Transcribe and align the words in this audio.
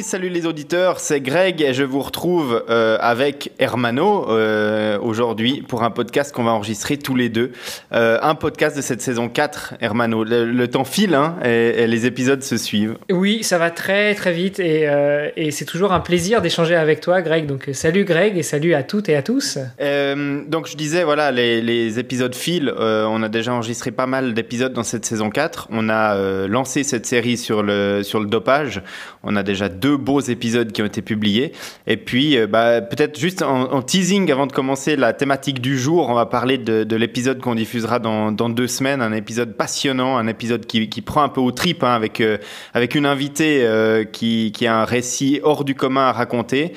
Salut 0.00 0.30
les 0.30 0.46
auditeurs, 0.46 1.00
c'est 1.00 1.20
Greg 1.20 1.60
et 1.60 1.74
je 1.74 1.84
vous 1.84 2.00
retrouve 2.00 2.64
euh, 2.70 2.96
avec 3.00 3.52
Hermano 3.58 4.30
euh, 4.30 4.98
aujourd'hui 4.98 5.60
pour 5.60 5.82
un 5.82 5.90
podcast 5.90 6.34
qu'on 6.34 6.44
va 6.44 6.52
enregistrer 6.52 6.96
tous 6.96 7.14
les 7.14 7.28
deux. 7.28 7.52
Euh, 7.92 8.18
un 8.22 8.34
podcast 8.34 8.74
de 8.74 8.80
cette 8.80 9.02
saison 9.02 9.28
4, 9.28 9.74
Hermano. 9.80 10.24
Le, 10.24 10.66
temps 10.68 10.84
file 10.84 11.14
hein, 11.14 11.36
et, 11.44 11.86
les 11.86 12.06
épisodes 12.06 12.42
se 12.42 12.56
suivent. 12.56 12.96
Oui, 13.10 13.42
ça 13.42 13.58
va 13.58 13.70
très 13.70 14.14
très 14.14 14.32
vite 14.32 14.60
et, 14.60 14.88
et 15.36 15.50
c'est 15.50 15.64
toujours 15.66 15.92
un 15.92 16.00
plaisir 16.00 16.40
d'échanger 16.40 16.76
avec 16.76 17.00
toi, 17.00 17.20
Greg. 17.20 17.44
Donc 17.44 17.68
salut 17.74 18.04
Greg 18.04 18.38
et 18.38 18.42
salut 18.42 18.72
à 18.72 18.84
toutes 18.84 19.10
et 19.10 19.16
à 19.16 19.22
tous. 19.22 19.58
donc 19.78 20.68
je 20.68 20.76
disais, 20.76 21.04
voilà, 21.04 21.30
les, 21.32 21.60
les 21.60 21.98
épisodes 21.98 22.34
filent. 22.34 22.72
on 22.78 23.22
a 23.22 23.28
déjà 23.28 23.52
enregistré 23.52 23.90
pas 23.90 24.06
mal 24.06 24.32
d'épisodes 24.32 24.72
dans 24.72 24.84
cette 24.84 25.04
saison 25.04 25.28
4. 25.28 25.68
On 25.70 25.90
a 25.90 26.46
lancé 26.46 26.84
cette 26.84 27.04
série 27.04 27.36
sur 27.36 27.62
le, 27.62 28.02
sur 28.02 28.20
le 28.20 28.26
dopage. 28.26 28.82
On 29.24 29.36
a 29.36 29.42
déjà 29.42 29.68
deux 29.82 29.96
beaux 29.96 30.20
épisodes 30.20 30.70
qui 30.72 30.80
ont 30.80 30.86
été 30.86 31.02
publiés. 31.02 31.52
Et 31.86 31.96
puis, 31.96 32.38
euh, 32.38 32.46
bah, 32.46 32.80
peut-être 32.80 33.18
juste 33.18 33.42
en, 33.42 33.82
teasing 33.82 34.30
avant 34.30 34.46
de 34.46 34.52
commencer 34.52 34.94
la 34.96 35.12
thématique 35.12 35.60
du 35.60 35.76
jour, 35.76 36.08
on 36.08 36.14
va 36.14 36.24
parler 36.24 36.56
de, 36.56 36.96
l'épisode 36.96 37.40
qu'on 37.40 37.56
diffusera 37.56 37.98
dans, 37.98 38.30
deux 38.30 38.68
semaines, 38.68 39.02
un 39.02 39.12
épisode 39.12 39.56
passionnant, 39.56 40.16
un 40.16 40.28
épisode 40.28 40.66
qui, 40.66 41.02
prend 41.02 41.22
un 41.22 41.28
peu 41.28 41.40
au 41.40 41.50
trip 41.50 41.82
hein, 41.82 41.94
avec, 41.94 42.20
euh, 42.20 42.38
avec 42.74 42.94
une 42.94 43.06
invitée 43.06 43.64
euh, 43.64 44.04
qui, 44.04 44.52
qui, 44.52 44.66
a 44.66 44.76
un 44.76 44.84
récit 44.84 45.40
hors 45.42 45.64
du 45.64 45.74
commun 45.74 46.06
à 46.06 46.12
raconter. 46.12 46.72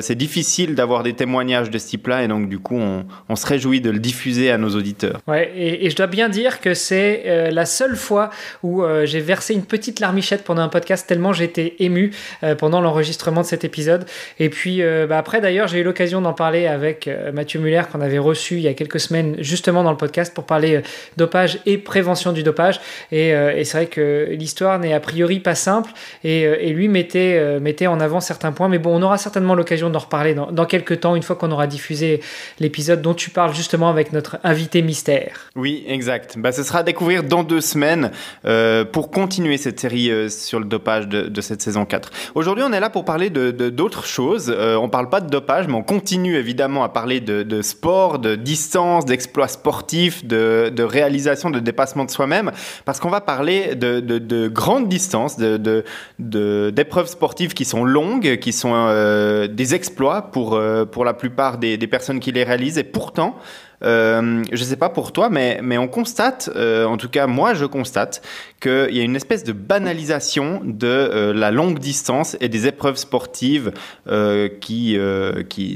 C'est 0.00 0.14
difficile 0.14 0.74
d'avoir 0.74 1.02
des 1.02 1.12
témoignages 1.14 1.70
de 1.70 1.78
ce 1.78 1.88
type-là 1.88 2.22
et 2.22 2.28
donc 2.28 2.48
du 2.48 2.58
coup, 2.58 2.76
on, 2.76 3.36
se 3.36 3.46
réjouit 3.46 3.80
de 3.80 3.90
le 3.90 3.98
diffuser 3.98 4.50
à 4.50 4.58
nos 4.58 4.70
auditeurs. 4.70 5.20
Ouais, 5.26 5.52
et, 5.56 5.86
et 5.86 5.90
je 5.90 5.96
dois 5.96 6.06
bien 6.06 6.28
dire 6.28 6.60
que 6.60 6.72
c'est 6.72 7.50
la 7.50 7.66
seule 7.66 7.96
fois 7.96 8.30
où 8.62 8.82
j'ai 9.04 9.20
versé 9.20 9.54
une 9.54 9.64
petite 9.64 10.00
larmichette 10.00 10.44
pendant 10.44 10.62
un 10.62 10.68
podcast 10.68 11.06
tellement 11.06 11.32
j'étais 11.32 11.74
ému 11.78 12.12
euh, 12.42 12.54
pendant 12.54 12.80
l'enregistrement 12.80 13.42
de 13.42 13.46
cet 13.46 13.64
épisode. 13.64 14.06
Et 14.38 14.48
puis 14.48 14.82
euh, 14.82 15.06
bah, 15.06 15.18
après, 15.18 15.40
d'ailleurs, 15.40 15.68
j'ai 15.68 15.80
eu 15.80 15.82
l'occasion 15.82 16.20
d'en 16.20 16.32
parler 16.32 16.66
avec 16.66 17.08
euh, 17.08 17.32
Mathieu 17.32 17.60
Muller 17.60 17.82
qu'on 17.90 18.00
avait 18.00 18.18
reçu 18.18 18.56
il 18.56 18.62
y 18.62 18.68
a 18.68 18.74
quelques 18.74 19.00
semaines 19.00 19.36
justement 19.38 19.82
dans 19.82 19.90
le 19.90 19.96
podcast 19.96 20.34
pour 20.34 20.44
parler 20.44 20.82
dopage 21.16 21.58
et 21.66 21.78
prévention 21.78 22.32
du 22.32 22.42
dopage. 22.42 22.80
Et, 23.12 23.34
c'est 23.64 23.76
vrai 23.76 23.86
que 23.86 24.28
l'histoire 24.30 24.78
n'est 24.78 24.92
a 24.92 25.00
priori 25.00 25.40
pas 25.40 25.54
simple 25.54 25.90
et, 26.22 26.72
lui 26.72 26.88
mettait, 26.88 27.58
mettait 27.60 27.86
en 27.86 28.00
avant 28.00 28.20
certains 28.20 28.52
points. 28.52 28.68
Mais 28.68 28.78
bon, 28.78 28.96
on 28.96 29.02
aura 29.02 29.18
certainement 29.18 29.54
l'occasion 29.54 29.73
d'en 29.76 29.98
reparler 29.98 30.34
dans, 30.34 30.66
quelques 30.66 31.00
temps, 31.00 31.16
une 31.16 31.22
fois 31.22 31.36
qu'on 31.36 31.50
aura 31.50 31.66
diffusé 31.66 32.20
l'épisode 32.58 33.02
dont 33.02 33.14
tu 33.14 33.30
parles 33.30 33.54
justement 33.54 33.88
avec 33.88 34.12
notre 34.12 34.38
invité 34.44 34.82
mystère. 34.82 35.50
Oui, 35.56 35.84
exact. 35.86 36.38
Bah, 36.38 36.52
ce 36.52 36.62
sera 36.62 36.80
à 36.80 36.82
découvrir 36.82 37.22
dans 37.22 37.42
deux 37.42 37.60
semaines 37.60 38.10
pour 38.92 39.10
continuer 39.10 39.56
cette 39.56 39.80
série 39.80 40.30
sur 40.30 40.58
le 40.58 40.64
dopage 40.64 41.08
de, 41.08 41.22
de 41.22 41.40
cette 41.40 41.62
saison 41.62 41.84
4. 41.84 42.10
Aujourd'hui, 42.34 42.64
on 42.66 42.72
est 42.72 42.80
là 42.80 42.90
pour 42.90 43.04
parler 43.04 43.30
de, 43.30 43.50
d'autres 43.50 44.06
choses. 44.06 44.52
Euh, 44.54 44.76
on 44.76 44.88
parle 44.88 45.08
pas 45.08 45.20
de 45.20 45.28
dopage, 45.28 45.66
mais 45.66 45.74
on 45.74 45.82
continue 45.82 46.36
évidemment 46.36 46.84
à 46.84 46.88
parler 46.88 47.20
de, 47.20 47.62
sport, 47.62 48.18
de 48.18 48.34
distance, 48.34 49.04
d'exploits 49.04 49.48
sportifs, 49.48 50.24
de, 50.24 50.82
réalisation, 50.82 51.50
de 51.50 51.60
dépassement 51.60 52.04
de 52.04 52.10
soi-même, 52.10 52.52
parce 52.84 53.00
qu'on 53.00 53.10
va 53.10 53.20
parler 53.20 53.74
de, 53.74 54.48
grandes 54.48 54.88
distances, 54.88 55.36
d'épreuves 56.18 57.08
sportives 57.08 57.54
qui 57.54 57.64
sont 57.64 57.84
longues, 57.84 58.38
qui 58.38 58.52
sont 58.52 58.72
euh, 58.74 59.46
des 59.54 59.74
exploits 59.74 60.30
pour, 60.30 60.54
euh, 60.54 60.84
pour 60.84 61.04
la 61.04 61.14
plupart 61.14 61.58
des, 61.58 61.76
des 61.76 61.86
personnes 61.86 62.20
qui 62.20 62.32
les 62.32 62.44
réalisent, 62.44 62.78
et 62.78 62.84
pourtant, 62.84 63.36
euh, 63.84 64.42
je 64.50 64.60
ne 64.60 64.64
sais 64.64 64.76
pas 64.76 64.88
pour 64.88 65.12
toi, 65.12 65.28
mais, 65.30 65.60
on 65.78 65.88
constate, 65.88 66.50
euh, 66.56 66.86
en 66.86 66.96
tout 66.96 67.08
cas 67.08 67.26
moi 67.26 67.54
je 67.54 67.66
constate, 67.66 68.22
qu'il 68.60 68.94
y 68.94 69.00
a 69.00 69.02
une 69.02 69.16
espèce 69.16 69.44
de 69.44 69.52
banalisation 69.52 70.60
de 70.64 70.86
euh, 70.86 71.34
la 71.34 71.50
longue 71.50 71.78
distance 71.78 72.36
et 72.40 72.48
des 72.48 72.66
épreuves 72.66 72.96
sportives 72.96 73.72
qui, 74.60 74.98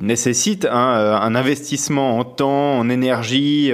nécessitent 0.02 0.66
un 0.70 1.34
investissement 1.34 2.18
en 2.18 2.24
temps, 2.24 2.78
en 2.78 2.88
énergie, 2.88 3.72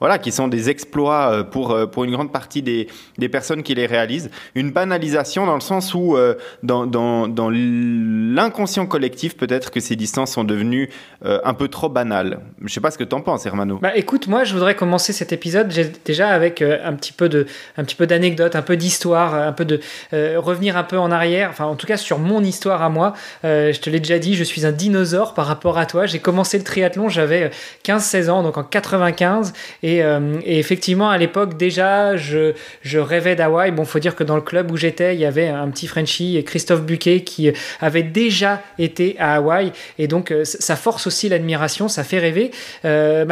voilà, 0.00 0.18
qui 0.18 0.32
sont 0.32 0.48
des 0.48 0.70
exploits 0.70 1.44
pour, 1.50 1.76
pour 1.90 2.04
une 2.04 2.12
grande 2.12 2.32
partie 2.32 2.62
des, 2.62 2.88
personnes 3.30 3.62
qui 3.62 3.74
les 3.74 3.86
réalisent. 3.86 4.30
Une 4.54 4.70
banalisation 4.70 5.46
dans 5.46 5.54
le 5.54 5.60
sens 5.60 5.94
où 5.94 6.16
dans 6.62 7.50
l'inconscient 7.50 8.86
collectif, 8.86 9.36
peut-être 9.36 9.70
que 9.70 9.80
ces 9.80 9.96
distances 9.96 10.32
sont 10.32 10.44
devenues 10.44 10.90
un 11.22 11.54
peu 11.54 11.68
trop 11.68 11.88
banales. 11.88 12.40
Je 12.58 12.64
ne 12.64 12.68
sais 12.68 12.80
pas 12.80 12.90
ce 12.90 12.98
que 12.98 13.04
tu 13.04 13.14
en 13.14 13.20
penses. 13.20 13.46
Bah 13.80 13.96
écoute, 13.96 14.26
moi 14.26 14.44
je 14.44 14.52
voudrais 14.52 14.74
commencer 14.74 15.12
cet 15.12 15.32
épisode 15.32 15.72
déjà 16.04 16.28
avec 16.28 16.62
euh, 16.62 16.78
un 16.84 16.92
petit 16.92 17.12
peu 17.12 17.28
de, 17.28 17.46
un 17.76 17.84
petit 17.84 17.94
peu 17.94 18.06
d'anecdotes, 18.06 18.56
un 18.56 18.62
peu 18.62 18.76
d'histoire, 18.76 19.34
un 19.34 19.52
peu 19.52 19.64
de 19.64 19.80
euh, 20.12 20.36
revenir 20.38 20.76
un 20.76 20.84
peu 20.84 20.98
en 20.98 21.10
arrière. 21.10 21.48
Enfin, 21.50 21.64
en 21.64 21.74
tout 21.74 21.86
cas 21.86 21.96
sur 21.96 22.18
mon 22.18 22.42
histoire 22.42 22.82
à 22.82 22.88
moi. 22.88 23.14
Euh, 23.44 23.72
je 23.72 23.80
te 23.80 23.90
l'ai 23.90 24.00
déjà 24.00 24.18
dit, 24.18 24.34
je 24.34 24.44
suis 24.44 24.66
un 24.66 24.72
dinosaure 24.72 25.34
par 25.34 25.46
rapport 25.46 25.78
à 25.78 25.86
toi. 25.86 26.06
J'ai 26.06 26.18
commencé 26.18 26.58
le 26.58 26.64
triathlon, 26.64 27.08
j'avais 27.08 27.50
15-16 27.84 28.30
ans, 28.30 28.42
donc 28.42 28.58
en 28.58 28.64
95, 28.64 29.52
et, 29.82 30.02
effectivement 30.44 31.10
à 31.10 31.18
l'époque 31.18 31.56
déjà 31.56 32.16
je, 32.16 32.52
je 32.82 32.98
rêvais 32.98 33.36
d'Hawaï. 33.36 33.70
Bon, 33.70 33.84
faut 33.84 33.98
dire 33.98 34.14
que 34.14 34.24
dans 34.24 34.36
le 34.36 34.42
club 34.42 34.70
où 34.70 34.76
j'étais, 34.76 35.14
il 35.14 35.20
y 35.20 35.24
avait 35.24 35.48
un 35.48 35.68
petit 35.70 35.86
Frenchie, 35.86 36.42
Christophe 36.44 36.82
Buquet, 36.82 37.20
qui 37.20 37.50
avait 37.80 38.02
déjà 38.02 38.62
été 38.78 39.16
à 39.18 39.36
Hawaï, 39.36 39.72
et 39.98 40.08
donc 40.08 40.34
ça 40.44 40.76
force 40.76 41.06
aussi 41.06 41.28
l'admiration, 41.28 41.88
ça 41.88 42.04
fait 42.04 42.18
rêver 42.18 42.50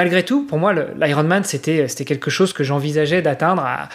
malgré 0.04 0.22
tout, 0.22 0.44
pour 0.44 0.58
moi, 0.58 0.74
l'Ironman, 1.00 1.44
c'était 1.44 2.04
quelque 2.04 2.30
chose 2.30 2.52
que 2.52 2.62
j'envisageais 2.62 3.22
d'atteindre 3.22 3.62
à 3.62 3.88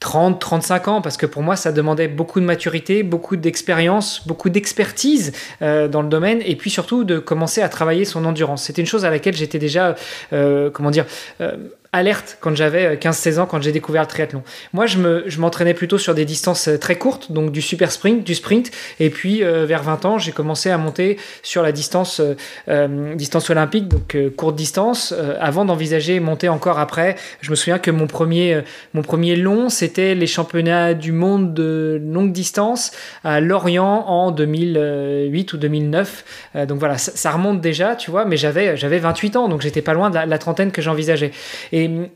30, 0.00 0.40
35 0.40 0.88
ans, 0.88 1.00
parce 1.00 1.16
que 1.16 1.24
pour 1.24 1.44
moi, 1.44 1.54
ça 1.54 1.70
demandait 1.70 2.08
beaucoup 2.08 2.40
de 2.40 2.44
maturité, 2.44 3.04
beaucoup 3.04 3.36
d'expérience, 3.36 4.26
beaucoup 4.26 4.50
d'expertise 4.50 5.30
euh, 5.62 5.86
dans 5.86 6.02
le 6.02 6.08
domaine, 6.08 6.40
et 6.44 6.56
puis 6.56 6.68
surtout 6.68 7.04
de 7.04 7.20
commencer 7.20 7.62
à 7.62 7.68
travailler 7.68 8.04
son 8.04 8.24
endurance. 8.24 8.64
C'était 8.64 8.82
une 8.82 8.88
chose 8.88 9.04
à 9.04 9.10
laquelle 9.10 9.36
j'étais 9.36 9.60
déjà, 9.60 9.94
euh, 10.32 10.68
comment 10.68 10.90
dire, 10.90 11.06
euh, 11.40 11.56
alerte 11.92 12.38
quand 12.40 12.54
j'avais 12.54 12.96
15-16 12.96 13.38
ans, 13.40 13.46
quand 13.46 13.62
j'ai 13.62 13.72
découvert 13.72 14.02
le 14.02 14.08
triathlon. 14.08 14.42
Moi, 14.72 14.86
je, 14.86 14.98
me, 14.98 15.24
je 15.26 15.40
m'entraînais 15.40 15.74
plutôt 15.74 15.98
sur 15.98 16.14
des 16.14 16.24
distances 16.24 16.68
euh, 16.68 16.78
très 16.78 16.96
courtes, 16.96 17.32
donc 17.32 17.52
du 17.52 17.62
super 17.62 17.92
sprint, 17.92 18.24
du 18.24 18.34
sprint. 18.34 18.70
Et 19.00 19.10
puis, 19.10 19.42
euh, 19.42 19.66
vers 19.66 19.82
20 19.82 20.04
ans, 20.04 20.18
j'ai 20.18 20.32
commencé 20.32 20.70
à 20.70 20.78
monter 20.78 21.18
sur 21.42 21.62
la 21.62 21.72
distance, 21.72 22.20
euh, 22.68 23.14
distance 23.14 23.50
olympique, 23.50 23.88
donc 23.88 24.16
courte 24.36 24.56
distance, 24.56 25.14
avant 25.40 25.64
d'envisager 25.64 26.20
monter 26.20 26.48
encore 26.48 26.78
après. 26.78 27.16
Je 27.40 27.50
me 27.50 27.56
souviens 27.56 27.78
que 27.78 27.90
mon 27.90 28.06
premier, 28.06 28.62
mon 28.94 29.02
premier 29.02 29.36
long, 29.36 29.68
c'était 29.68 30.14
les 30.14 30.26
championnats 30.26 30.94
du 30.94 31.12
monde 31.12 31.54
de 31.54 32.00
longue 32.04 32.32
distance 32.32 32.92
à 33.24 33.40
Lorient 33.40 34.04
en 34.06 34.30
2008 34.30 35.52
ou 35.52 35.56
2009. 35.56 36.24
donc 36.66 36.78
voilà, 36.78 36.98
ça, 36.98 37.30
remonte 37.30 37.60
déjà, 37.60 37.96
tu 37.96 38.10
vois, 38.10 38.24
mais 38.24 38.36
j'avais, 38.36 38.76
j'avais 38.76 38.98
28 38.98 39.36
ans, 39.36 39.48
donc 39.48 39.62
j'étais 39.62 39.82
pas 39.82 39.94
loin 39.94 40.10
de 40.10 40.16
la, 40.16 40.38
trentaine 40.38 40.72
que 40.72 40.82
j'envisageais. 40.82 41.32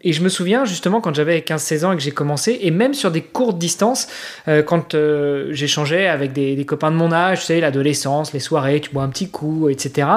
Et, 0.02 0.12
je 0.12 0.22
me 0.22 0.28
souviens 0.28 0.64
justement 0.64 1.00
quand 1.00 1.14
j'avais 1.14 1.38
15-16 1.40 1.84
ans 1.84 1.92
et 1.92 1.96
que 1.96 2.02
j'ai 2.02 2.10
commencé, 2.10 2.58
et 2.62 2.70
même 2.70 2.94
sur 2.94 3.10
des 3.10 3.22
courtes 3.22 3.58
distances, 3.58 4.08
euh, 4.48 4.62
quand 4.62 4.94
euh, 4.94 5.48
j'échangeais 5.52 6.06
avec 6.06 6.32
des, 6.32 6.64
copains 6.64 6.90
de 6.90 6.96
mon 6.96 7.12
âge, 7.12 7.40
tu 7.40 7.46
sais, 7.46 7.60
l'adolescence, 7.60 8.32
les 8.32 8.40
soirées, 8.40 8.80
tu 8.80 8.90
bois 8.90 9.02
un 9.02 9.08
petit 9.08 9.30
coup, 9.30 9.68
etc. 9.68 10.08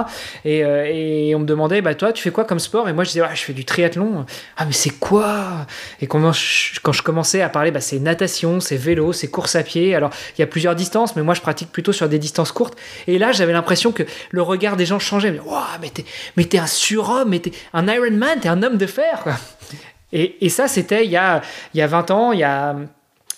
Euh, 0.45 0.85
et, 0.85 1.33
on 1.35 1.39
me 1.39 1.45
demandait, 1.45 1.81
bah 1.81 1.95
toi, 1.95 2.13
tu 2.13 2.21
fais 2.21 2.31
quoi 2.31 2.45
comme 2.45 2.59
sport? 2.59 2.89
Et 2.89 2.93
moi, 2.93 3.03
je 3.03 3.11
disais, 3.11 3.23
je 3.33 3.41
fais 3.41 3.53
du 3.53 3.65
triathlon. 3.65 4.25
Ah, 4.57 4.65
mais 4.65 4.73
c'est 4.73 4.91
quoi? 4.91 5.65
Et 6.01 6.07
quand 6.07 6.31
je, 6.31 7.01
commençais 7.01 7.41
à 7.41 7.49
parler, 7.49 7.71
bah, 7.71 7.81
c'est 7.81 7.99
natation, 7.99 8.59
c'est 8.59 8.77
vélo, 8.77 9.13
c'est 9.13 9.27
course 9.27 9.55
à 9.55 9.63
pied. 9.63 9.95
Alors, 9.95 10.11
il 10.37 10.41
y 10.41 10.43
a 10.43 10.47
plusieurs 10.47 10.75
distances, 10.75 11.15
mais 11.15 11.23
moi, 11.23 11.33
je 11.33 11.41
pratique 11.41 11.71
plutôt 11.71 11.91
sur 11.91 12.07
des 12.09 12.19
distances 12.19 12.51
courtes. 12.51 12.77
Et 13.07 13.17
là, 13.17 13.31
j'avais 13.31 13.53
l'impression 13.53 13.91
que 13.91 14.03
le 14.31 14.41
regard 14.41 14.77
des 14.77 14.85
gens 14.85 14.99
changeait. 14.99 15.31
Mais, 15.31 15.91
mais 16.37 16.45
t'es 16.45 16.59
un 16.59 16.67
surhomme, 16.67 17.37
t'es 17.39 17.51
un 17.73 17.87
Ironman, 17.87 18.39
t'es 18.39 18.49
un 18.49 18.61
homme 18.63 18.77
de 18.77 18.85
fer. 18.85 19.21
Quoi. 19.23 19.33
Et, 20.13 20.49
ça, 20.49 20.67
c'était 20.67 21.05
il, 21.05 21.11
y 21.11 21.17
a, 21.17 21.41
il 21.73 21.79
y 21.79 21.81
a 21.81 21.87
20 21.87 22.11
ans, 22.11 22.31
il 22.31 22.39
y 22.39 22.43
a, 22.43 22.75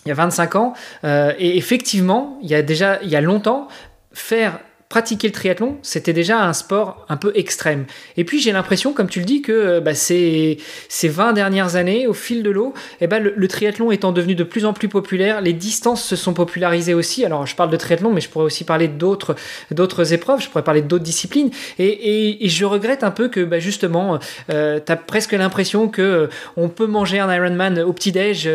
il 0.06 0.10
y 0.10 0.12
a 0.12 0.16
25 0.16 0.56
ans. 0.56 0.74
Euh, 1.04 1.34
et 1.40 1.58
effectivement, 1.58 2.38
il 2.42 2.50
y 2.50 2.56
a 2.56 2.62
déjà 2.62 3.00
il 3.02 3.10
y 3.10 3.16
a 3.16 3.22
longtemps, 3.22 3.68
faire 4.12 4.60
pratiquer 4.96 5.28
le 5.28 5.34
triathlon, 5.34 5.78
c'était 5.82 6.14
déjà 6.14 6.42
un 6.42 6.54
sport 6.54 7.06
un 7.10 7.18
peu 7.18 7.34
extrême. 7.36 7.84
Et 8.16 8.24
puis 8.24 8.40
j'ai 8.40 8.54
l'impression, 8.54 8.94
comme 8.94 9.10
tu 9.10 9.20
le 9.20 9.26
dis, 9.26 9.42
que 9.42 9.52
euh, 9.52 9.82
bah, 9.82 9.94
ces, 9.94 10.58
ces 10.88 11.10
20 11.10 11.34
dernières 11.34 11.76
années, 11.76 12.08
au 12.08 12.14
fil 12.14 12.44
de 12.44 12.50
l'eau, 12.50 12.74
eh 13.02 13.08
ben, 13.08 13.22
le, 13.22 13.48
triathlon 13.50 13.92
étant 13.92 14.14
devenu 14.14 14.36
de 14.36 14.46
plus 14.46 14.64
en 14.64 14.72
plus 14.72 14.88
populaire, 14.88 15.42
les 15.42 15.52
distances 15.52 16.02
se 16.02 16.16
sont 16.16 16.34
popularisées 16.34 16.94
aussi. 16.94 17.26
Alors 17.26 17.46
je 17.46 17.58
parle 17.58 17.72
de 17.72 17.76
triathlon, 17.76 18.14
mais 18.14 18.22
je 18.22 18.30
pourrais 18.30 18.46
aussi 18.46 18.64
parler 18.64 18.88
d'autres, 18.88 19.36
d'autres 19.70 20.14
épreuves, 20.14 20.42
je 20.42 20.48
pourrais 20.48 20.64
parler 20.64 20.82
d'autres 20.82 21.04
disciplines. 21.04 21.50
Et, 21.78 22.46
et, 22.46 22.48
je 22.48 22.64
regrette 22.64 23.04
un 23.04 23.12
peu 23.12 23.28
que 23.28 23.42
bah, 23.42 23.60
justement, 23.60 24.20
euh, 24.50 24.80
tu 24.80 24.90
as 24.94 24.96
presque 24.96 25.34
l'impression 25.34 25.90
que 25.90 26.02
euh, 26.02 26.28
on 26.56 26.70
peut 26.70 26.88
manger 26.88 27.20
un 27.20 27.36
Ironman 27.36 27.80
au 27.80 27.92
petit-déj 27.92 28.50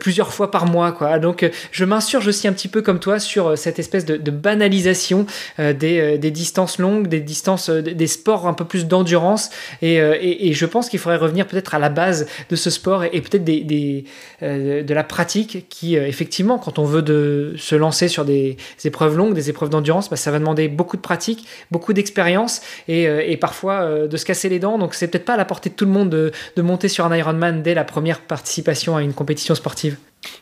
plusieurs 0.00 0.32
fois 0.32 0.50
par 0.50 0.64
mois. 0.64 0.92
Quoi. 0.92 1.18
Donc 1.18 1.46
je 1.70 1.84
m'insurge 1.84 2.28
aussi 2.28 2.48
un 2.48 2.54
petit 2.54 2.68
peu 2.68 2.80
comme 2.80 2.98
toi 2.98 3.18
sur 3.18 3.58
cette 3.58 3.78
espèce 3.78 4.06
de, 4.06 4.16
de 4.16 4.30
banalisation 4.30 5.26
euh, 5.58 5.74
des, 5.82 6.30
distances 6.30 6.78
longues, 6.78 7.06
des 7.08 7.20
distances, 7.20 7.68
euh, 7.68 7.82
des 7.82 8.06
sports 8.06 8.46
un 8.46 8.54
peu 8.54 8.64
plus 8.64 8.86
d'endurance. 8.86 9.50
Euh, 9.82 10.16
et, 10.20 10.52
je 10.52 10.66
pense 10.66 10.88
qu'il 10.88 10.98
faudrait 10.98 11.18
revenir 11.18 11.46
peut-être 11.46 11.74
à 11.74 11.78
la 11.78 11.88
base 11.88 12.26
de 12.50 12.56
ce 12.56 12.70
sport 12.70 13.04
et, 13.04 13.20
peut-être 13.20 13.44
des, 13.44 14.04
de 14.40 14.94
la 14.94 15.04
pratique 15.04 15.66
qui, 15.68 15.96
effectivement, 15.96 16.58
quand 16.58 16.78
on 16.78 16.84
veut 16.84 17.54
se 17.56 17.74
lancer 17.74 18.08
sur 18.08 18.24
des, 18.24 18.56
épreuves 18.84 19.16
longues, 19.16 19.34
des 19.34 19.50
épreuves 19.50 19.70
d'endurance, 19.70 20.10
bah, 20.10 20.16
ça 20.16 20.30
va 20.30 20.38
demander 20.38 20.68
beaucoup 20.68 20.96
de 20.96 21.02
pratique, 21.02 21.46
beaucoup 21.70 21.92
d'expérience 21.92 22.60
et, 22.88 23.36
parfois 23.40 24.06
de 24.06 24.16
se 24.16 24.24
casser 24.24 24.48
les 24.48 24.58
dents. 24.58 24.78
Donc 24.78 24.94
c'est 24.94 25.08
peut-être 25.08 25.24
pas 25.24 25.34
à 25.34 25.38
la 25.38 25.44
portée 25.44 25.70
de 25.70 25.74
tout 25.74 25.86
le 25.86 25.90
monde 25.90 26.10
de, 26.10 26.32
de 26.56 26.62
monter 26.62 26.88
sur 26.88 27.06
un 27.06 27.16
Ironman 27.16 27.62
dès 27.62 27.74
la 27.74 27.84
première 27.84 28.20
participation 28.20 28.96
à 28.96 29.02
une 29.02 29.14
compétition 29.14 29.54
sportive. 29.54 29.96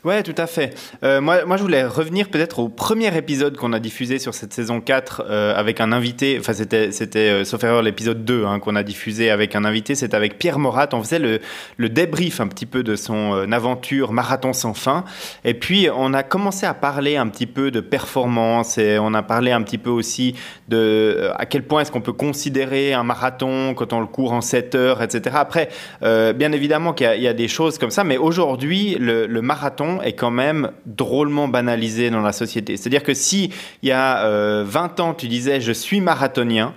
Ouais, 0.05 0.23
tout 0.23 0.35
à 0.37 0.47
fait. 0.47 0.75
Euh, 1.05 1.21
moi, 1.21 1.45
moi, 1.45 1.57
je 1.57 1.63
voulais 1.63 1.85
revenir 1.85 2.29
peut-être 2.29 2.59
au 2.59 2.69
premier 2.69 3.15
épisode 3.17 3.57
qu'on 3.57 3.73
a 3.73 3.79
diffusé 3.79 4.19
sur 4.19 4.35
cette 4.35 4.53
saison 4.53 4.81
4 4.81 5.25
euh, 5.27 5.55
avec 5.55 5.81
un 5.81 5.93
invité. 5.93 6.39
Enfin, 6.39 6.53
c'était, 6.53 6.93
c'était 6.93 7.31
euh, 7.31 7.45
sauf 7.45 7.63
erreur, 7.65 7.83
l'épisode 7.83 8.25
2 8.25 8.45
hein, 8.45 8.61
qu'on 8.61 8.77
a 8.77 8.83
diffusé 8.83 9.31
avec 9.31 9.55
un 9.55 9.65
invité. 9.65 9.95
C'était 9.95 10.17
avec 10.17 10.39
Pierre 10.39 10.59
Morat. 10.59 10.89
On 10.93 11.03
faisait 11.03 11.19
le, 11.19 11.41
le 11.77 11.89
débrief 11.89 12.41
un 12.41 12.49
petit 12.49 12.67
peu 12.67 12.83
de 12.83 12.97
son 12.97 13.51
aventure 13.53 14.13
marathon 14.13 14.53
sans 14.53 14.75
fin. 14.75 15.05
Et 15.45 15.55
puis, 15.55 15.89
on 15.95 16.13
a 16.15 16.23
commencé 16.23 16.67
à 16.67 16.75
parler 16.75 17.17
un 17.17 17.29
petit 17.29 17.47
peu 17.47 17.71
de 17.71 17.81
performance 17.81 18.79
et 18.79 18.99
on 18.99 19.15
a 19.15 19.23
parlé 19.23 19.51
un 19.51 19.63
petit 19.63 19.79
peu 19.79 19.91
aussi 19.91 20.35
de 20.69 21.31
à 21.37 21.47
quel 21.47 21.63
point 21.63 21.83
est-ce 21.83 21.93
qu'on 21.93 22.01
peut 22.01 22.13
considérer 22.13 22.93
un 22.93 23.03
marathon 23.03 23.75
quand 23.75 23.93
on 23.93 24.01
le 24.01 24.07
court 24.07 24.33
en 24.33 24.41
7 24.41 24.75
heures, 24.75 25.03
etc. 25.03 25.37
Après, 25.39 25.69
bien 26.01 26.53
évidemment 26.53 26.93
qu'il 26.93 27.21
y, 27.21 27.29
a 27.29 27.35
des 27.35 27.49
choses 27.49 27.79
comme 27.79 27.91
ça, 27.91 28.05
mais 28.05 28.17
aujourd'hui, 28.17 28.97
le, 28.99 29.27
le 29.27 29.43
marathon 29.43 29.70
est 30.03 30.13
quand 30.13 30.31
même 30.31 30.71
drôlement 30.87 31.49
banalisé 31.49 32.11
dans 32.11 32.21
la 32.21 32.33
société. 32.33 32.77
C'est-à-dire 32.77 33.03
que 33.03 33.15
si 33.15 33.51
il 33.83 33.89
y 33.89 33.93
a 33.93 34.23
20 34.25 34.25
euh, 34.25 35.03
ans, 35.03 35.15
tu 35.15 35.29
disais 35.29 35.61
je 35.61 35.73
suis 35.73 36.01
marathonien, 36.01 36.75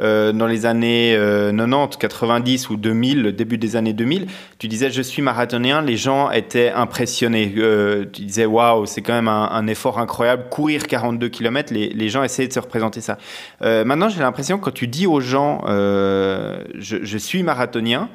euh, 0.00 0.30
dans 0.32 0.46
les 0.46 0.64
années 0.64 1.16
90, 1.16 1.16
euh, 1.18 1.86
90 1.98 2.70
ou 2.70 2.76
2000, 2.76 3.20
le 3.20 3.32
début 3.32 3.58
des 3.58 3.74
années 3.74 3.92
2000, 3.92 4.28
tu 4.58 4.68
disais 4.68 4.90
je 4.90 5.02
suis 5.02 5.22
marathonien, 5.22 5.82
les 5.82 5.96
gens 5.96 6.30
étaient 6.30 6.70
impressionnés. 6.70 7.52
tu 8.12 8.22
disais 8.22 8.46
waouh, 8.46 8.86
c'est 8.86 9.02
quand 9.02 9.14
même 9.14 9.26
un, 9.26 9.66
effort 9.66 9.98
incroyable, 9.98 10.44
courir 10.50 10.86
42 10.86 11.28
km, 11.28 11.74
les, 11.74 12.08
gens 12.08 12.22
essayaient 12.22 12.46
de 12.46 12.52
se 12.52 12.60
représenter 12.60 13.00
ça. 13.00 13.18
maintenant, 13.60 14.08
j'ai 14.08 14.20
l'impression 14.20 14.58
que 14.58 14.66
quand 14.66 14.74
tu 14.74 14.86
dis 14.86 15.08
aux 15.08 15.20
gens 15.20 15.62
je, 15.66 17.18
suis 17.18 17.42
marathonien, 17.42 18.08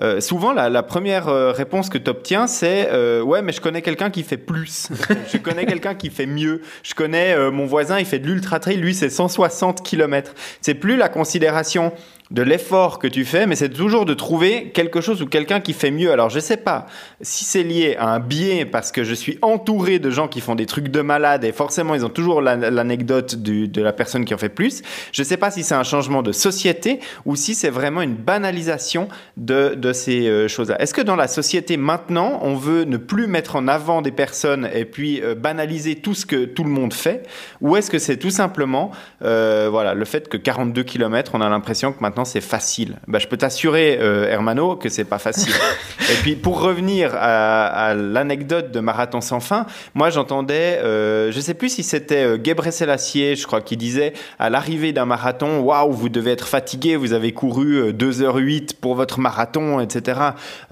euh, 0.00 0.20
souvent, 0.20 0.52
la, 0.52 0.82
première 0.82 1.28
euh, 1.28 1.50
réponse 1.50 1.88
que 1.88 1.98
tu 1.98 2.08
obtiens, 2.08 2.46
c'est 2.46 2.88
euh, 2.92 3.20
Ouais, 3.20 3.42
mais 3.42 3.52
je 3.52 3.60
connais 3.60 3.82
quelqu'un 3.82 4.10
qui 4.10 4.22
fait 4.22 4.36
plus. 4.36 4.88
je 5.32 5.38
connais 5.38 5.66
quelqu'un 5.66 5.94
qui 5.94 6.10
fait 6.10 6.26
mieux. 6.26 6.62
Je 6.82 6.94
connais 6.94 7.50
mon 7.50 7.66
voisin, 7.66 7.98
il 7.98 8.06
fait 8.06 8.18
de 8.18 8.26
l'ultra 8.26 8.60
trail, 8.60 8.76
lui, 8.76 8.94
c'est 8.94 9.10
160 9.10 9.82
km. 9.82 10.34
C'est 10.60 10.74
plus 10.74 10.96
la 10.96 11.08
considération 11.08 11.92
de 12.30 12.42
l'effort 12.42 12.98
que 12.98 13.06
tu 13.06 13.24
fais, 13.24 13.46
mais 13.46 13.56
c'est 13.56 13.70
toujours 13.70 14.04
de 14.04 14.14
trouver 14.14 14.70
quelque 14.70 15.00
chose 15.00 15.22
ou 15.22 15.26
quelqu'un 15.26 15.60
qui 15.60 15.72
fait 15.72 15.90
mieux. 15.90 16.12
Alors 16.12 16.28
je 16.28 16.40
sais 16.40 16.56
pas 16.58 16.86
si 17.20 17.44
c'est 17.44 17.62
lié 17.62 17.96
à 17.98 18.08
un 18.08 18.20
biais 18.20 18.64
parce 18.64 18.92
que 18.92 19.02
je 19.04 19.14
suis 19.14 19.38
entouré 19.40 19.98
de 19.98 20.10
gens 20.10 20.28
qui 20.28 20.40
font 20.40 20.54
des 20.54 20.66
trucs 20.66 20.88
de 20.88 21.00
malade 21.00 21.44
et 21.44 21.52
forcément 21.52 21.94
ils 21.94 22.04
ont 22.04 22.10
toujours 22.10 22.42
l'anecdote 22.42 23.36
de 23.36 23.82
la 23.82 23.92
personne 23.92 24.24
qui 24.24 24.34
en 24.34 24.38
fait 24.38 24.48
plus. 24.48 24.82
Je 25.12 25.22
sais 25.22 25.36
pas 25.36 25.50
si 25.50 25.62
c'est 25.62 25.74
un 25.74 25.84
changement 25.84 26.22
de 26.22 26.32
société 26.32 27.00
ou 27.24 27.36
si 27.36 27.54
c'est 27.54 27.70
vraiment 27.70 28.02
une 28.02 28.14
banalisation 28.14 29.08
de, 29.36 29.74
de 29.74 29.92
ces 29.92 30.28
euh, 30.28 30.48
choses-là. 30.48 30.80
Est-ce 30.80 30.94
que 30.94 31.02
dans 31.02 31.16
la 31.16 31.28
société 31.28 31.76
maintenant, 31.76 32.40
on 32.42 32.54
veut 32.54 32.84
ne 32.84 32.96
plus 32.96 33.26
mettre 33.26 33.56
en 33.56 33.68
avant 33.68 34.02
des 34.02 34.12
personnes 34.12 34.68
et 34.74 34.84
puis 34.84 35.20
euh, 35.22 35.34
banaliser 35.34 35.96
tout 35.96 36.14
ce 36.14 36.26
que 36.26 36.44
tout 36.44 36.64
le 36.64 36.70
monde 36.70 36.92
fait? 36.92 37.26
Ou 37.60 37.76
est-ce 37.76 37.90
que 37.90 37.98
c'est 37.98 38.16
tout 38.16 38.30
simplement 38.30 38.90
euh, 39.22 39.68
voilà, 39.70 39.94
le 39.94 40.04
fait 40.04 40.28
que 40.28 40.36
42 40.36 40.82
km, 40.82 41.32
on 41.34 41.40
a 41.40 41.48
l'impression 41.48 41.92
que 41.92 42.00
maintenant 42.00 42.17
c'est 42.24 42.40
facile. 42.40 42.96
Bah, 43.06 43.18
je 43.18 43.26
peux 43.26 43.36
t'assurer, 43.36 43.98
euh, 44.00 44.28
Hermano, 44.28 44.76
que 44.76 44.88
c'est 44.88 45.04
pas 45.04 45.18
facile. 45.18 45.52
et 46.00 46.14
puis 46.22 46.36
pour 46.36 46.60
revenir 46.60 47.12
à, 47.14 47.94
l'anecdote 47.94 48.70
de 48.70 48.80
Marathon 48.80 49.20
sans 49.20 49.40
fin, 49.40 49.66
moi 49.94 50.10
j'entendais, 50.10 50.80
euh, 50.82 51.30
je 51.32 51.40
sais 51.40 51.54
plus 51.54 51.68
si 51.68 51.82
c'était 51.82 52.24
euh, 52.24 52.38
Gebre 52.42 52.72
Selassie, 52.72 53.36
je 53.36 53.46
crois, 53.46 53.60
qui 53.60 53.76
disait 53.76 54.12
à 54.38 54.50
l'arrivée 54.50 54.92
d'un 54.92 55.04
marathon, 55.04 55.60
waouh, 55.60 55.92
vous 55.92 56.08
devez 56.08 56.32
être 56.32 56.46
fatigué, 56.46 56.96
vous 56.96 57.12
avez 57.12 57.32
couru 57.32 57.92
2h08 57.92 58.62
euh, 58.62 58.76
pour 58.80 58.94
votre 58.94 59.20
marathon, 59.20 59.80
etc. 59.80 60.20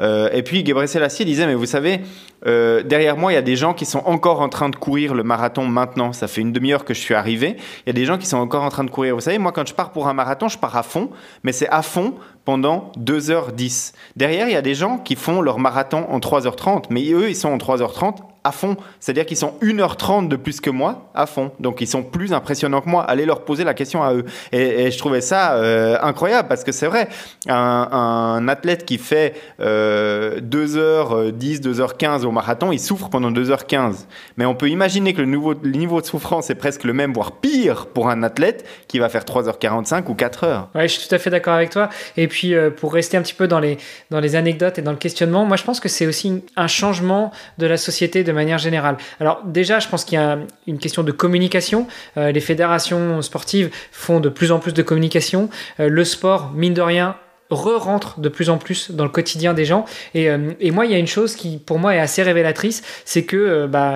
Euh, 0.01 0.29
et 0.33 0.43
puis 0.43 0.65
Gebre 0.65 0.87
Selassie 0.87 1.25
disait, 1.25 1.47
mais 1.47 1.55
vous 1.55 1.67
savez, 1.67 2.01
euh, 2.47 2.83
derrière 2.83 3.17
moi, 3.17 3.33
il 3.33 3.35
y 3.35 3.39
a 3.39 3.43
des 3.43 3.57
gens 3.57 3.75
qui 3.75 3.85
sont 3.85 4.03
encore 4.05 4.41
en 4.41 4.49
train 4.49 4.69
de 4.69 4.77
courir 4.77 5.15
le 5.15 5.23
marathon 5.23 5.67
maintenant. 5.67 6.13
Ça 6.13 6.29
fait 6.29 6.41
une 6.41 6.53
demi-heure 6.53 6.85
que 6.85 6.95
je 6.95 7.01
suis 7.01 7.15
arrivé. 7.15 7.57
Il 7.59 7.89
y 7.89 7.91
a 7.91 7.93
des 7.93 8.05
gens 8.05 8.19
qui 8.19 8.27
sont 8.27 8.39
encore 8.39 8.63
en 8.63 8.69
train 8.69 8.85
de 8.85 8.91
courir. 8.91 9.15
Vous 9.15 9.21
savez, 9.21 9.39
moi, 9.39 9.53
quand 9.53 9.67
je 9.67 9.75
pars 9.75 9.93
pour 9.93 10.09
un 10.09 10.15
marathon, 10.15 10.49
je 10.49 10.59
pars 10.59 10.77
à 10.77 10.83
fond, 10.83 11.11
mais 11.43 11.53
c'est 11.53 11.69
à 11.69 11.83
fond 11.83 12.15
pendant 12.45 12.93
2h10. 12.99 13.93
Derrière, 14.15 14.49
il 14.49 14.53
y 14.53 14.57
a 14.57 14.63
des 14.63 14.75
gens 14.75 14.99
qui 14.99 15.17
font 15.17 15.41
leur 15.41 15.59
marathon 15.59 16.07
en 16.09 16.19
3h30, 16.21 16.85
mais 16.91 17.11
eux, 17.11 17.29
ils 17.29 17.37
sont 17.37 17.49
en 17.49 17.59
3h30 17.59 18.19
à 18.47 18.53
fond. 18.53 18.77
C'est-à-dire 19.01 19.27
qu'ils 19.27 19.37
sont 19.37 19.55
1h30 19.61 20.29
de 20.29 20.37
plus 20.37 20.61
que 20.61 20.71
moi 20.71 21.11
à 21.15 21.27
fond. 21.27 21.51
Donc 21.61 21.81
ils 21.81 21.89
sont 21.89 22.03
plus 22.03 22.33
impressionnants 22.33 22.81
que 22.81 22.89
moi. 22.89 23.03
Allez 23.03 23.27
leur 23.27 23.45
poser 23.45 23.65
la 23.65 23.75
question 23.75 24.03
à 24.03 24.15
eux. 24.15 24.25
Et, 24.53 24.91
je 24.91 24.99
trouvais 24.99 25.21
ça 25.21 25.55
euh, 25.55 25.99
incroyable 26.01 26.49
parce 26.49 26.63
que 26.63 26.73
c'est 26.73 26.87
vrai, 26.87 27.09
un, 27.49 28.47
athlète 28.49 28.85
qui 28.85 28.99
fait 28.99 29.35
2h10, 29.61 31.61
2h15 31.61 32.25
au 32.25 32.31
marathon, 32.31 32.71
il 32.71 32.79
souffre 32.79 33.09
pendant 33.09 33.33
2h15. 33.33 34.07
Mais 34.37 34.47
on 34.47 34.55
peut 34.55 34.69
imaginer 34.69 35.13
que 35.13 35.23
le 35.23 35.77
niveau 35.77 36.01
de 36.01 36.07
souffrance 36.07 36.51
est 36.51 36.55
presque 36.55 36.85
le 36.85 36.93
même, 36.93 37.13
voire 37.13 37.33
pire 37.33 37.87
pour 37.87 38.09
un 38.09 38.23
athlète 38.23 38.65
qui 38.87 38.99
va 38.99 39.09
faire 39.09 39.25
3h45 39.25 40.05
ou 40.09 40.15
4h. 40.15 40.67
Ouais, 40.75 40.89
je 40.89 40.99
suis 40.99 41.09
tout 41.09 41.15
à 41.15 41.19
fait 41.19 41.31
d'accord 41.31 41.55
avec 41.55 41.71
toi. 41.71 41.89
Et 42.17 42.29
puis 42.29 42.55
euh, 42.55 42.71
pour 42.71 42.93
rester 42.93 43.17
un 43.17 43.23
petit 43.23 43.35
peu 43.35 43.49
dans 43.49 43.61
les, 43.61 43.79
dans 44.11 44.21
les 44.21 44.37
anecdotes 44.37 44.79
et 44.79 44.83
dans 44.83 44.93
le 44.93 44.97
questionnement, 44.97 45.45
moi 45.45 45.57
je 45.57 45.65
pense 45.65 45.81
que 45.81 45.89
c'est 45.89 46.07
aussi 46.07 46.45
un 46.57 46.69
changement 46.69 47.33
de 47.59 47.67
la 47.67 47.77
société 47.77 48.23
de 48.23 48.33
manière 48.37 48.59
générale. 48.59 48.97
Alors 49.21 49.43
déjà, 49.45 49.79
je 49.81 49.89
pense 49.89 50.05
qu'il 50.05 50.19
y 50.19 50.23
a 50.23 50.39
une 50.67 50.79
question 50.79 51.03
de 51.03 51.13
communication. 51.13 51.87
Euh, 52.17 52.33
les 52.33 52.41
fédérations 52.41 53.23
sportives 53.23 53.71
font 53.91 54.21
de 54.21 54.29
plus 54.29 54.53
en 54.53 54.59
plus 54.59 54.73
de 54.73 54.83
communication. 54.83 55.49
Euh, 55.81 55.89
le 55.89 56.05
sport, 56.05 56.53
mine 56.55 56.75
de 56.75 56.83
rien, 56.83 57.17
re-rentre 57.51 58.21
de 58.21 58.29
plus 58.29 58.51
en 58.51 58.59
plus 58.59 58.91
dans 58.91 59.05
le 59.05 59.11
quotidien 59.11 59.55
des 59.55 59.65
gens. 59.65 59.85
Et, 60.15 60.29
euh, 60.31 60.53
et, 60.61 60.71
moi, 60.71 60.87
il 60.87 60.93
y 60.93 60.95
a 60.95 60.99
une 60.99 61.07
chose 61.07 61.37
qui, 61.37 61.59
pour 61.59 61.79
moi, 61.79 61.95
est 61.95 62.01
assez 62.01 62.23
révélatrice, 62.23 62.83
c'est 63.05 63.25
que, 63.25 63.37
euh, 63.37 63.67
bah, 63.67 63.95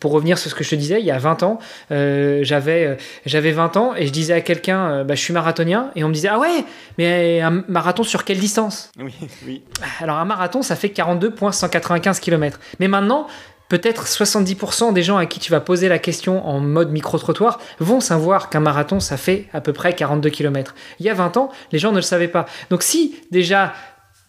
pour 0.00 0.12
revenir 0.12 0.38
sur 0.38 0.50
ce 0.50 0.54
que 0.54 0.64
je 0.64 0.70
te 0.70 0.74
disais, 0.74 1.00
il 1.00 1.06
y 1.06 1.10
a 1.10 1.18
20 1.18 1.42
ans, 1.42 1.58
euh, 1.90 2.40
j'avais, 2.42 2.96
j'avais 3.26 3.52
20 3.52 3.76
ans 3.76 3.94
et 3.94 4.06
je 4.06 4.12
disais 4.12 4.32
à 4.32 4.40
quelqu'un, 4.40 5.04
bah, 5.04 5.14
je 5.14 5.20
suis 5.20 5.32
marathonien, 5.32 5.90
et 5.94 6.04
on 6.04 6.08
me 6.08 6.14
disait, 6.14 6.28
ah 6.28 6.38
ouais, 6.38 6.64
mais 6.98 7.40
un 7.40 7.64
marathon 7.68 8.02
sur 8.02 8.24
quelle 8.24 8.38
distance? 8.38 8.90
Oui, 8.98 9.14
oui. 9.46 9.62
Alors 10.00 10.16
un 10.16 10.24
marathon, 10.24 10.62
ça 10.62 10.76
fait 10.76 10.90
42,195 10.90 12.20
km. 12.20 12.58
Mais 12.80 12.88
maintenant, 12.88 13.26
peut-être 13.68 14.06
70% 14.06 14.92
des 14.92 15.02
gens 15.02 15.16
à 15.16 15.26
qui 15.26 15.40
tu 15.40 15.50
vas 15.50 15.60
poser 15.60 15.88
la 15.88 15.98
question 15.98 16.46
en 16.46 16.60
mode 16.60 16.90
micro-trottoir 16.90 17.58
vont 17.80 18.00
savoir 18.00 18.50
qu'un 18.50 18.60
marathon, 18.60 19.00
ça 19.00 19.16
fait 19.16 19.48
à 19.52 19.60
peu 19.60 19.72
près 19.72 19.94
42 19.94 20.30
km. 20.30 20.74
Il 21.00 21.06
y 21.06 21.10
a 21.10 21.14
20 21.14 21.36
ans, 21.36 21.50
les 21.72 21.78
gens 21.78 21.90
ne 21.90 21.96
le 21.96 22.02
savaient 22.02 22.28
pas. 22.28 22.46
Donc 22.70 22.82
si 22.82 23.16
déjà 23.30 23.72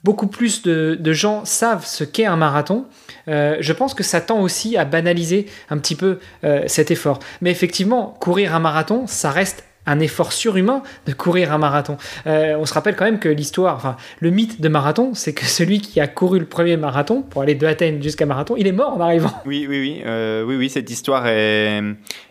beaucoup 0.03 0.27
plus 0.27 0.61
de, 0.61 1.13
gens 1.13 1.43
savent 1.43 1.85
ce 1.85 2.03
qu'est 2.03 2.25
un 2.25 2.37
marathon, 2.37 2.85
euh, 3.27 3.57
je 3.59 3.73
pense 3.73 3.93
que 3.93 4.03
ça 4.03 4.21
tend 4.21 4.39
aussi 4.39 4.77
à 4.77 4.85
banaliser 4.85 5.47
un 5.69 5.77
petit 5.77 5.95
peu 5.95 6.19
euh, 6.43 6.63
cet 6.67 6.91
effort. 6.91 7.19
Mais 7.41 7.51
effectivement, 7.51 8.15
courir 8.19 8.55
un 8.55 8.59
marathon, 8.59 9.05
ça 9.07 9.31
reste 9.31 9.65
un 9.87 9.99
effort 9.99 10.31
surhumain 10.31 10.83
de 11.07 11.13
courir 11.13 11.51
un 11.51 11.57
marathon. 11.57 11.97
Euh, 12.27 12.55
on 12.59 12.65
se 12.65 12.73
rappelle 12.73 12.95
quand 12.95 13.05
même 13.05 13.19
que 13.19 13.29
l'histoire, 13.29 13.75
enfin 13.75 13.97
le 14.19 14.29
mythe 14.29 14.61
de 14.61 14.69
marathon, 14.69 15.11
c'est 15.13 15.33
que 15.33 15.45
celui 15.45 15.81
qui 15.81 15.99
a 15.99 16.07
couru 16.07 16.39
le 16.39 16.45
premier 16.45 16.77
marathon 16.77 17.23
pour 17.23 17.41
aller 17.41 17.55
de 17.55 17.65
Athènes 17.65 18.03
jusqu'à 18.03 18.25
marathon, 18.25 18.55
il 18.57 18.67
est 18.67 18.71
mort 18.71 18.93
en 18.95 18.99
arrivant. 18.99 19.31
Oui, 19.45 19.65
oui, 19.67 19.79
oui, 19.79 20.01
euh, 20.05 20.43
oui, 20.43 20.55
oui, 20.55 20.69
cette 20.69 20.89
histoire 20.89 21.25
est, 21.27 21.81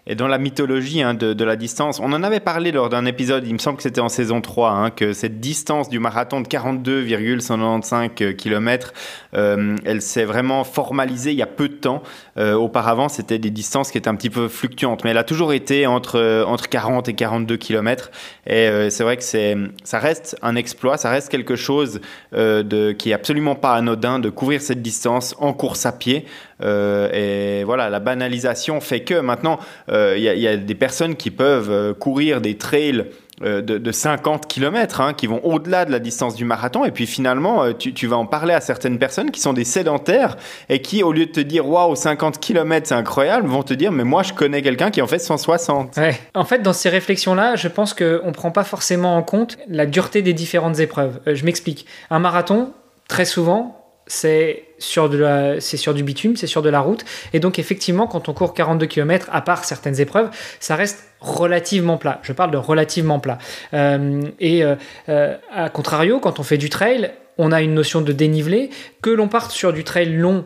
est 0.06 0.14
dans 0.14 0.28
la 0.28 0.38
mythologie 0.38 1.02
hein, 1.02 1.14
de, 1.14 1.44
la 1.44 1.56
distance. 1.56 2.00
On 2.00 2.12
en 2.12 2.22
avait 2.22 2.40
parlé 2.40 2.72
lors 2.72 2.88
d'un 2.88 3.06
épisode, 3.06 3.46
il 3.46 3.52
me 3.52 3.58
semble 3.58 3.76
que 3.76 3.82
c'était 3.82 4.00
en 4.00 4.08
saison 4.08 4.40
3, 4.40 4.70
hein, 4.70 4.90
que 4.90 5.12
cette 5.12 5.40
distance 5.40 5.88
du 5.88 5.98
marathon 5.98 6.40
de 6.40 6.48
42,195 6.48 8.10
km, 8.36 8.92
euh, 9.34 9.76
elle 9.84 10.02
s'est 10.02 10.24
vraiment 10.24 10.64
formalisée 10.64 11.32
il 11.32 11.38
y 11.38 11.42
a 11.42 11.46
peu 11.46 11.68
de 11.68 11.74
temps. 11.74 12.02
auparavant, 12.36 13.08
c'était 13.08 13.38
des 13.38 13.50
distances 13.50 13.90
qui 13.90 13.98
étaient 13.98 14.08
un 14.08 14.14
petit 14.16 14.30
peu 14.30 14.48
fluctuantes, 14.48 15.04
mais 15.04 15.10
elle 15.10 15.18
a 15.18 15.24
toujours 15.24 15.52
été 15.52 15.86
entre, 15.86 16.44
entre 16.46 16.68
40 16.68 17.08
et 17.08 17.14
42 17.14 17.46
2 17.46 17.56
km. 17.56 18.10
Et 18.46 18.68
euh, 18.68 18.90
c'est 18.90 19.04
vrai 19.04 19.16
que 19.16 19.22
ça 19.22 19.98
reste 19.98 20.36
un 20.42 20.56
exploit, 20.56 20.98
ça 20.98 21.10
reste 21.10 21.30
quelque 21.30 21.56
chose 21.56 22.00
euh, 22.34 22.62
de, 22.62 22.92
qui 22.92 23.10
est 23.10 23.14
absolument 23.14 23.54
pas 23.54 23.74
anodin 23.74 24.18
de 24.18 24.28
couvrir 24.28 24.60
cette 24.60 24.82
distance 24.82 25.34
en 25.38 25.54
course 25.54 25.86
à 25.86 25.92
pied. 25.92 26.26
Euh, 26.62 27.60
et 27.60 27.64
voilà, 27.64 27.90
la 27.90 28.00
banalisation 28.00 28.80
fait 28.80 29.00
que 29.00 29.20
maintenant, 29.20 29.58
il 29.88 30.18
y, 30.18 30.48
a 30.48 30.56
des 30.56 30.74
personnes 30.74 31.16
qui 31.16 31.30
peuvent 31.30 31.94
courir 31.94 32.40
des 32.40 32.56
trails 32.56 33.06
euh, 33.42 33.60
de, 33.60 33.92
50 33.92 34.48
km 34.48 35.02
hein, 35.02 35.12
qui 35.12 35.26
vont 35.26 35.44
au-delà 35.44 35.84
de 35.84 35.92
la 35.92 35.98
distance 35.98 36.36
du 36.36 36.46
marathon. 36.46 36.86
Et 36.86 36.90
puis 36.90 37.06
finalement, 37.06 37.64
euh, 37.64 37.72
tu, 37.74 38.06
vas 38.06 38.16
en 38.16 38.24
parler 38.24 38.54
à 38.54 38.62
certaines 38.62 38.98
personnes 38.98 39.30
qui 39.30 39.40
sont 39.40 39.52
des 39.52 39.64
sédentaires 39.64 40.38
et 40.70 40.80
qui, 40.80 41.02
au 41.02 41.12
lieu 41.12 41.26
de 41.26 41.32
te 41.32 41.40
dire 41.40 41.68
waouh, 41.68 41.94
50 41.94 42.40
km 42.40 42.88
c'est 42.88 42.94
incroyable, 42.94 43.46
vont 43.46 43.62
te 43.62 43.74
dire 43.74 43.92
mais 43.92 44.04
moi 44.04 44.22
je 44.22 44.32
connais 44.32 44.62
quelqu'un 44.62 44.90
qui 44.90 45.02
en 45.02 45.06
fait 45.06 45.18
160. 45.18 45.98
En 46.34 46.44
fait, 46.44 46.62
dans 46.62 46.72
ces 46.72 46.88
réflexions-là, 46.88 47.56
je 47.56 47.68
pense 47.68 47.92
qu'on 47.92 48.04
ne 48.04 48.32
prend 48.32 48.50
pas 48.50 48.64
forcément 48.64 49.16
en 49.16 49.22
compte 49.22 49.58
la 49.68 49.84
dureté 49.84 50.22
des 50.22 50.32
différentes 50.32 50.78
épreuves. 50.80 51.20
Euh, 51.26 51.34
je 51.34 51.44
m'explique. 51.44 51.84
Un 52.08 52.20
marathon, 52.20 52.72
très 53.06 53.26
souvent, 53.26 53.75
c'est 54.06 54.64
sur, 54.78 55.10
sur 55.58 55.94
du 55.94 56.02
bitume, 56.02 56.36
c'est 56.36 56.46
sur 56.46 56.62
de 56.62 56.68
la 56.68 56.80
route. 56.80 57.04
Et 57.32 57.40
donc, 57.40 57.58
effectivement, 57.58 58.06
quand 58.06 58.28
on 58.28 58.34
court 58.34 58.54
42 58.54 58.86
km, 58.86 59.28
à 59.32 59.40
part 59.40 59.64
certaines 59.64 60.00
épreuves, 60.00 60.30
ça 60.60 60.76
reste 60.76 61.08
relativement 61.20 61.96
plat. 61.96 62.20
Je 62.22 62.32
parle 62.32 62.50
de 62.50 62.56
relativement 62.56 63.20
plat. 63.20 63.38
Euh, 63.74 64.22
et 64.38 64.64
euh, 64.64 64.76
euh, 65.08 65.36
à 65.52 65.68
contrario, 65.70 66.20
quand 66.20 66.38
on 66.38 66.42
fait 66.42 66.58
du 66.58 66.70
trail, 66.70 67.12
on 67.38 67.52
a 67.52 67.62
une 67.62 67.74
notion 67.74 68.00
de 68.00 68.12
dénivelé. 68.12 68.70
Que 69.02 69.10
l'on 69.10 69.28
parte 69.28 69.50
sur 69.50 69.72
du 69.72 69.84
trail 69.84 70.12
long 70.12 70.44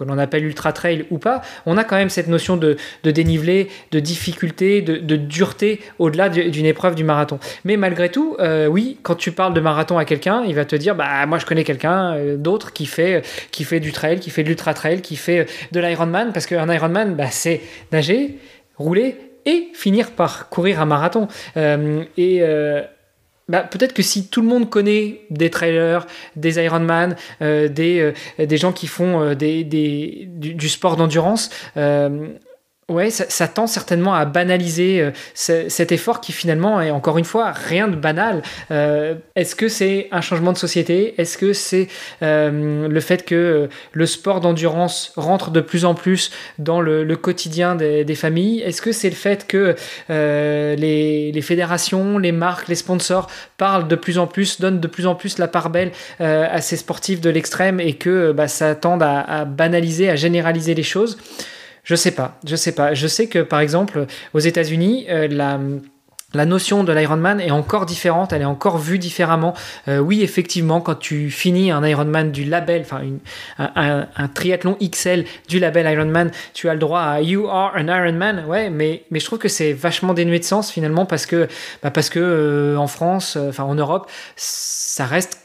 que 0.00 0.10
l'on 0.10 0.18
appelle 0.18 0.44
ultra 0.44 0.72
trail 0.72 1.04
ou 1.10 1.18
pas, 1.18 1.42
on 1.66 1.76
a 1.76 1.84
quand 1.84 1.96
même 1.96 2.08
cette 2.08 2.28
notion 2.28 2.56
de, 2.56 2.76
dénivelé, 3.04 3.68
de 3.92 4.00
difficulté, 4.00 4.80
de, 4.82 5.16
dureté 5.16 5.80
au-delà 5.98 6.28
d'une 6.28 6.66
épreuve 6.66 6.94
du 6.94 7.04
marathon. 7.04 7.38
Mais 7.64 7.76
malgré 7.76 8.10
tout, 8.10 8.36
euh, 8.40 8.66
oui, 8.66 8.98
quand 9.02 9.14
tu 9.14 9.32
parles 9.32 9.54
de 9.54 9.60
marathon 9.60 9.98
à 9.98 10.04
quelqu'un, 10.04 10.42
il 10.46 10.54
va 10.54 10.64
te 10.64 10.76
dire 10.76 10.94
bah 10.94 11.26
moi 11.26 11.38
je 11.38 11.46
connais 11.46 11.64
quelqu'un 11.64 12.14
euh, 12.14 12.36
d'autre 12.36 12.72
qui 12.72 12.86
fait 12.86 13.22
qui 13.50 13.64
fait 13.64 13.80
du 13.80 13.92
trail, 13.92 14.20
qui 14.20 14.30
fait 14.30 14.42
de 14.42 14.48
l'ultra 14.48 14.74
trail, 14.74 15.02
qui 15.02 15.16
fait 15.16 15.46
de 15.72 15.80
l'Ironman 15.80 16.32
parce 16.32 16.46
qu'un 16.46 16.72
Ironman 16.72 17.14
bah, 17.14 17.26
c'est 17.30 17.60
nager, 17.92 18.38
rouler 18.76 19.16
et 19.44 19.68
finir 19.74 20.12
par 20.12 20.48
courir 20.48 20.80
un 20.80 20.86
marathon. 20.86 21.28
Euh, 21.56 22.04
et 22.16 22.42
bah, 23.50 23.64
peut-être 23.64 23.92
que 23.92 24.02
si 24.02 24.28
tout 24.28 24.42
le 24.42 24.46
monde 24.46 24.70
connaît 24.70 25.22
des 25.30 25.50
trailers, 25.50 26.06
des 26.36 26.62
Ironman, 26.62 27.16
euh, 27.42 27.66
des, 27.66 27.98
euh, 28.38 28.46
des 28.46 28.56
gens 28.56 28.70
qui 28.70 28.86
font 28.86 29.20
euh, 29.20 29.34
des, 29.34 29.64
des, 29.64 30.28
du, 30.30 30.68
sport 30.68 30.96
d'endurance, 30.96 31.50
Ouais, 32.90 33.10
ça, 33.10 33.46
tend 33.46 33.68
certainement 33.68 34.14
à 34.14 34.24
banaliser 34.24 35.00
euh, 35.00 35.12
cet 35.34 35.92
effort 35.92 36.20
qui 36.20 36.32
finalement 36.32 36.80
est 36.80 36.90
encore 36.90 37.18
une 37.18 37.24
fois 37.24 37.52
rien 37.52 37.86
de 37.86 37.94
banal. 37.94 38.42
Euh, 38.72 39.14
est-ce 39.36 39.54
que 39.54 39.68
c'est 39.68 40.08
un 40.10 40.20
changement 40.20 40.52
de 40.52 40.58
société? 40.58 41.14
Est-ce 41.16 41.38
que 41.38 41.52
c'est 41.52 41.86
euh, 42.22 42.88
le 42.88 43.00
fait 43.00 43.24
que 43.24 43.68
le 43.92 44.06
sport 44.06 44.40
d'endurance 44.40 45.12
rentre 45.14 45.52
de 45.52 45.60
plus 45.60 45.84
en 45.84 45.94
plus 45.94 46.32
dans 46.58 46.80
le, 46.80 47.04
quotidien 47.14 47.76
des, 47.76 48.14
familles? 48.16 48.60
Est-ce 48.62 48.82
que 48.82 48.90
c'est 48.90 49.10
le 49.10 49.14
fait 49.14 49.46
que 49.46 49.76
les, 50.08 51.42
fédérations, 51.42 52.18
les 52.18 52.32
marques, 52.32 52.66
les 52.66 52.74
sponsors 52.74 53.28
parlent 53.56 53.86
de 53.86 53.94
plus 53.94 54.18
en 54.18 54.26
plus, 54.26 54.60
donnent 54.60 54.80
de 54.80 54.88
plus 54.88 55.06
en 55.06 55.14
plus 55.14 55.38
la 55.38 55.46
part 55.46 55.70
belle 55.70 55.92
à 56.18 56.60
ces 56.60 56.76
sportifs 56.76 57.20
de 57.20 57.30
l'extrême 57.30 57.78
et 57.78 57.92
que 57.92 58.32
bah, 58.32 58.48
ça 58.48 58.74
tend 58.74 58.98
à 59.00 59.44
banaliser, 59.44 60.10
à 60.10 60.16
généraliser 60.16 60.74
les 60.74 60.82
choses? 60.82 61.16
Je 61.90 61.96
sais 61.96 62.12
pas, 62.12 62.38
je 62.46 62.54
sais 62.54 62.70
pas. 62.70 62.94
Je 62.94 63.08
sais 63.08 63.26
que 63.26 63.40
par 63.40 63.58
exemple 63.58 64.06
aux 64.32 64.38
États-Unis, 64.38 65.06
euh, 65.08 65.26
la 66.34 66.46
notion 66.46 66.84
de 66.84 66.92
l'Ironman 66.92 67.40
est 67.40 67.50
encore 67.50 67.84
différente, 67.84 68.32
elle 68.32 68.42
est 68.42 68.52
encore 68.56 68.78
vue 68.78 69.00
différemment. 69.00 69.54
Euh, 69.88 69.98
oui, 69.98 70.22
effectivement, 70.22 70.80
quand 70.80 70.94
tu 70.94 71.30
finis 71.32 71.72
un 71.72 71.84
Ironman 71.84 72.30
du 72.30 72.44
label, 72.44 72.82
enfin 72.82 73.02
un, 73.58 74.28
triathlon 74.28 74.76
XL 74.80 75.24
du 75.48 75.58
label 75.58 75.92
Ironman, 75.92 76.30
tu 76.54 76.68
as 76.68 76.74
le 76.74 76.78
droit 76.78 77.00
à 77.00 77.22
You 77.22 77.48
are 77.48 77.72
an 77.74 77.88
Ironman. 77.88 78.44
Ouais, 78.46 78.70
mais, 78.70 79.02
mais 79.10 79.18
je 79.18 79.24
trouve 79.24 79.40
que 79.40 79.48
c'est 79.48 79.72
vachement 79.72 80.14
dénué 80.14 80.38
de 80.38 80.44
sens 80.44 80.70
finalement 80.70 81.06
parce 81.06 81.26
que, 81.26 81.48
bah 81.82 81.90
parce 81.90 82.08
que 82.08 82.20
euh, 82.20 82.76
en 82.76 82.86
France, 82.86 83.36
enfin 83.36 83.64
en 83.64 83.74
Europe, 83.74 84.08
ça 84.36 85.06
reste 85.06 85.40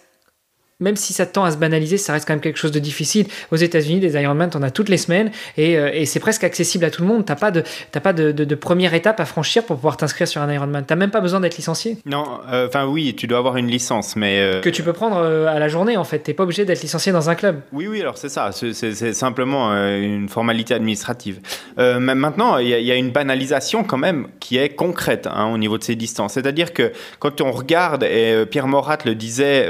même 0.82 0.98
si 0.98 1.14
ça 1.14 1.26
tend 1.26 1.46
à 1.46 1.52
se 1.52 1.58
banaliser, 1.58 1.96
ça 1.98 2.12
reste 2.12 2.28
quand 2.28 2.34
même 2.34 2.42
quelque 2.42 2.60
chose 2.60 2.74
de 2.74 2.80
difficile. 2.80 3.28
Aux 3.50 3.56
États-Unis, 3.56 4.02
des 4.02 4.22
Ironman, 4.22 4.50
t'en 4.50 4.62
as 4.62 4.72
toutes 4.72 4.90
les 4.90 4.98
semaines 4.98 5.32
et, 5.56 5.78
euh, 5.78 5.90
et 5.94 6.06
c'est 6.06 6.20
presque 6.20 6.44
accessible 6.44 6.84
à 6.84 6.90
tout 6.90 7.02
le 7.02 7.08
monde. 7.08 7.24
T'as 7.26 7.38
pas 7.38 7.50
de 7.52 7.64
pas 8.04 8.12
de, 8.12 8.34
de, 8.34 8.56
première 8.56 8.94
étape 8.94 9.22
à 9.22 9.26
franchir 9.26 9.64
pour 9.64 9.78
pouvoir 9.78 9.96
t'inscrire 9.96 10.28
sur 10.28 10.42
un 10.42 10.52
Ironman. 10.52 10.84
T'as 10.86 10.98
même 10.98 11.12
pas 11.12 11.22
besoin 11.22 11.40
d'être 11.40 11.56
licencié. 11.56 11.98
Non, 12.06 12.26
euh, 12.52 12.68
enfin 12.68 12.86
oui, 12.88 13.16
tu 13.16 13.26
dois 13.26 13.38
avoir 13.38 13.56
une 13.56 13.68
licence, 13.68 14.18
mais 14.18 14.40
euh, 14.42 14.60
que 14.60 14.70
tu 14.70 14.84
peux 14.84 14.92
prendre 14.92 15.18
à 15.18 15.58
la 15.58 15.68
journée 15.70 15.96
en 15.96 16.04
fait. 16.04 16.20
T'es 16.20 16.34
pas 16.34 16.44
obligé 16.44 16.66
d'être 16.66 16.82
licencié 16.82 17.14
dans 17.14 17.30
un 17.30 17.36
club. 17.36 17.62
Oui, 17.72 17.88
oui, 17.88 18.02
alors 18.02 18.18
c'est 18.18 18.30
ça. 18.30 18.52
C'est 18.52 19.14
simplement 19.14 19.72
une 19.72 20.28
formalité 20.28 20.74
administrative. 20.74 21.40
maintenant, 21.78 22.58
il 22.58 22.68
y, 22.68 22.92
a 22.92 22.96
une 22.96 23.12
banalisation 23.12 23.86
quand 23.86 23.98
même 23.98 24.28
qui 24.42 24.58
est 24.58 24.70
concrète 24.76 25.28
hein, 25.28 25.46
au 25.54 25.58
niveau 25.58 25.78
de 25.78 25.84
ces 25.86 25.96
distances. 25.96 26.34
C'est-à-dire 26.34 26.74
que 26.74 26.92
quand 27.20 27.40
on 27.40 27.52
regarde 27.52 28.04
et 28.04 28.46
Pierre 28.46 28.68
Morat 28.68 28.98
le 29.06 29.16
disait 29.16 29.66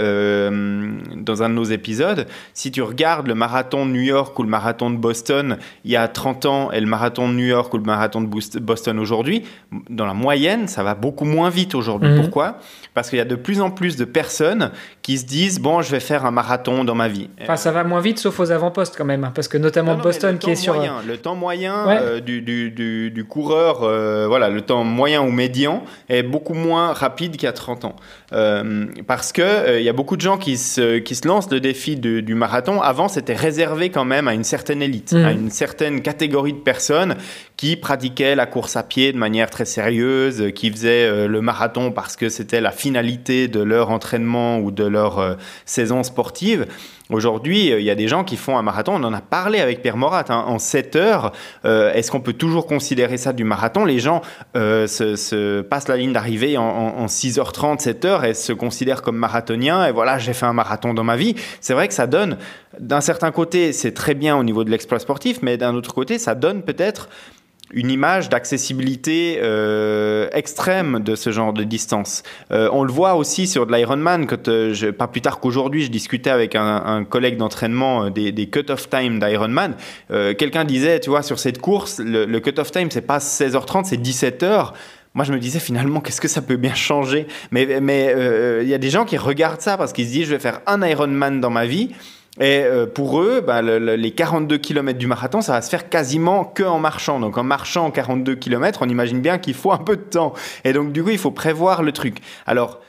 dans 1.16 1.44
un 1.44 1.50
de 1.50 1.54
nos 1.54 1.64
épisodes, 1.64 2.28
si 2.54 2.72
tu 2.72 2.82
regardes 2.82 3.28
le 3.28 3.36
marathon 3.36 3.86
de 3.86 3.92
New 3.92 4.02
York 4.02 4.38
ou 4.38 4.44
le 4.44 4.50
marathon 4.50 4.90
de 4.90 4.98
Boston 4.98 5.58
il 5.84 5.92
y 5.92 5.96
a 5.96 6.08
30 6.08 6.46
ans 6.46 6.72
et 6.72 6.80
le 6.80 6.88
marathon 6.88 7.30
de 7.30 7.34
New 7.34 7.46
York 7.46 7.74
ou 7.74 7.78
le 7.78 7.84
marathon 7.84 8.22
de 8.22 8.60
Boston 8.60 9.00
aujourd'hui, 9.00 9.44
dans 9.90 10.06
la 10.06 10.14
moyenne, 10.14 10.68
ça 10.68 10.84
va 10.84 10.96
beaucoup 10.96 11.26
moins 11.26 11.50
vite 11.50 11.76
aujourd'hui. 11.76 12.10
Mhm. 12.10 12.22
Pourquoi? 12.22 12.60
Parce 12.94 13.10
qu'il 13.10 13.18
y 13.18 13.22
a 13.22 13.26
de 13.26 13.36
plus 13.36 13.62
en 13.62 13.72
plus 13.72 13.96
de 13.96 14.06
personnes 14.06 14.72
qui 15.06 15.20
se 15.20 15.26
disent 15.26 15.60
bon, 15.60 15.84
je 15.84 15.92
vais 15.92 16.00
faire 16.00 16.26
un 16.26 16.32
marathon 16.32 16.84
dans 16.84 16.96
ma 16.96 17.08
vie. 17.08 17.30
Enfin, 17.40 17.58
ça 17.58 17.72
va 17.72 17.84
moins 17.84 18.02
vite, 18.02 18.18
sauf 18.18 18.40
aux 18.40 18.52
avant-postes 18.52 18.96
quand 18.98 19.06
même, 19.06 19.24
hein, 19.24 19.32
parce 19.36 19.48
que 19.48 19.60
notamment 19.60 19.94
Boston 19.94 20.40
qui 20.40 20.50
est 20.50 20.56
sur. 20.56 20.74
Moyen, 20.74 20.96
le 21.08 21.18
temps 21.18 21.36
moyen 21.36 21.88
euh, 21.90 22.20
du, 22.20 22.42
du, 22.42 22.72
du, 23.12 23.24
coureur, 23.24 23.84
euh, 23.84 24.26
voilà, 24.28 24.50
le 24.50 24.62
temps 24.62 24.84
moyen 24.84 25.22
ou 25.22 25.30
médian 25.30 25.84
est 26.10 26.24
beaucoup 26.24 26.56
moins 26.56 26.92
rapide 26.92 27.38
a 27.46 27.52
30 27.52 27.86
ans. 27.86 27.96
Euh, 28.34 28.88
parce 29.06 29.32
que 29.32 29.78
il 29.78 29.84
y 29.84 29.90
a 29.90 29.94
beaucoup 29.94 30.16
de 30.16 30.22
gens 30.22 30.40
qui 30.40 30.58
se, 30.58 30.98
qui 30.98 31.14
se 31.14 31.28
lancent 31.28 31.52
le 31.52 31.60
défi 31.60 31.98
du, 31.98 32.34
marathon. 32.34 32.82
Avant, 32.82 33.08
c'était 33.08 33.36
réservé 33.36 33.92
quand 33.92 34.06
même 34.06 34.28
à 34.28 34.34
une 34.34 34.44
certaine 34.44 34.82
élite, 34.82 35.14
à 35.14 35.32
mmh. 35.32 35.38
une 35.38 35.52
certaine 35.52 36.02
catégorie 36.02 36.54
de 36.54 36.58
personnes 36.58 37.16
qui 37.58 37.76
pratiquaient 37.76 38.34
la 38.34 38.48
course 38.48 38.76
à 38.76 38.82
pied 38.82 39.14
de 39.14 39.20
manière 39.20 39.52
très 39.52 39.66
sérieuse, 39.66 40.52
qui 40.56 40.72
faisaient 40.72 41.28
le 41.28 41.42
marathon 41.42 41.92
parce 41.92 42.16
que 42.16 42.30
c'était 42.30 42.60
la 42.60 42.72
finalité 42.72 43.48
de 43.48 43.62
leur 43.62 43.92
entraînement 43.92 44.58
ou 44.58 44.72
de 44.72 44.84
leur 44.84 44.95
euh, 44.96 45.36
saison 45.66 46.04
sportive. 46.04 46.66
Aujourd'hui, 47.10 47.72
euh, 47.72 47.80
il 47.80 47.86
y 47.86 47.90
a 47.90 47.96
des 47.96 48.08
gens 48.08 48.24
qui 48.24 48.38
font 48.38 48.58
un 48.58 48.62
marathon. 48.62 48.94
On 48.96 49.04
en 49.04 49.14
a 49.14 49.22
parlé 49.22 49.60
avec 49.60 49.82
Pierre 49.82 49.98
Morat. 49.98 50.26
Hein, 50.30 50.44
en 50.48 50.60
7 50.60 50.96
heures, 50.96 51.32
euh, 51.66 51.94
est-ce 51.94 52.12
qu'on 52.12 52.22
peut 52.22 52.34
toujours 52.34 52.66
considérer 52.66 53.18
ça 53.18 53.34
du 53.34 53.44
marathon? 53.44 53.86
Les 53.86 54.00
gens 54.00 54.22
se, 54.56 55.62
passent 55.62 55.88
la 55.88 55.98
ligne 55.98 56.14
d'arrivée 56.14 56.58
en, 56.58 57.06
6h30, 57.06 57.80
7 57.80 58.06
heures 58.06 58.26
et 58.26 58.34
se 58.34 58.54
considèrent 58.54 59.02
comme 59.02 59.18
marathoniens. 59.18 59.86
Et 59.88 59.92
voilà, 59.92 60.18
j'ai 60.18 60.34
fait 60.34 60.46
un 60.46 60.54
marathon 60.54 60.94
dans 60.94 61.04
ma 61.04 61.16
vie. 61.16 61.36
C'est 61.62 61.74
vrai 61.74 61.88
que 61.88 61.94
ça 61.94 62.08
donne, 62.08 62.38
d'un 62.80 63.02
certain 63.02 63.32
côté, 63.32 63.74
c'est 63.74 63.94
très 63.94 64.16
bien 64.16 64.38
au 64.38 64.44
niveau 64.44 64.64
de 64.64 64.72
l'exploit 64.72 65.00
sportif, 65.00 65.40
mais 65.42 65.58
d'un 65.58 65.76
autre 65.76 65.94
côté, 65.94 66.18
ça 66.18 66.36
donne 66.36 66.64
peut-être 66.64 67.10
une 67.74 67.90
image 67.90 68.30
d'accessibilité 68.30 69.40
euh, 69.42 70.28
extrême 70.34 71.00
de 71.00 71.16
ce 71.16 71.32
genre 71.32 71.54
de 71.54 71.64
distance. 71.64 72.24
Euh, 72.52 72.70
on 72.72 72.84
le 72.84 72.92
voit 72.92 73.16
aussi 73.16 73.48
sur 73.48 73.66
de 73.66 73.74
l'Ironman, 73.74 74.28
euh, 74.48 74.92
pas 74.92 75.08
plus 75.08 75.22
tard 75.22 75.40
qu'aujourd'hui, 75.40 75.84
je 75.84 75.92
discutais 75.92 76.30
avec 76.30 76.56
un, 76.56 77.04
collègue 77.04 77.38
d'entraînement 77.38 78.10
des, 78.10 78.50
cut-off 78.50 78.90
time 78.90 79.20
d'Ironman. 79.20 79.76
Quelqu'un 80.10 80.64
disait, 80.64 81.00
tu 81.00 81.10
vois, 81.10 81.24
sur 81.24 81.40
cette 81.40 81.60
course, 81.60 82.00
le, 82.00 82.40
cut-off 82.40 82.72
time, 82.72 82.90
c'est 82.92 83.02
pas 83.02 83.18
16h30, 83.18 83.86
c'est 83.86 84.02
17h 84.02 84.74
moi 85.14 85.24
je 85.24 85.32
me 85.32 85.40
disais 85.40 85.60
finalement 85.60 86.02
qu'est-ce 86.02 86.20
que 86.20 86.28
ça 86.28 86.42
peut 86.42 86.58
bien 86.58 86.74
changer? 86.74 87.26
Mais 87.52 87.64
il 87.64 88.68
y 88.68 88.74
a 88.74 88.78
des 88.78 88.90
gens 88.90 89.06
qui 89.06 89.18
regardent 89.18 89.62
ça 89.62 89.78
parce 89.78 89.94
qu'ils 89.94 90.08
se 90.08 90.12
disent 90.12 90.26
je 90.26 90.32
vais 90.32 90.40
faire 90.40 90.60
un 90.68 90.86
Ironman 90.86 91.40
dans 91.40 91.50
ma 91.50 91.66
vie 91.66 91.92
et 92.40 92.64
euh, 92.64 92.86
pour 92.86 93.22
eux, 93.22 93.42
bah, 93.42 93.62
les 93.62 94.12
42 94.12 94.58
km 94.58 95.00
du 95.00 95.08
marathon, 95.08 95.42
ça 95.42 95.54
va 95.54 95.62
se 95.62 95.70
faire 95.70 95.90
quasiment 95.90 96.44
que 96.44 96.64
en 96.64 96.80
marchant. 96.80 97.20
Donc 97.20 97.38
en 97.38 97.44
marchant 97.44 97.92
42 97.92 98.36
km, 98.36 98.82
on 98.82 98.90
imagine 98.90 99.22
bien 99.22 99.38
qu'il 99.38 99.54
faut 99.54 99.72
un 99.72 99.78
peu 99.78 99.96
de 99.96 100.02
temps. 100.02 100.34
Et 100.66 100.74
donc 100.74 100.92
du 100.92 101.04
coup, 101.04 101.12
il 101.12 101.18
faut 101.18 101.32
prévoir 101.32 101.82
le 101.82 101.92
truc. 101.94 102.18
Alors, 102.46 102.82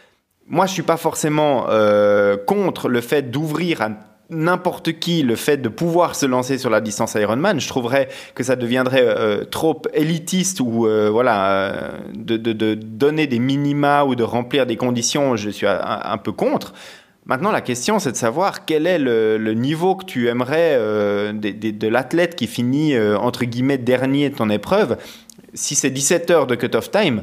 moi, 0.49 0.67
je 0.67 0.73
suis 0.73 0.83
pas 0.83 0.97
forcément 0.97 1.67
euh, 1.69 2.37
contre 2.37 2.89
le 2.89 3.01
fait 3.01 3.31
d'ouvrir 3.31 3.83
à 3.83 3.91
n'importe 4.29 4.99
qui 4.99 5.23
le 5.23 5.37
fait 5.37 5.57
de 5.57 5.69
pouvoir 5.69 6.17
se 6.17 6.27
lancer 6.27 6.59
sur 6.59 6.69
la 6.69 6.81
distance 6.81 7.15
Ironman, 7.15 7.61
je 7.61 7.69
trouverais 7.69 8.09
que 8.35 8.43
ça 8.43 8.57
deviendrait 8.57 9.05
euh, 9.05 9.45
trop 9.45 9.81
élitiste 9.95 10.59
ou 10.59 10.89
voilà 11.13 11.93
de, 12.13 12.75
donner 12.75 13.29
des 13.29 13.39
minima 13.39 14.05
ou 14.05 14.17
de 14.17 14.25
remplir 14.25 14.67
des 14.67 14.77
conditions. 14.77 15.37
Je 15.37 15.51
suis 15.51 15.69
un 15.69 16.19
peu 16.19 16.33
contre. 16.33 16.73
Maintenant, 17.27 17.51
la 17.51 17.61
question, 17.61 17.99
c'est 17.99 18.13
de 18.13 18.17
savoir 18.17 18.65
quel 18.65 18.87
est 18.87 19.01
le, 19.01 19.53
niveau 19.55 19.97
que 19.97 20.05
tu 20.05 20.29
aimerais 20.29 20.77
euh, 20.79 21.33
de, 21.33 21.89
l'athlète 21.89 22.37
qui 22.37 22.47
finit, 22.47 22.95
euh, 22.95 23.19
entre 23.19 23.45
guillemets, 23.45 23.79
dernier 23.79 24.31
de 24.31 24.37
ton 24.37 24.49
épreuve. 24.49 24.97
Si 25.53 25.75
c'est 25.75 25.91
17 25.91 26.31
heures 26.31 26.47
de 26.47 26.55
cut-off 26.55 26.89
time, 26.93 27.23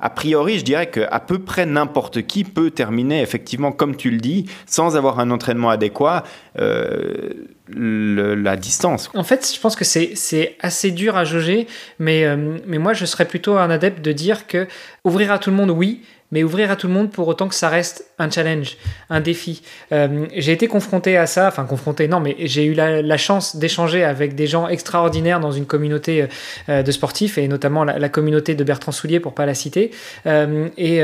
a 0.00 0.08
priori, 0.08 0.58
je 0.58 0.64
dirais 0.64 0.90
qu'à 0.90 1.20
peu 1.20 1.38
près 1.40 1.66
n'importe 1.66 2.22
qui 2.26 2.44
peut 2.44 2.70
terminer, 2.70 3.20
effectivement, 3.20 3.70
comme 3.70 3.96
tu 3.96 4.10
le 4.10 4.16
dis, 4.16 4.46
sans 4.64 4.96
avoir 4.96 5.20
un 5.20 5.30
entraînement 5.30 5.68
adéquat, 5.68 6.24
euh, 6.58 7.34
la 7.68 8.56
distance. 8.56 9.10
En 9.14 9.24
fait, 9.24 9.52
je 9.54 9.60
pense 9.60 9.76
que 9.76 9.84
c'est 9.84 10.56
assez 10.60 10.90
dur 10.90 11.16
à 11.16 11.24
jauger, 11.24 11.66
mais, 11.98 12.36
mais 12.66 12.78
moi, 12.78 12.94
je 12.94 13.04
serais 13.04 13.26
plutôt 13.26 13.56
un 13.56 13.70
adepte 13.70 14.02
de 14.02 14.12
dire 14.12 14.46
que 14.46 14.66
ouvrir 15.04 15.32
à 15.32 15.38
tout 15.38 15.50
le 15.50 15.56
monde, 15.56 15.70
oui, 15.70 16.02
mais 16.30 16.42
ouvrir 16.42 16.70
à 16.70 16.76
tout 16.76 16.86
le 16.86 16.92
monde 16.92 17.10
pour 17.10 17.28
autant 17.28 17.48
que 17.48 17.54
ça 17.54 17.68
reste 17.68 18.06
un 18.18 18.30
challenge, 18.30 18.76
un 19.10 19.20
défi. 19.20 19.62
Euh, 19.92 20.26
j'ai 20.34 20.52
été 20.52 20.66
confronté 20.66 21.16
à 21.16 21.26
ça, 21.26 21.48
enfin 21.48 21.64
confronté, 21.64 22.08
non, 22.08 22.20
mais 22.20 22.36
j'ai 22.40 22.64
eu 22.64 22.74
la, 22.74 23.16
chance 23.16 23.56
d'échanger 23.56 24.02
avec 24.02 24.34
des 24.34 24.46
gens 24.46 24.68
extraordinaires 24.68 25.38
dans 25.38 25.52
une 25.52 25.66
communauté 25.66 26.26
euh, 26.68 26.82
de 26.82 26.90
sportifs 26.90 27.38
et 27.38 27.46
notamment 27.46 27.84
la, 27.84 28.08
communauté 28.08 28.54
de 28.54 28.64
Bertrand 28.64 28.92
Soulier 28.92 29.20
pour 29.20 29.34
pas 29.34 29.46
la 29.46 29.54
citer. 29.54 29.92
Euh, 30.26 30.68
et 30.76 30.98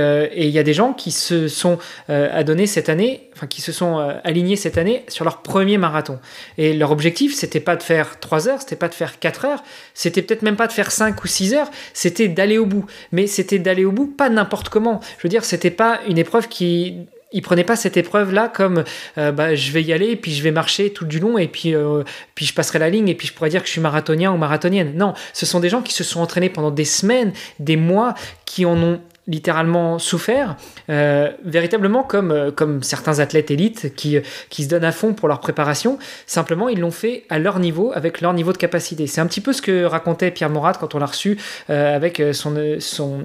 il 0.46 0.50
y 0.50 0.58
a 0.58 0.62
des 0.62 0.74
gens 0.74 0.92
qui 0.92 1.10
se 1.12 1.48
sont 1.48 1.78
adonnés 2.08 2.66
cette 2.66 2.88
année, 2.88 3.28
enfin 3.34 3.46
qui 3.46 3.60
se 3.60 3.72
sont 3.72 3.98
alignés 4.24 4.56
cette 4.56 4.78
année 4.78 5.04
sur 5.08 5.24
leur 5.24 5.42
premier 5.42 5.78
marathon. 5.78 6.18
Et 6.58 6.74
leur 6.74 6.90
objectif, 6.90 7.34
c'était 7.34 7.60
pas 7.60 7.76
de 7.76 7.82
faire 7.82 8.18
3 8.20 8.48
heures, 8.48 8.60
c'était 8.60 8.76
pas 8.76 8.88
de 8.88 8.94
faire 8.94 9.18
4 9.18 9.44
heures, 9.44 9.62
c'était 9.94 10.22
peut-être 10.22 10.42
même 10.42 10.56
pas 10.56 10.66
de 10.66 10.72
faire 10.72 10.90
5 10.90 11.22
ou 11.22 11.26
6 11.26 11.54
heures, 11.54 11.70
c'était 11.94 12.28
d'aller 12.28 12.58
au 12.58 12.66
bout. 12.66 12.84
Mais 13.12 13.26
c'était 13.26 13.58
d'aller 13.58 13.84
au 13.84 13.92
bout, 13.92 14.06
pas 14.06 14.28
n'importe 14.28 14.68
comment. 14.68 15.00
Je 15.18 15.22
veux 15.22 15.28
dire, 15.28 15.44
c'était 15.44 15.70
pas 15.70 16.00
une 16.08 16.18
épreuve 16.18 16.48
qui 16.48 17.06
il 17.32 17.42
prenait 17.42 17.64
pas 17.64 17.76
cette 17.76 17.96
épreuve 17.96 18.32
là 18.32 18.48
comme 18.48 18.84
euh, 19.18 19.32
bah, 19.32 19.54
je 19.54 19.70
vais 19.70 19.82
y 19.82 19.92
aller 19.92 20.16
puis 20.16 20.32
je 20.32 20.42
vais 20.42 20.50
marcher 20.50 20.92
tout 20.92 21.04
du 21.04 21.20
long 21.20 21.38
et 21.38 21.46
puis 21.46 21.74
euh, 21.74 22.02
puis 22.34 22.44
je 22.44 22.54
passerai 22.54 22.78
la 22.78 22.90
ligne 22.90 23.08
et 23.08 23.14
puis 23.14 23.28
je 23.28 23.32
pourrais 23.32 23.50
dire 23.50 23.60
que 23.60 23.68
je 23.68 23.72
suis 23.72 23.80
marathonien 23.80 24.32
ou 24.32 24.36
marathonienne. 24.36 24.94
Non, 24.96 25.14
ce 25.32 25.46
sont 25.46 25.60
des 25.60 25.68
gens 25.68 25.82
qui 25.82 25.94
se 25.94 26.04
sont 26.04 26.20
entraînés 26.20 26.50
pendant 26.50 26.70
des 26.70 26.84
semaines, 26.84 27.32
des 27.58 27.76
mois, 27.76 28.14
qui 28.46 28.64
en 28.64 28.76
ont 28.82 29.00
littéralement 29.26 29.98
souffert, 29.98 30.56
euh, 30.88 31.30
véritablement 31.44 32.02
comme, 32.02 32.30
euh, 32.30 32.50
comme 32.50 32.82
certains 32.82 33.20
athlètes 33.20 33.50
élites 33.50 33.94
qui, 33.94 34.18
qui 34.48 34.64
se 34.64 34.68
donnent 34.68 34.84
à 34.84 34.92
fond 34.92 35.12
pour 35.12 35.28
leur 35.28 35.40
préparation. 35.40 35.98
Simplement, 36.26 36.68
ils 36.68 36.80
l'ont 36.80 36.90
fait 36.90 37.24
à 37.28 37.38
leur 37.38 37.58
niveau, 37.58 37.92
avec 37.94 38.20
leur 38.20 38.32
niveau 38.32 38.52
de 38.52 38.56
capacité. 38.56 39.06
C'est 39.06 39.20
un 39.20 39.26
petit 39.26 39.40
peu 39.40 39.52
ce 39.52 39.62
que 39.62 39.84
racontait 39.84 40.30
Pierre 40.30 40.50
Morat 40.50 40.72
quand 40.72 40.94
on 40.94 40.98
l'a 40.98 41.06
reçu 41.06 41.38
euh, 41.68 41.94
avec 41.94 42.22
son, 42.32 42.54
son, 42.78 43.22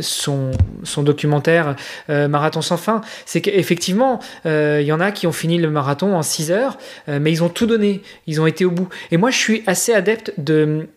son, 0.00 0.50
son, 0.82 1.02
documentaire 1.02 1.76
Marathon 2.08 2.60
sans 2.60 2.76
fin. 2.76 3.00
C'est 3.24 3.40
qu'effectivement, 3.40 4.20
il 4.44 4.82
y 4.82 4.92
en 4.92 5.00
a 5.00 5.12
qui 5.12 5.26
ont 5.26 5.32
fini 5.32 5.58
le 5.58 5.70
marathon 5.70 6.14
en 6.14 6.22
6 6.22 6.50
heures, 6.50 6.78
mais 7.08 7.32
ils 7.32 7.42
ont 7.42 7.48
tout 7.48 7.66
donné, 7.66 8.02
ils 8.26 8.40
ont 8.40 8.46
été 8.46 8.64
au 8.64 8.70
bout. 8.70 8.88
Et 9.10 9.16
moi, 9.16 9.30
je 9.30 9.38
suis 9.38 9.62
assez 9.66 9.94
adepte 9.94 10.34
de 10.38 10.88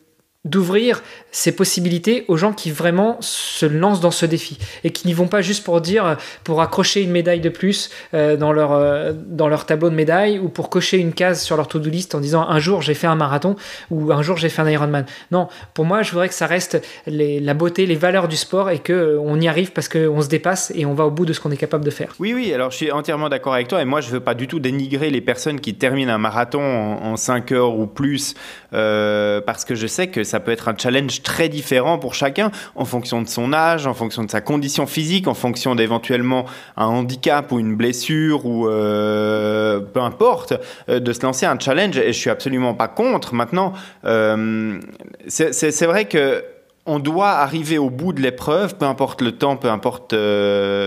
d'ouvrir 0.45 1.01
ces 1.31 1.55
possibilités 1.55 2.25
aux 2.27 2.35
gens 2.35 2.51
qui 2.51 2.69
vraiment 2.69 3.15
se 3.21 3.65
lancent 3.65 4.01
dans 4.01 4.11
ce 4.11 4.25
défi 4.25 4.57
et 4.83 4.91
qui 4.91 5.07
n'y 5.07 5.13
vont 5.13 5.29
pas 5.29 5.41
juste 5.41 5.63
pour 5.63 5.79
dire 5.79 6.17
pour 6.43 6.61
accrocher 6.61 7.01
une 7.01 7.11
médaille 7.11 7.39
de 7.39 7.47
plus 7.47 7.89
euh, 8.13 8.35
dans 8.35 8.51
leur 8.51 8.73
euh, 8.73 9.13
dans 9.15 9.47
leur 9.47 9.65
tableau 9.65 9.89
de 9.89 9.95
médailles 9.95 10.39
ou 10.39 10.49
pour 10.49 10.69
cocher 10.69 10.97
une 10.97 11.13
case 11.13 11.41
sur 11.41 11.55
leur 11.55 11.69
to-do 11.69 11.89
list 11.89 12.13
en 12.13 12.19
disant 12.19 12.45
un 12.47 12.59
jour 12.59 12.81
j'ai 12.81 12.93
fait 12.93 13.07
un 13.07 13.15
marathon 13.15 13.55
ou 13.89 14.11
un 14.11 14.21
jour 14.21 14.35
j'ai 14.35 14.49
fait 14.49 14.61
un 14.61 14.69
Ironman. 14.69 15.05
Non, 15.31 15.47
pour 15.73 15.85
moi 15.85 16.01
je 16.01 16.11
voudrais 16.11 16.27
que 16.27 16.35
ça 16.35 16.45
reste 16.45 16.85
la 17.07 17.53
beauté, 17.53 17.85
les 17.85 17.95
valeurs 17.95 18.27
du 18.27 18.35
sport 18.35 18.69
et 18.69 18.79
que 18.79 18.91
euh, 18.91 19.19
on 19.21 19.39
y 19.39 19.47
arrive 19.47 19.71
parce 19.71 19.87
qu'on 19.87 20.21
se 20.21 20.27
dépasse 20.27 20.73
et 20.75 20.85
on 20.85 20.93
va 20.93 21.05
au 21.05 21.11
bout 21.11 21.25
de 21.25 21.31
ce 21.31 21.39
qu'on 21.39 21.51
est 21.51 21.57
capable 21.57 21.85
de 21.85 21.91
faire. 21.91 22.13
Oui 22.19 22.33
oui, 22.33 22.53
alors 22.53 22.69
je 22.69 22.75
suis 22.75 22.91
entièrement 22.91 23.29
d'accord 23.29 23.53
avec 23.53 23.69
toi 23.69 23.81
et 23.81 23.85
moi 23.85 24.01
je 24.01 24.09
veux 24.09 24.19
pas 24.19 24.33
du 24.33 24.49
tout 24.49 24.59
dénigrer 24.59 25.09
les 25.09 25.21
personnes 25.21 25.61
qui 25.61 25.75
terminent 25.75 26.13
un 26.13 26.17
marathon 26.17 26.61
en, 26.61 27.13
en 27.13 27.15
5 27.15 27.49
heures 27.53 27.79
ou 27.79 27.87
plus 27.87 28.35
parce 28.71 29.63
que 29.63 29.75
je 29.75 29.87
sais 29.87 30.07
que 30.07 30.32
ça 30.33 30.39
peut 30.39 30.51
être 30.51 30.67
un 30.67 30.75
challenge 30.75 31.21
très 31.21 31.47
différent 31.47 31.99
pour 31.99 32.15
chacun 32.15 32.49
en 32.73 32.85
fonction 32.85 33.21
de 33.21 33.27
son 33.27 33.53
âge, 33.53 33.85
en 33.85 33.93
fonction 33.93 34.23
de 34.23 34.31
sa 34.31 34.41
condition 34.41 34.87
physique, 34.87 35.27
en 35.27 35.35
fonction 35.35 35.75
d'éventuellement 35.75 36.45
un 36.75 36.87
handicap 36.87 37.51
ou 37.51 37.59
une 37.59 37.75
blessure 37.75 38.47
ou 38.47 38.67
euh, 38.67 39.79
peu 39.79 39.99
importe, 39.99 40.55
euh, 40.89 40.99
de 40.99 41.13
se 41.13 41.21
lancer 41.21 41.45
un 41.45 41.59
challenge. 41.59 41.97
Et 41.99 42.13
je 42.13 42.17
suis 42.17 42.31
absolument 42.31 42.73
pas 42.73 42.87
contre. 42.87 43.35
Maintenant, 43.35 43.73
euh, 44.05 44.79
c'est 45.27 45.85
vrai 45.85 46.05
que 46.05 46.43
on 46.87 46.97
doit 46.97 47.29
arriver 47.29 47.77
au 47.77 47.91
bout 47.91 48.11
de 48.11 48.21
l'épreuve, 48.21 48.75
peu 48.75 48.85
importe 48.85 49.21
le 49.21 49.33
temps, 49.33 49.55
peu 49.55 49.69
importe 49.69 50.15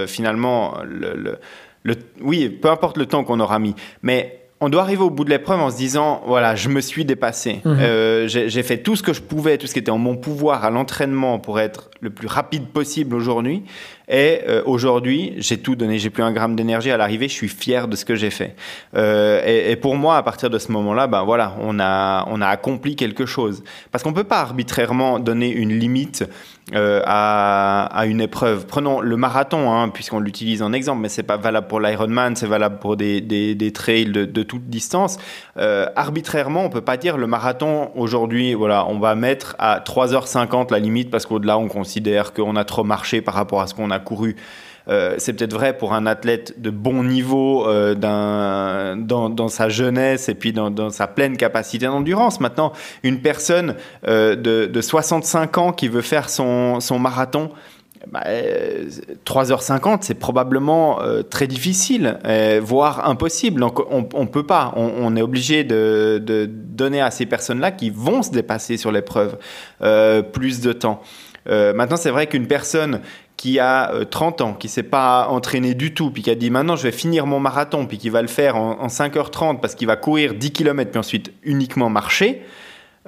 finalement 0.08 0.74
le, 0.84 1.38
le, 1.84 1.94
oui, 2.20 2.48
peu 2.48 2.68
importe 2.68 2.98
le 2.98 3.06
temps 3.06 3.22
qu'on 3.22 3.38
aura 3.38 3.60
mis, 3.60 3.76
mais 4.02 4.45
on 4.60 4.70
doit 4.70 4.82
arriver 4.82 5.02
au 5.02 5.10
bout 5.10 5.24
de 5.24 5.30
l'épreuve 5.30 5.60
en 5.60 5.70
se 5.70 5.76
disant 5.76 6.22
voilà, 6.26 6.54
je 6.54 6.68
me 6.68 6.80
suis 6.80 7.04
dépassé. 7.04 7.60
Mhm. 7.64 7.76
Euh, 7.78 8.26
j'ai 8.26 8.62
fait 8.62 8.78
tout 8.78 8.96
ce 8.96 9.02
que 9.02 9.12
je 9.12 9.20
pouvais, 9.20 9.58
tout 9.58 9.66
ce 9.66 9.74
qui 9.74 9.78
était 9.78 9.90
en 9.90 9.98
mon 9.98 10.16
pouvoir 10.16 10.64
à 10.64 10.70
l'entraînement 10.70 11.38
pour 11.38 11.60
être 11.60 11.90
le 12.00 12.10
plus 12.10 12.26
rapide 12.26 12.66
possible 12.68 13.14
aujourd'hui. 13.14 13.64
Et 14.08 14.40
euh, 14.48 14.62
aujourd'hui, 14.64 15.34
j'ai 15.38 15.58
tout 15.58 15.76
donné. 15.76 15.98
J'ai 15.98 16.10
plus 16.10 16.22
un 16.22 16.32
gramme 16.32 16.56
d'énergie 16.56 16.90
à 16.90 16.96
l'arrivée. 16.96 17.28
Je 17.28 17.34
suis 17.34 17.48
fier 17.48 17.86
de 17.88 17.96
ce 17.96 18.04
que 18.04 18.14
j'ai 18.14 18.30
fait. 18.30 18.54
Euh, 18.96 19.42
et, 19.44 19.72
et, 19.72 19.76
pour 19.76 19.96
moi, 19.96 20.16
à 20.16 20.22
partir 20.22 20.48
de 20.48 20.58
ce 20.58 20.72
moment-là, 20.72 21.06
ben 21.06 21.24
voilà, 21.24 21.56
on 21.60 21.78
a 21.78 22.24
on 22.28 22.40
a 22.40 22.48
accompli 22.48 22.96
quelque 22.96 23.26
chose. 23.26 23.62
Parce 23.92 24.04
qu'on 24.04 24.12
peut 24.12 24.24
pas 24.24 24.40
arbitrairement 24.40 25.18
donner 25.18 25.50
une 25.50 25.78
limite 25.78 26.24
euh, 26.74 27.00
à, 27.06 28.06
une 28.06 28.20
épreuve. 28.20 28.66
Prenons 28.66 29.00
le 29.00 29.16
marathon, 29.16 29.72
hein, 29.72 29.88
puisqu'on 29.88 30.18
l'utilise 30.18 30.62
en 30.62 30.72
exemple, 30.72 31.00
mais 31.00 31.08
c'est 31.08 31.22
pas 31.22 31.36
valable 31.36 31.68
pour 31.68 31.78
l'Ironman, 31.78 32.34
c'est 32.34 32.48
valable 32.48 32.80
pour 32.80 32.96
des, 32.96 33.20
des, 33.20 33.72
trails 33.72 34.06
de, 34.06 34.24
de, 34.24 34.42
toute 34.42 34.64
distance. 34.64 35.16
Euh, 35.58 35.86
arbitrairement, 35.94 36.64
on 36.64 36.68
peut 36.68 36.80
pas 36.80 36.96
dire 36.96 37.18
le 37.18 37.28
marathon 37.28 37.92
aujourd'hui, 37.94 38.54
voilà, 38.54 38.84
on 38.88 38.98
va 38.98 39.14
mettre 39.14 39.54
à 39.60 39.78
3h50 39.78 40.72
la 40.72 40.80
limite 40.80 41.08
parce 41.08 41.24
qu'au-delà, 41.24 41.56
on 41.56 41.68
considère 41.68 42.32
qu'on 42.32 42.56
a 42.56 42.64
trop 42.64 42.82
marché 42.82 43.20
par 43.20 43.34
rapport 43.34 43.60
à 43.60 43.68
ce 43.68 43.74
qu'on 43.74 43.92
a 43.92 44.00
couru. 44.00 44.34
c'est 45.18 45.34
peut-être 45.34 45.54
vrai 45.54 45.76
pour 45.78 45.94
un 45.94 46.06
athlète 46.06 46.60
de 46.60 46.70
bon 46.70 47.04
niveau 47.04 47.66
dans, 47.94 48.96
dans, 49.30 49.48
sa 49.48 49.68
jeunesse 49.68 50.28
et 50.28 50.34
puis 50.34 50.52
dans, 50.52 50.70
dans 50.70 50.90
sa 50.90 51.06
pleine 51.06 51.36
capacité 51.36 51.86
d'endurance. 51.86 52.40
Maintenant, 52.40 52.72
une 53.02 53.20
personne 53.20 53.74
de, 54.04 54.34
de, 54.66 54.80
65 54.80 55.58
ans 55.58 55.72
qui 55.72 55.88
veut 55.88 56.02
faire 56.02 56.28
son, 56.28 56.55
son 56.80 56.98
marathon, 56.98 57.50
3h50, 59.24 59.92
euh, 59.94 59.96
c'est 60.00 60.14
probablement 60.14 61.02
euh, 61.02 61.22
très 61.22 61.46
difficile, 61.46 62.18
euh, 62.24 62.60
voire 62.62 63.08
impossible. 63.08 63.60
Donc 63.60 63.80
on 63.90 64.20
ne 64.20 64.28
peut 64.28 64.46
pas. 64.46 64.72
On, 64.76 65.16
est 65.16 65.22
obligé 65.22 65.64
de, 65.64 66.22
donner 66.48 67.00
à 67.00 67.10
ces 67.10 67.26
personnes-là 67.26 67.70
qui 67.72 67.90
vont 67.90 68.22
se 68.22 68.30
dépasser 68.30 68.76
sur 68.76 68.92
l'épreuve 68.92 69.38
plus 70.32 70.60
de 70.60 70.72
temps. 70.72 71.02
maintenant, 71.46 71.96
c'est 71.96 72.10
vrai 72.10 72.26
qu'une 72.26 72.46
personne 72.46 73.00
qui 73.36 73.58
a 73.58 73.92
30 74.10 74.40
ans, 74.40 74.54
qui 74.54 74.68
s'est 74.68 74.82
pas 74.82 75.28
entraîné 75.28 75.74
du 75.74 75.92
tout, 75.92 76.10
puis 76.10 76.22
qui 76.22 76.30
a 76.30 76.34
dit 76.34 76.50
maintenant 76.50 76.76
je 76.76 76.84
vais 76.84 76.92
finir 76.92 77.26
mon 77.26 77.40
marathon, 77.40 77.86
puis 77.86 77.98
qui 77.98 78.08
va 78.08 78.22
le 78.22 78.28
faire 78.28 78.56
en, 78.56 78.80
en 78.80 78.86
5h30 78.86 79.60
parce 79.60 79.74
qu'il 79.74 79.86
va 79.86 79.96
courir 79.96 80.34
10 80.34 80.52
km, 80.52 80.90
puis 80.90 80.98
ensuite 80.98 81.32
uniquement 81.44 81.90
marcher, 81.90 82.42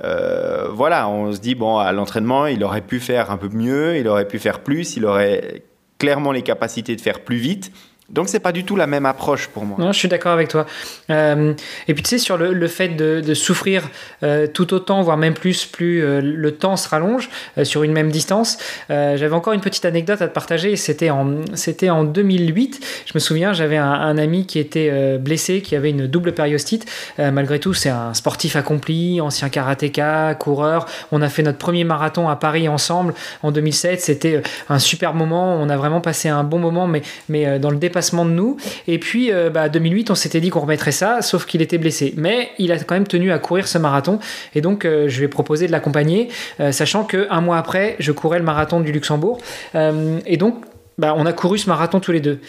euh, 0.04 0.68
voilà, 0.70 1.08
on 1.08 1.32
se 1.32 1.40
dit, 1.40 1.54
bon, 1.54 1.78
à 1.78 1.92
l'entraînement, 1.92 2.46
il 2.46 2.62
aurait 2.62 2.82
pu 2.82 3.00
faire 3.00 3.30
un 3.30 3.37
peu 3.37 3.48
mieux, 3.48 3.96
il 3.96 4.08
aurait 4.08 4.28
pu 4.28 4.38
faire 4.38 4.61
plus, 4.61 4.96
il 4.96 5.04
aurait 5.04 5.62
clairement 5.98 6.32
les 6.32 6.42
capacités 6.42 6.94
de 6.94 7.00
faire 7.00 7.20
plus 7.20 7.37
vite. 7.37 7.72
Donc 8.09 8.31
c'est 8.31 8.40
pas 8.40 8.53
du 8.53 8.64
tout 8.64 8.75
la 8.75 8.87
même 8.87 9.05
approche 9.05 9.49
pour 9.49 9.66
moi. 9.66 9.77
Non, 9.79 9.92
je 9.92 9.99
suis 9.99 10.09
d'accord 10.09 10.33
avec 10.33 10.49
toi. 10.49 10.64
Euh, 11.11 11.53
et 11.88 11.94
puis 11.94 12.03
tu 12.03 12.09
sais 12.09 12.18
sur 12.18 12.38
le, 12.38 12.68
fait 12.68 12.88
de, 12.88 13.35
souffrir 13.35 13.87
euh, 14.23 14.47
tout 14.47 14.73
autant, 14.73 15.03
voire 15.03 15.18
même 15.18 15.35
plus, 15.35 15.66
plus 15.66 16.03
euh, 16.03 16.23
le 16.23 16.53
temps 16.53 16.77
se 16.77 16.88
rallonge 16.88 17.29
sur 17.64 17.83
une 17.83 17.92
même 17.92 18.11
distance. 18.11 18.59
j'avais 18.88 19.33
encore 19.33 19.53
une 19.53 19.61
petite 19.61 19.85
anecdote 19.85 20.23
à 20.23 20.29
te 20.29 20.33
partager. 20.33 20.77
C'était 20.77 21.11
en 21.11 21.44
c'était 21.53 21.90
en 21.90 22.05
2008. 22.05 22.81
Je 23.05 23.12
me 23.14 23.18
souviens, 23.18 23.53
j'avais 23.53 23.77
un, 23.77 24.16
ami 24.16 24.47
qui 24.47 24.59
était 24.59 25.18
blessé, 25.18 25.61
qui 25.61 25.77
avait 25.77 25.90
une 25.90 26.07
double 26.07 26.33
périostite. 26.33 26.87
malgré 27.18 27.59
tout, 27.59 27.75
c'est 27.75 27.90
un 27.90 28.14
sportif 28.14 28.57
accompli, 28.57 29.21
ancien 29.21 29.51
karatéka, 29.51 30.35
coureur. 30.35 30.87
On 31.12 31.21
a 31.21 31.29
fait 31.29 31.42
notre 31.42 31.59
premier 31.59 31.85
marathon 31.85 32.29
à 32.29 32.37
Paris 32.37 32.68
ensemble 32.68 33.12
en 33.42 33.53
2007. 33.53 34.01
C'était 34.01 34.42
un 34.68 34.79
super 34.79 35.12
moment. 35.14 35.61
On 35.61 35.68
a 35.68 35.77
vraiment 35.77 36.01
passé 36.01 36.29
un 36.29 36.44
bon 36.44 36.59
moment, 36.59 36.87
mais 36.87 37.03
mais 37.29 37.59
dans 37.59 37.71
le 37.71 37.77
départ 37.77 37.97
de 38.00 38.30
nous. 38.30 38.56
Et 38.87 38.98
puis, 38.98 39.32
euh, 39.32 39.50
bah, 39.50 39.68
2008, 39.68 40.11
on 40.11 40.14
s'était 40.14 40.40
dit 40.40 40.50
qu'on 40.50 40.61
remettrait 40.61 40.92
ça, 40.92 41.22
sauf 41.22 41.46
qu'il 41.46 41.62
était 41.62 41.78
blessé. 41.78 42.14
Mais 42.16 42.50
il 42.58 42.72
a 42.72 42.78
quand 42.78 42.94
même 42.94 43.06
tenu 43.06 43.32
à 43.32 43.38
courir 43.38 43.68
ce 43.68 43.78
marathon. 43.78 44.18
Et 44.54 44.61
donc, 44.61 44.84
euh, 44.84 45.08
je 45.08 45.18
lui 45.18 45.24
ai 45.24 45.28
proposé 45.28 45.66
de 45.66 45.72
l'accompagner, 45.72 46.28
euh, 46.61 46.72
sachant 46.72 47.04
qu'un 47.04 47.40
mois 47.40 47.58
après, 47.58 47.96
je 47.98 48.12
courais 48.12 48.38
le 48.38 48.44
marathon 48.44 48.80
du 48.80 48.92
Luxembourg. 48.92 49.38
et 49.74 50.37
donc, 50.37 50.64
bah, 50.98 51.14
on 51.16 51.26
a 51.26 51.32
couru 51.32 51.58
ce 51.58 51.68
marathon 51.68 52.00
tous 52.00 52.12
les 52.12 52.20
deux. 52.20 52.40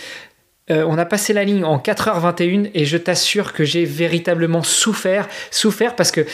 Euh, 0.72 0.86
on 0.88 0.98
a 0.98 1.06
passé 1.06 1.34
la 1.34 1.44
ligne 1.44 1.64
en 1.64 1.78
4h21 1.78 2.72
et 2.74 2.86
je 2.86 2.98
t'assure 2.98 3.54
que 3.54 3.64
j'ai 3.64 3.86
véritablement 3.86 4.64
souffert, 4.64 5.28
souffert 5.52 5.96
parce 5.96 6.12
que, 6.12 6.26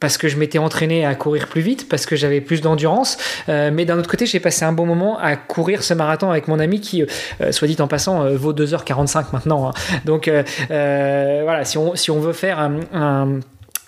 parce 0.00 0.18
que 0.18 0.28
je 0.28 0.36
m'étais 0.36 0.58
entraîné 0.58 1.04
à 1.04 1.14
courir 1.14 1.48
plus 1.48 1.60
vite, 1.60 1.88
parce 1.88 2.06
que 2.06 2.16
j'avais 2.16 2.40
plus 2.40 2.60
d'endurance. 2.60 3.18
Euh, 3.48 3.70
mais 3.72 3.84
d'un 3.84 3.98
autre 3.98 4.10
côté, 4.10 4.26
j'ai 4.26 4.40
passé 4.40 4.64
un 4.64 4.72
bon 4.72 4.86
moment 4.86 5.18
à 5.18 5.36
courir 5.36 5.82
ce 5.82 5.94
marathon 5.94 6.30
avec 6.30 6.48
mon 6.48 6.58
ami 6.58 6.80
qui, 6.80 7.02
euh, 7.02 7.52
soit 7.52 7.68
dit 7.68 7.76
en 7.80 7.88
passant, 7.88 8.30
vaut 8.34 8.52
2h45 8.52 9.26
maintenant. 9.32 9.68
Hein. 9.68 9.72
Donc 10.04 10.30
voilà, 10.68 11.64
si 11.64 11.78
on, 11.78 11.94
si 11.94 12.10
on 12.10 12.20
veut 12.20 12.32
faire 12.32 12.58
un 12.58 12.74
un 12.92 13.40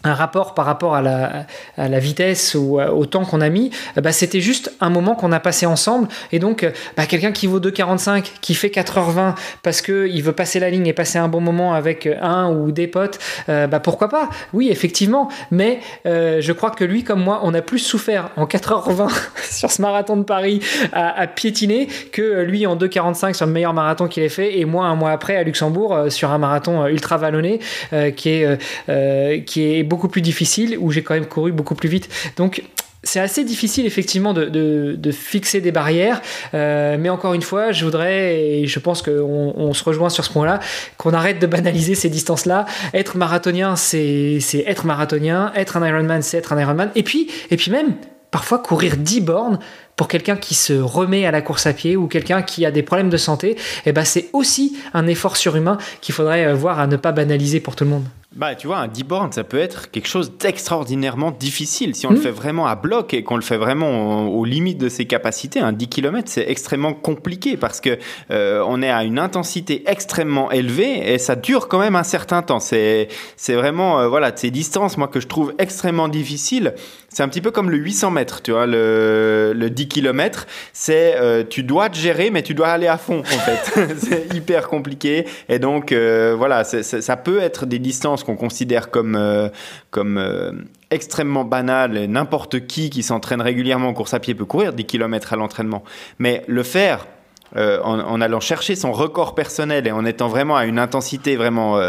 rapport 0.04 0.54
par 0.54 0.66
rapport 0.66 0.94
à 0.94 1.02
la, 1.02 1.46
à 1.76 1.88
la 1.88 1.98
vitesse 1.98 2.54
ou 2.54 2.80
au 2.80 3.06
temps 3.06 3.24
qu'on 3.24 3.40
a 3.40 3.48
mis, 3.48 3.70
bah, 3.96 4.12
c'était 4.12 4.40
juste 4.40 4.72
un 4.80 4.90
moment 4.90 5.14
qu'on 5.14 5.32
a 5.32 5.40
passé 5.40 5.66
ensemble. 5.66 6.08
Et 6.32 6.38
donc, 6.38 6.66
bah, 6.96 7.06
quelqu'un 7.06 7.32
qui 7.32 7.46
vaut 7.46 7.60
2,45, 7.60 8.24
qui 8.40 8.54
fait 8.54 8.68
4h20 8.68 9.34
parce 9.62 9.82
qu'il 9.82 10.22
veut 10.22 10.32
passer 10.32 10.60
la 10.60 10.70
ligne 10.70 10.86
et 10.86 10.92
passer 10.92 11.18
un 11.18 11.28
bon 11.28 11.40
moment 11.40 11.74
avec 11.74 12.08
un 12.20 12.50
ou 12.50 12.72
des 12.72 12.86
potes, 12.86 13.18
euh, 13.48 13.66
bah, 13.66 13.80
pourquoi 13.80 14.08
pas? 14.08 14.28
Oui, 14.52 14.68
effectivement. 14.70 15.28
Mais 15.50 15.80
euh, 16.06 16.40
je 16.40 16.52
crois 16.52 16.70
que 16.70 16.84
lui, 16.84 17.04
comme 17.04 17.22
moi, 17.22 17.40
on 17.42 17.54
a 17.54 17.62
plus 17.62 17.78
souffert 17.78 18.30
en 18.36 18.46
4h20 18.46 19.10
sur 19.50 19.70
ce 19.70 19.82
marathon 19.82 20.16
de 20.16 20.22
Paris 20.22 20.60
à, 20.92 21.26
piétiner 21.26 21.88
que 22.12 22.42
lui 22.42 22.66
en 22.66 22.76
2,45 22.76 23.34
sur 23.34 23.46
le 23.46 23.52
meilleur 23.52 23.74
marathon 23.74 24.06
qu'il 24.06 24.22
ait 24.22 24.28
fait 24.28 24.58
et 24.58 24.64
moi 24.64 24.86
un 24.86 24.94
mois 24.94 25.10
après 25.10 25.36
à 25.36 25.42
Luxembourg 25.42 25.94
euh, 25.94 26.10
sur 26.10 26.30
un 26.30 26.38
marathon 26.38 26.86
ultra 26.86 27.16
vallonné 27.16 27.60
qui, 28.16 28.28
est, 28.30 29.44
qui 29.44 29.62
est 29.62 29.82
beaucoup 29.82 29.95
plus 29.96 30.22
difficile, 30.22 30.76
où 30.78 30.90
j'ai 30.92 31.02
quand 31.02 31.14
même 31.14 31.26
couru 31.26 31.52
beaucoup 31.52 31.74
plus 31.74 31.88
vite. 31.88 32.08
Donc 32.36 32.62
c'est 33.06 33.20
assez 33.20 33.44
difficile 33.44 33.86
effectivement 33.86 34.34
de, 34.34 34.46
de, 34.98 35.10
fixer 35.12 35.60
des 35.60 35.72
barrières, 35.72 36.20
euh, 36.54 36.96
mais 36.98 37.08
encore 37.08 37.34
une 37.34 37.42
fois, 37.42 37.72
je 37.72 37.84
voudrais, 37.84 38.40
et 38.40 38.66
je 38.66 38.78
pense 38.78 39.00
qu'on 39.00 39.54
on 39.56 39.72
se 39.72 39.84
rejoint 39.84 40.10
sur 40.10 40.24
ce 40.24 40.30
point-là, 40.30 40.60
qu'on 40.98 41.12
arrête 41.12 41.38
de 41.38 41.46
banaliser 41.46 41.94
ces 41.94 42.10
distances-là. 42.10 42.66
Être 42.92 43.16
marathonien, 43.16 43.76
c'est 43.76 44.40
être 44.66 44.86
marathonien, 44.86 45.52
être 45.54 45.76
un 45.76 45.86
Ironman, 45.86 46.22
c'est 46.22 46.38
être 46.38 46.52
un 46.52 46.60
Ironman, 46.60 46.90
et 46.94 47.02
puis, 47.02 47.30
et 47.50 47.56
puis 47.56 47.70
même, 47.70 47.94
parfois 48.30 48.58
courir 48.58 48.96
10 48.96 49.20
bornes 49.20 49.58
pour 49.96 50.08
quelqu'un 50.08 50.36
qui 50.36 50.54
se 50.54 50.74
remet 50.74 51.24
à 51.26 51.30
la 51.30 51.40
course 51.40 51.66
à 51.66 51.72
pied 51.72 51.96
ou 51.96 52.06
quelqu'un 52.06 52.42
qui 52.42 52.66
a 52.66 52.70
des 52.70 52.82
problèmes 52.82 53.08
de 53.08 53.16
santé, 53.16 53.56
eh 53.86 53.92
ben 53.92 54.04
c'est 54.04 54.28
aussi 54.34 54.76
un 54.92 55.06
effort 55.06 55.36
surhumain 55.36 55.78
qu'il 56.02 56.14
faudrait 56.14 56.46
euh, 56.46 56.54
voir 56.54 56.78
à 56.78 56.86
ne 56.86 56.96
pas 56.96 57.12
banaliser 57.12 57.60
pour 57.60 57.74
tout 57.74 57.84
le 57.84 57.90
monde. 57.90 58.04
Bah, 58.36 58.54
tu 58.54 58.66
vois, 58.66 58.76
un 58.76 58.88
10 58.88 59.04
bornes, 59.04 59.32
ça 59.32 59.44
peut 59.44 59.58
être 59.58 59.90
quelque 59.90 60.08
chose 60.08 60.36
d'extraordinairement 60.36 61.30
difficile. 61.30 61.94
Si 61.94 62.06
on 62.06 62.10
le 62.10 62.18
hmm. 62.18 62.22
fait 62.22 62.30
vraiment 62.30 62.66
à 62.66 62.74
bloc 62.74 63.14
et 63.14 63.22
qu'on 63.22 63.36
le 63.36 63.42
fait 63.42 63.56
vraiment 63.56 64.28
aux, 64.28 64.44
limites 64.44 64.76
de 64.76 64.90
ses 64.90 65.06
capacités, 65.06 65.58
un 65.58 65.72
10 65.72 65.88
km, 65.88 66.28
c'est 66.30 66.44
extrêmement 66.46 66.92
compliqué 66.92 67.56
parce 67.56 67.80
que 67.80 67.98
euh, 68.30 68.62
on 68.66 68.82
est 68.82 68.90
à 68.90 69.04
une 69.04 69.18
intensité 69.18 69.84
extrêmement 69.86 70.50
élevée 70.50 71.14
et 71.14 71.16
ça 71.16 71.34
dure 71.34 71.66
quand 71.66 71.78
même 71.78 71.96
un 71.96 72.02
certain 72.02 72.42
temps. 72.42 72.60
C'est, 72.60 73.08
c'est 73.38 73.54
vraiment, 73.54 74.00
euh, 74.00 74.08
voilà, 74.08 74.36
ces 74.36 74.50
distances, 74.50 74.98
moi, 74.98 75.08
que 75.08 75.18
je 75.18 75.28
trouve 75.28 75.54
extrêmement 75.58 76.08
difficiles. 76.08 76.74
C'est 77.08 77.22
un 77.22 77.28
petit 77.28 77.40
peu 77.40 77.50
comme 77.50 77.70
le 77.70 77.78
800 77.78 78.10
mètres, 78.10 78.42
tu 78.42 78.50
vois, 78.50 78.66
le, 78.66 79.54
le 79.56 79.70
10 79.70 79.85
km, 79.88 80.46
c'est, 80.72 81.16
euh, 81.16 81.44
tu 81.48 81.62
dois 81.62 81.88
te 81.88 81.96
gérer, 81.96 82.30
mais 82.30 82.42
tu 82.42 82.54
dois 82.54 82.68
aller 82.68 82.86
à 82.86 82.98
fond, 82.98 83.20
en 83.20 83.24
fait. 83.24 83.96
c'est 83.98 84.34
hyper 84.34 84.68
compliqué. 84.68 85.26
Et 85.48 85.58
donc, 85.58 85.92
voilà, 85.92 86.64
ça 86.64 87.16
peut 87.16 87.40
être 87.40 87.66
des 87.66 87.78
distances 87.78 88.24
qu'on 88.24 88.36
considère 88.36 88.90
comme, 88.90 89.16
euh, 89.16 89.48
comme 89.90 90.18
euh, 90.18 90.52
extrêmement 90.90 91.44
banal 91.44 91.96
et 91.96 92.06
n'importe 92.06 92.66
qui 92.66 92.90
qui 92.90 93.02
s'entraîne 93.02 93.40
régulièrement 93.40 93.88
en 93.88 93.94
course 93.94 94.14
à 94.14 94.20
pied 94.20 94.34
peut 94.34 94.44
courir 94.44 94.72
10 94.72 94.84
km 94.84 95.32
à 95.32 95.36
l'entraînement. 95.36 95.82
Mais 96.18 96.42
le 96.46 96.62
faire 96.62 97.06
euh, 97.56 97.80
en, 97.82 98.20
allant 98.20 98.40
chercher 98.40 98.74
son 98.74 98.92
record 98.92 99.34
personnel 99.34 99.86
et 99.86 99.92
en 99.92 100.04
étant 100.04 100.28
vraiment 100.28 100.56
à 100.56 100.66
une 100.66 100.78
intensité 100.78 101.36
vraiment 101.36 101.80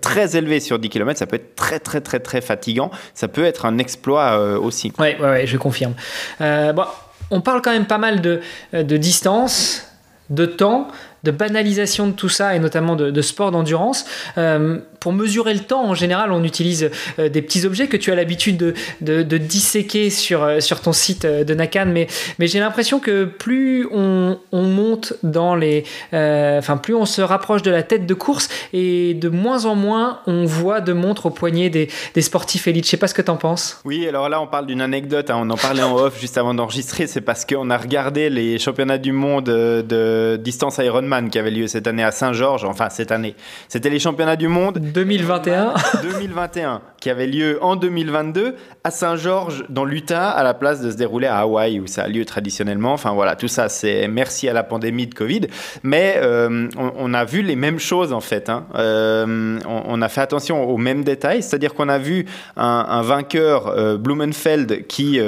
très 0.00 0.36
élevée 0.36 0.60
sur 0.60 0.78
10 0.78 0.88
km, 0.90 1.18
ça 1.18 1.26
peut 1.26 1.36
être 1.36 1.56
très 1.56 1.80
très 1.80 2.00
très 2.00 2.20
très 2.20 2.40
fatigant. 2.40 2.90
Ça 3.14 3.26
peut 3.26 3.44
être 3.44 3.64
un 3.64 3.78
exploit 3.78 4.38
aussi. 4.58 4.92
Oui, 4.98 5.14
ouais, 5.18 5.20
ouais, 5.20 5.46
je 5.46 5.56
confirme. 5.56 5.94
bon, 6.38 6.84
on 7.30 7.40
parle 7.40 7.62
quand 7.62 7.72
même 7.72 7.86
pas 7.86 7.98
mal 7.98 8.20
de, 8.20 8.40
de 8.72 8.96
distance, 8.96 9.86
de 10.30 10.46
temps 10.46 10.88
de 11.26 11.30
banalisation 11.32 12.06
de 12.06 12.12
tout 12.12 12.28
ça 12.28 12.54
et 12.54 12.58
notamment 12.58 12.96
de, 12.96 13.20
sport 13.20 13.50
d'endurance. 13.50 14.04
Euh, 14.38 14.78
pour 15.00 15.12
mesurer 15.12 15.54
le 15.54 15.60
temps, 15.60 15.84
en 15.84 15.94
général, 15.94 16.32
on 16.32 16.42
utilise 16.42 16.90
euh, 17.18 17.28
des 17.28 17.42
petits 17.42 17.66
objets 17.66 17.86
que 17.86 17.96
tu 17.96 18.10
as 18.10 18.14
l'habitude 18.14 18.56
de, 19.00 19.22
de, 19.22 19.38
disséquer 19.38 20.10
sur, 20.10 20.42
euh, 20.42 20.60
sur 20.60 20.80
ton 20.80 20.92
site 20.92 21.26
de 21.26 21.54
Nakan, 21.54 21.86
mais, 21.86 22.06
mais 22.38 22.46
j'ai 22.46 22.60
l'impression 22.60 22.98
que 22.98 23.24
plus 23.24 23.86
on, 23.92 24.38
on, 24.52 24.62
monte 24.62 25.14
dans 25.22 25.54
les... 25.54 25.84
Enfin, 26.12 26.76
plus 26.76 26.94
on 26.94 27.06
se 27.06 27.22
rapproche 27.22 27.62
de 27.62 27.70
la 27.70 27.82
tête 27.82 28.06
de 28.06 28.14
course 28.14 28.48
et 28.72 29.14
de 29.14 29.28
moins 29.28 29.64
en 29.64 29.74
moins 29.74 30.20
on 30.26 30.44
voit 30.44 30.80
de 30.80 30.92
montres 30.92 31.26
au 31.26 31.30
poignet 31.30 31.70
des, 31.70 31.88
des 32.14 32.22
sportifs 32.22 32.66
élites. 32.66 32.84
Je 32.84 32.90
sais 32.90 32.96
pas 32.96 33.08
ce 33.08 33.14
que 33.14 33.22
tu 33.22 33.30
en 33.30 33.36
penses. 33.36 33.80
Oui, 33.84 34.06
alors 34.08 34.28
là, 34.28 34.40
on 34.40 34.46
parle 34.46 34.66
d'une 34.66 34.80
anecdote, 34.80 35.30
hein. 35.30 35.38
on 35.40 35.50
en 35.50 35.56
parlait 35.56 35.82
en 35.82 35.94
off 35.96 36.20
juste 36.20 36.38
avant 36.38 36.54
d'enregistrer, 36.54 37.06
c'est 37.06 37.20
parce 37.20 37.44
qu'on 37.44 37.70
a 37.70 37.76
regardé 37.76 38.30
les 38.30 38.58
championnats 38.58 38.98
du 38.98 39.12
monde 39.12 39.44
de 39.44 40.36
distance 40.36 40.78
Ironman 40.78 41.15
qui 41.24 41.38
avait 41.38 41.50
lieu 41.50 41.66
cette 41.66 41.86
année 41.86 42.04
à 42.04 42.10
Saint-Georges. 42.10 42.64
Enfin, 42.64 42.88
cette 42.90 43.12
année. 43.12 43.34
C'était 43.68 43.90
les 43.90 43.98
championnats 43.98 44.36
du 44.36 44.48
monde. 44.48 44.78
2021. 44.78 45.74
2021, 46.02 46.82
qui 47.00 47.10
avait 47.10 47.26
lieu 47.26 47.58
en 47.62 47.76
2022 47.76 48.54
à 48.84 48.90
Saint-Georges, 48.90 49.64
dans 49.68 49.84
l'Utah, 49.84 50.30
à 50.30 50.42
la 50.42 50.54
place 50.54 50.80
de 50.80 50.90
se 50.90 50.96
dérouler 50.96 51.26
à 51.26 51.38
Hawaï, 51.38 51.80
où 51.80 51.86
ça 51.86 52.04
a 52.04 52.08
lieu 52.08 52.24
traditionnellement. 52.24 52.92
Enfin, 52.92 53.12
voilà, 53.12 53.36
tout 53.36 53.48
ça, 53.48 53.68
c'est 53.68 54.08
merci 54.08 54.48
à 54.48 54.52
la 54.52 54.62
pandémie 54.62 55.06
de 55.06 55.14
Covid. 55.14 55.42
Mais 55.82 56.16
euh, 56.18 56.68
on, 56.76 57.14
a 57.14 57.24
vu 57.24 57.42
les 57.42 57.56
mêmes 57.56 57.78
choses, 57.78 58.12
en 58.12 58.20
fait. 58.20 58.48
Hein. 58.48 58.66
Euh, 58.74 59.58
on, 59.66 60.02
a 60.02 60.08
fait 60.08 60.20
attention 60.20 60.68
aux 60.68 60.76
mêmes 60.76 61.04
détails. 61.04 61.42
C'est-à-dire 61.42 61.74
qu'on 61.74 61.88
a 61.88 61.98
vu 61.98 62.26
un, 62.56 63.02
vainqueur, 63.02 63.68
euh, 63.68 63.96
Blumenfeld, 63.96 64.86
qui, 64.86 65.18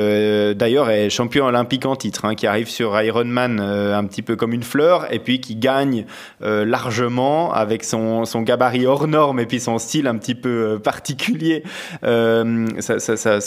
d'ailleurs, 0.55 0.91
est 0.91 1.11
champion 1.11 1.47
olympique 1.47 1.87
en 1.87 1.97
titre, 1.97 2.25
hein, 2.25 2.35
qui 2.35 2.47
arrive 2.47 2.69
sur 2.69 3.01
Ironman 3.01 3.61
un 3.61 4.05
petit 4.05 4.23
peu 4.23 4.37
comme 4.37 4.53
une 4.53 4.63
fleur, 4.63 5.13
et 5.13 5.19
puis 5.19 5.41
qui 5.41 5.57
gagne 5.57 5.68
gagne 5.69 6.07
largement 6.41 7.53
avec 7.53 7.85
son, 7.85 8.25
son, 8.25 8.43
gabarit 8.43 8.87
hors 8.87 9.07
norme 9.07 9.41
et 9.41 9.47
puis 9.47 9.61
son 9.61 9.79
style 9.79 10.07
un 10.07 10.17
petit 10.17 10.35
peu 10.35 10.79
particulier. 10.83 11.63
Ça, 12.03 12.99
ça, 12.99 13.17
ça, 13.17 13.41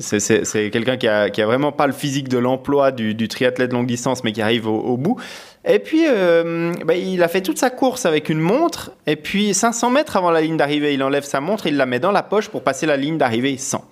c'est 0.00 0.70
quelqu'un 0.70 0.96
qui 0.96 1.08
a, 1.08 1.30
qui 1.30 1.42
a 1.42 1.46
vraiment 1.46 1.72
pas 1.72 1.86
le 1.86 1.92
physique 1.92 2.28
de 2.28 2.38
l'emploi 2.38 2.92
du, 2.92 3.14
du, 3.14 3.28
triathlète 3.28 3.72
longue 3.72 3.86
distance, 3.86 4.24
mais 4.24 4.32
qui 4.32 4.42
arrive 4.42 4.66
au, 4.66 4.78
au 4.78 4.96
bout. 4.96 5.18
Et 5.64 5.78
puis, 5.78 6.04
euh, 6.06 6.72
bah, 6.84 6.94
il 6.94 7.22
a 7.22 7.28
fait 7.28 7.42
toute 7.42 7.58
sa 7.58 7.70
course 7.70 8.06
avec 8.06 8.28
une 8.28 8.38
montre. 8.38 8.92
Et 9.06 9.16
puis, 9.16 9.52
500 9.52 9.90
mètres 9.90 10.16
avant 10.16 10.30
la 10.30 10.40
ligne 10.40 10.56
d'arrivée, 10.56 10.94
il 10.94 11.02
enlève 11.02 11.24
sa 11.24 11.40
montre, 11.40 11.66
il 11.66 11.76
la 11.76 11.86
met 11.86 12.00
dans 12.00 12.12
la 12.12 12.22
poche 12.22 12.48
pour 12.48 12.62
passer 12.62 12.86
la 12.86 12.96
ligne 12.96 13.18
d'arrivée 13.18 13.58
sans. 13.58 13.84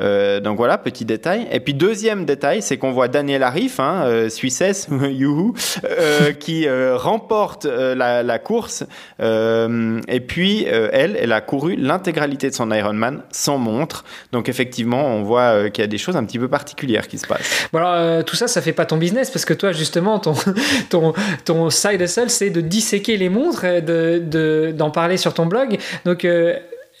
Euh, 0.00 0.40
donc 0.40 0.56
voilà, 0.56 0.78
petit 0.78 1.04
détail. 1.04 1.46
Et 1.50 1.60
puis 1.60 1.74
deuxième 1.74 2.24
détail, 2.24 2.62
c'est 2.62 2.76
qu'on 2.76 2.92
voit 2.92 3.08
Daniel 3.08 3.42
Arif, 3.42 3.80
hein, 3.80 4.04
euh, 4.06 4.28
Suissesse, 4.28 4.88
youhou, 5.10 5.54
euh, 5.84 6.32
qui 6.32 6.68
remporte 6.68 7.64
la, 7.64 8.38
course. 8.38 8.84
et 9.20 10.20
puis 10.20 10.64
elle, 10.64 11.18
elle 11.20 11.32
a 11.32 11.40
couru 11.40 11.76
l'intégralité 11.76 12.50
de 12.50 12.54
son 12.54 12.70
Ironman 12.70 13.22
sans 13.30 13.58
montre. 13.58 14.04
Donc 14.32 14.48
effectivement, 14.48 15.06
on 15.06 15.22
voit 15.22 15.70
qu'il 15.70 15.82
y 15.82 15.84
a 15.84 15.88
des 15.88 15.98
choses 15.98 16.16
un 16.16 16.24
petit 16.24 16.38
peu 16.38 16.48
particulières 16.48 17.08
qui 17.08 17.18
se 17.18 17.26
passent. 17.26 17.68
Bon 17.72 17.78
alors 17.78 18.24
tout 18.24 18.36
ça, 18.36 18.48
ça 18.48 18.62
fait 18.62 18.72
pas 18.72 18.86
ton 18.86 18.96
business 18.96 19.30
parce 19.30 19.44
que 19.44 19.54
toi 19.54 19.72
justement, 19.72 20.18
ton 20.18 20.34
ton 20.90 21.14
ton 21.44 21.70
side 21.70 22.00
hustle, 22.00 22.30
c'est 22.30 22.50
de 22.50 22.60
disséquer 22.60 23.16
les 23.16 23.28
montres, 23.28 23.64
de 23.64 24.72
d'en 24.76 24.90
parler 24.90 25.16
sur 25.16 25.34
ton 25.34 25.46
blog. 25.46 25.78
Donc 26.04 26.24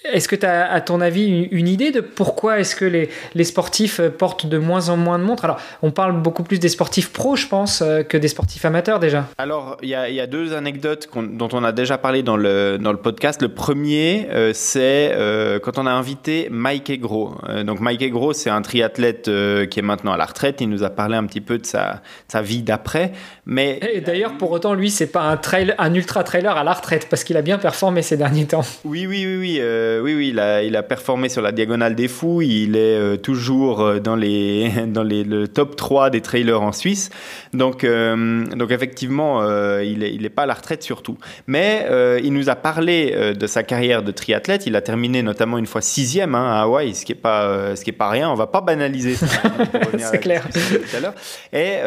est-ce 0.04 0.28
que 0.28 0.36
tu 0.36 0.46
as, 0.46 0.70
à 0.70 0.80
ton 0.80 1.00
avis, 1.00 1.48
une, 1.50 1.68
idée 1.68 1.90
de 1.90 2.00
pourquoi 2.00 2.60
est-ce 2.60 2.76
que 2.76 2.84
les, 2.84 3.10
les, 3.34 3.44
sportifs 3.44 4.00
euh, 4.00 4.10
portent 4.10 4.46
de 4.46 4.58
moins 4.58 4.88
en 4.88 4.96
moins 4.96 5.18
de 5.18 5.24
montres? 5.24 5.44
Alors, 5.44 5.60
on 5.82 5.90
parle 5.90 6.20
beaucoup 6.22 6.42
plus 6.42 6.58
des 6.58 6.68
sportifs 6.68 7.12
pros, 7.12 7.36
je 7.36 7.46
pense, 7.46 7.82
euh, 7.82 8.02
que 8.02 8.16
des 8.16 8.28
sportifs 8.28 8.64
amateurs 8.64 9.00
déjà. 9.00 9.26
Alors, 9.38 9.76
il 9.82 9.88
y, 9.88 9.92
y, 9.92 10.20
a 10.20 10.26
deux 10.26 10.54
anecdotes 10.54 11.08
dont 11.14 11.48
on 11.52 11.64
a 11.64 11.72
déjà 11.72 11.98
parlé 11.98 12.22
dans 12.22 12.36
le, 12.36 12.78
dans 12.80 12.92
le 12.92 12.98
podcast. 12.98 13.42
Le 13.42 13.48
premier, 13.48 14.28
euh, 14.30 14.52
c'est 14.54 15.10
euh, 15.12 15.58
quand 15.58 15.78
on 15.78 15.86
a 15.86 15.90
invité 15.90 16.48
Mike 16.50 16.90
Egro. 16.90 17.34
Euh, 17.48 17.64
donc, 17.64 17.80
Mike 17.80 18.02
Egro, 18.02 18.32
c'est 18.32 18.50
un 18.50 18.62
triathlète 18.62 19.24
qui 19.24 19.78
est 19.78 19.82
maintenant 19.82 20.12
à 20.12 20.16
la 20.16 20.26
retraite. 20.26 20.60
Il 20.60 20.68
nous 20.68 20.84
a 20.84 20.90
parlé 20.90 21.16
un 21.16 21.24
petit 21.24 21.40
peu 21.40 21.58
de 21.58 21.66
sa, 21.66 22.02
sa 22.28 22.42
vie 22.42 22.62
d'après. 22.62 23.12
Mais 23.46 23.80
Et 23.92 24.00
d'ailleurs, 24.00 24.36
pour 24.38 24.50
autant, 24.50 24.74
lui, 24.74 24.90
c'est 24.90 25.06
pas 25.06 25.22
un, 25.22 25.36
trail, 25.36 25.74
un 25.78 25.94
ultra 25.94 26.24
trailer 26.24 26.56
à 26.56 26.64
la 26.64 26.72
retraite 26.72 27.08
parce 27.10 27.24
qu'il 27.24 27.36
a 27.36 27.42
bien 27.42 27.58
performé 27.58 28.02
ces 28.02 28.16
derniers 28.16 28.46
temps. 28.46 28.64
Oui, 28.84 29.06
oui, 29.06 29.24
oui, 29.26 29.36
oui. 29.38 29.60
Euh, 29.98 30.02
oui, 30.02 30.14
oui, 30.14 30.28
il 30.28 30.38
a, 30.38 30.62
il 30.62 30.76
a 30.76 30.82
performé 30.82 31.28
sur 31.28 31.42
la 31.42 31.52
diagonale 31.52 31.94
des 31.94 32.08
fous. 32.08 32.42
Il 32.42 32.76
est 32.76 32.96
euh, 32.96 33.16
toujours 33.16 33.80
euh, 33.80 33.98
dans, 33.98 34.16
les, 34.16 34.70
dans 34.86 35.02
les, 35.02 35.24
le 35.24 35.48
top 35.48 35.76
3 35.76 36.10
des 36.10 36.20
trailers 36.20 36.62
en 36.62 36.72
Suisse. 36.72 37.10
Donc, 37.52 37.84
euh, 37.84 38.44
donc 38.46 38.70
effectivement, 38.70 39.42
il 39.80 39.98
n'est 40.00 40.12
il 40.12 40.24
est 40.24 40.30
pas 40.30 40.42
à 40.42 40.46
la 40.46 40.54
retraite 40.54 40.82
surtout. 40.82 41.16
Mais 41.46 41.86
il 42.22 42.32
nous 42.32 42.48
a 42.48 42.56
parlé 42.56 43.34
de 43.34 43.46
sa 43.46 43.62
carrière 43.62 44.02
de 44.02 44.10
triathlète. 44.10 44.66
Il 44.66 44.76
a 44.76 44.80
terminé 44.80 45.22
notamment 45.22 45.58
une 45.58 45.66
fois 45.66 45.80
sixième 45.80 46.34
hein, 46.34 46.52
à 46.52 46.62
Hawaï, 46.62 46.94
ce 46.94 47.04
qui 47.04 47.12
n'est 47.12 47.18
pas, 47.18 47.76
ce 47.76 47.84
qui 47.84 47.90
est 47.90 47.94
pas 47.94 48.08
rien. 48.08 48.30
On 48.30 48.34
va 48.34 48.46
pas 48.46 48.60
banaliser 48.60 49.14
ça. 49.14 49.26
Hein, 49.44 49.80
C'est 49.98 50.18
clair. 50.18 50.46
Tout 50.50 51.06
à. 51.06 51.14
Et 51.56 51.78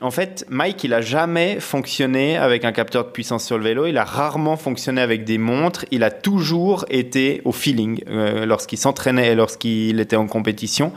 en 0.00 0.10
fait, 0.10 0.46
Mike, 0.48 0.84
il 0.84 0.94
a 0.94 1.00
jamais 1.00 1.58
fonctionné 1.60 2.36
avec 2.36 2.64
un 2.64 2.72
capteur 2.72 3.04
de 3.04 3.10
puissance 3.10 3.44
sur 3.44 3.58
le 3.58 3.64
vélo. 3.64 3.86
Il 3.86 3.98
a 3.98 4.04
rarement 4.04 4.56
fonctionné 4.56 5.00
avec 5.00 5.24
des 5.24 5.38
montres. 5.38 5.84
Il 5.90 6.04
a 6.04 6.10
toujours 6.10 6.84
été 6.90 7.39
au 7.44 7.52
feeling 7.52 8.02
euh, 8.08 8.46
lorsqu'il 8.46 8.78
s'entraînait 8.78 9.32
et 9.32 9.34
lorsqu'il 9.34 10.00
était 10.00 10.16
en 10.16 10.26
compétition. 10.26 10.92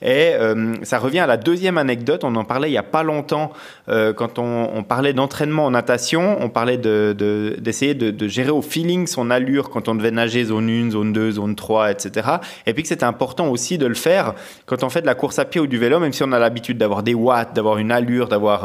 Et 0.00 0.32
euh, 0.34 0.74
ça 0.82 0.98
revient 0.98 1.20
à 1.20 1.26
la 1.26 1.36
deuxième 1.36 1.78
anecdote. 1.78 2.24
On 2.24 2.34
en 2.34 2.44
parlait 2.44 2.68
il 2.68 2.72
y 2.72 2.78
a 2.78 2.82
pas 2.82 3.04
longtemps 3.04 3.52
euh, 3.88 4.12
quand 4.12 4.38
on, 4.38 4.82
parlait 4.82 5.12
d'entraînement 5.12 5.66
en 5.66 5.70
natation. 5.70 6.36
On 6.40 6.48
parlait 6.48 6.76
d'essayer 6.76 7.94
de, 7.94 8.06
de, 8.06 8.10
de, 8.10 8.28
gérer 8.28 8.50
au 8.50 8.62
feeling 8.62 9.06
son 9.06 9.30
allure 9.30 9.70
quand 9.70 9.88
on 9.88 9.94
devait 9.94 10.10
nager 10.10 10.44
zone 10.44 10.68
1, 10.68 10.90
zone 10.90 11.12
2, 11.12 11.32
zone 11.32 11.54
3, 11.54 11.92
etc. 11.92 12.28
Et 12.66 12.74
puis 12.74 12.82
que 12.82 12.88
c'était 12.88 13.04
important 13.04 13.48
aussi 13.48 13.78
de 13.78 13.86
le 13.86 13.94
faire 13.94 14.34
quand 14.66 14.82
on 14.82 14.90
fait 14.90 15.02
de 15.02 15.06
la 15.06 15.14
course 15.14 15.38
à 15.38 15.44
pied 15.44 15.60
ou 15.60 15.68
du 15.68 15.78
vélo, 15.78 16.00
même 16.00 16.12
si 16.12 16.24
on 16.24 16.32
a 16.32 16.38
l'habitude 16.40 16.78
d'avoir 16.78 17.04
des 17.04 17.14
watts, 17.14 17.54
d'avoir 17.54 17.78
une 17.78 17.92
allure, 17.92 18.26
d'avoir 18.26 18.62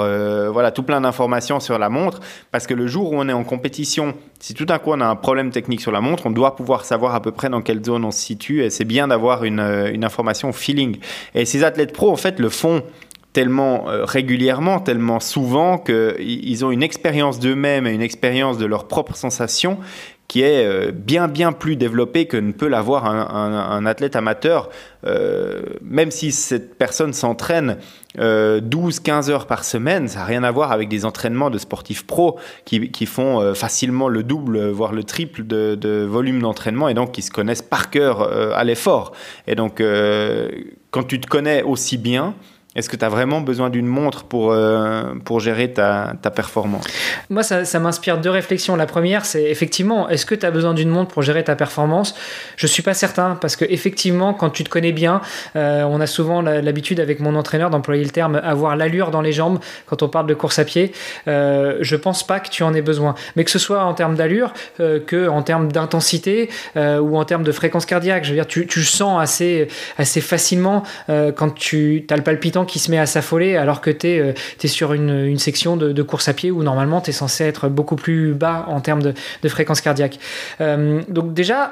voilà 0.52 0.72
tout 0.72 0.84
plein 0.84 1.02
d'informations 1.02 1.60
sur 1.60 1.78
la 1.78 1.90
montre. 1.90 2.20
Parce 2.52 2.66
que 2.66 2.74
le 2.74 2.88
jour 2.88 3.12
où 3.12 3.16
on 3.16 3.30
est 3.30 3.34
en 3.34 3.44
compétition, 3.44 4.16
si 4.39 4.54
tout 4.54 4.65
d'un 4.65 4.80
coup 4.80 4.91
on 4.91 5.02
a 5.02 5.06
un 5.06 5.15
problème 5.15 5.52
technique 5.52 5.82
sur 5.82 5.91
la 5.91 6.02
montre, 6.02 6.26
on 6.26 6.32
doit 6.32 6.56
pouvoir 6.56 6.86
savoir 6.86 7.15
à 7.15 7.21
peu 7.21 7.32
près 7.32 7.50
dans 7.50 7.62
quelle 7.62 7.84
zone 7.84 8.06
on 8.06 8.12
se 8.12 8.19
situe. 8.19 8.63
Et 8.63 8.69
c'est 8.69 8.86
bien 8.86 9.08
d'avoir 9.08 9.43
une, 9.43 9.60
une 9.60 10.04
information 10.04 10.52
feeling. 10.54 10.97
Et 11.36 11.45
ces 11.45 11.63
athlètes 11.63 11.93
pros, 11.93 12.12
en 12.12 12.17
fait, 12.17 12.39
le 12.39 12.50
font 12.50 12.84
tellement 13.38 13.88
euh, 13.88 14.04
régulièrement, 14.04 14.80
tellement 14.80 15.19
souvent 15.19 15.78
qu'ils 15.78 16.65
ont 16.65 16.71
une 16.71 16.82
expérience 16.82 17.39
d'eux-mêmes 17.39 17.86
et 17.86 17.93
une 17.93 18.02
expérience 18.02 18.58
de 18.58 18.65
leurs 18.65 18.88
propres 18.88 19.15
sensations 19.15 19.78
qui 20.28 20.42
est 20.42 20.66
euh, 20.66 20.92
bien 20.92 21.28
bien 21.28 21.54
plus 21.54 21.76
développée 21.76 22.26
que 22.26 22.38
ne 22.38 22.52
peut 22.52 22.68
l'avoir 22.68 23.06
un, 23.06 23.86
athlète 23.86 24.16
amateur, 24.16 24.70
euh, 25.06 25.62
même 25.82 26.12
si 26.12 26.32
cette 26.32 26.78
personne 26.78 27.13
s'entraîne 27.13 27.78
euh, 28.20 28.60
12-15 28.60 29.30
heures 29.30 29.48
par 29.48 29.63
semaine, 29.63 30.08
ça 30.08 30.20
n'a 30.20 30.26
rien 30.26 30.44
à 30.44 30.52
voir 30.52 30.72
avec 30.72 30.90
des 30.90 31.06
entraînements 31.06 31.50
de 31.50 31.58
sportifs 31.58 32.06
pros 32.06 32.38
qui, 32.66 32.92
qui 32.92 33.06
font 33.06 33.40
euh, 33.40 33.54
facilement 33.54 34.10
le 34.10 34.24
double, 34.24 34.70
voire 34.70 34.92
le 34.92 35.04
triple 35.04 35.46
de, 35.46 36.06
volume 36.06 36.42
d'entraînement 36.42 36.90
et 36.90 36.94
donc 36.94 37.12
qui 37.12 37.22
se 37.22 37.32
connaissent 37.32 37.62
par 37.62 37.90
cœur 37.90 38.22
à 38.54 38.63
l'effort. 38.63 39.13
Et 39.48 39.56
donc 39.56 39.82
quand 40.92 41.04
tu 41.04 41.20
te 41.20 41.28
connais 41.28 41.63
aussi 41.63 41.98
bien, 41.98 42.36
est-ce 42.78 42.90
que 42.90 42.96
tu 42.96 43.04
as 43.04 43.10
vraiment 43.10 43.42
besoin 43.42 43.72
d'une 43.72 43.88
montre 43.88 44.26
pour, 44.26 44.52
euh, 44.52 45.16
pour 45.26 45.40
gérer 45.40 45.74
ta, 45.74 46.13
ta, 46.22 46.30
performance? 46.30 46.86
Moi, 47.32 47.42
ça, 47.42 47.80
m'inspire 47.80 48.20
deux 48.20 48.30
réflexions. 48.30 48.76
La 48.76 48.86
première, 48.86 49.26
c'est 49.26 49.46
effectivement, 49.46 50.08
est-ce 50.10 50.28
que 50.28 50.36
tu 50.36 50.46
as 50.46 50.52
besoin 50.52 50.76
d'une 50.76 50.90
montre 50.90 51.12
pour 51.12 51.24
gérer 51.24 51.44
ta 51.44 51.56
performance? 51.56 52.13
Je 52.56 52.68
suis 52.68 52.84
pas 52.84 52.94
certain, 52.94 53.36
parce 53.42 53.56
que 53.56 53.66
effectivement, 53.68 54.36
quand 54.36 54.52
tu 54.52 54.63
te 54.63 54.70
connais 54.70 54.92
bien, 54.92 55.22
euh, 55.56 55.86
on 55.86 56.00
a 56.00 56.06
souvent 56.06 56.44
l'habitude 56.44 57.00
avec 57.00 57.20
mon 57.20 57.36
entraîneur 57.36 57.72
d'employer 57.72 58.04
le 58.04 58.12
terme 58.12 58.40
avoir 58.44 58.76
l'allure 58.76 59.10
dans 59.10 59.22
les 59.22 59.32
jambes 59.32 59.58
quand 59.88 60.04
on 60.04 60.08
parle 60.08 60.28
de 60.28 60.36
course 60.36 60.60
à 60.60 60.63
pied. 60.63 60.92
Euh, 61.28 61.78
je 61.82 61.96
pense 61.96 62.28
pas 62.28 62.40
que 62.40 62.50
tu 62.50 62.62
en 62.62 62.76
aies 62.76 62.84
besoin. 62.84 63.16
Mais 63.36 63.44
que 63.44 63.50
ce 63.50 63.60
soit 63.60 63.84
en 63.86 63.96
termes 63.96 64.13
d'allure, 64.13 64.54
euh, 64.82 65.00
que 65.00 65.28
en 65.28 65.42
termes 65.42 65.72
d'intensité 65.72 66.50
ou 66.76 67.18
en 67.18 67.26
termes 67.26 67.44
de 67.44 67.52
fréquence 67.52 67.88
cardiaque, 67.88 68.24
je 68.24 68.30
veux 68.30 68.36
dire, 68.36 68.46
tu, 68.46 68.68
tu 68.68 68.84
sens 68.84 69.20
assez, 69.20 69.68
assez 69.98 70.22
facilement 70.22 70.84
quand 71.08 71.56
tu 71.56 72.06
as 72.10 72.16
le 72.16 72.24
palpitant 72.24 72.67
qui 72.68 72.80
se 72.80 72.92
met 72.92 73.00
à 73.00 73.06
s'affoler 73.06 73.56
alors 73.56 73.82
que 73.82 73.90
tu 73.90 74.08
es, 74.08 74.20
euh, 74.20 74.34
sur 74.68 74.94
une, 74.94 75.40
section 75.40 75.78
de, 75.78 76.02
course 76.04 76.28
à 76.28 76.34
pied 76.34 76.52
où 76.52 76.64
normalement 76.64 77.02
tu 77.02 77.10
es 77.10 77.14
censé 77.14 77.44
être 77.46 77.70
beaucoup 77.70 77.96
plus 77.96 78.34
bas 78.34 78.66
en 78.68 78.82
termes 78.82 79.02
de, 79.02 79.14
fréquence 79.50 79.82
cardiaque. 79.82 80.20
Euh, 80.62 81.02
donc 81.08 81.34
déjà, 81.34 81.72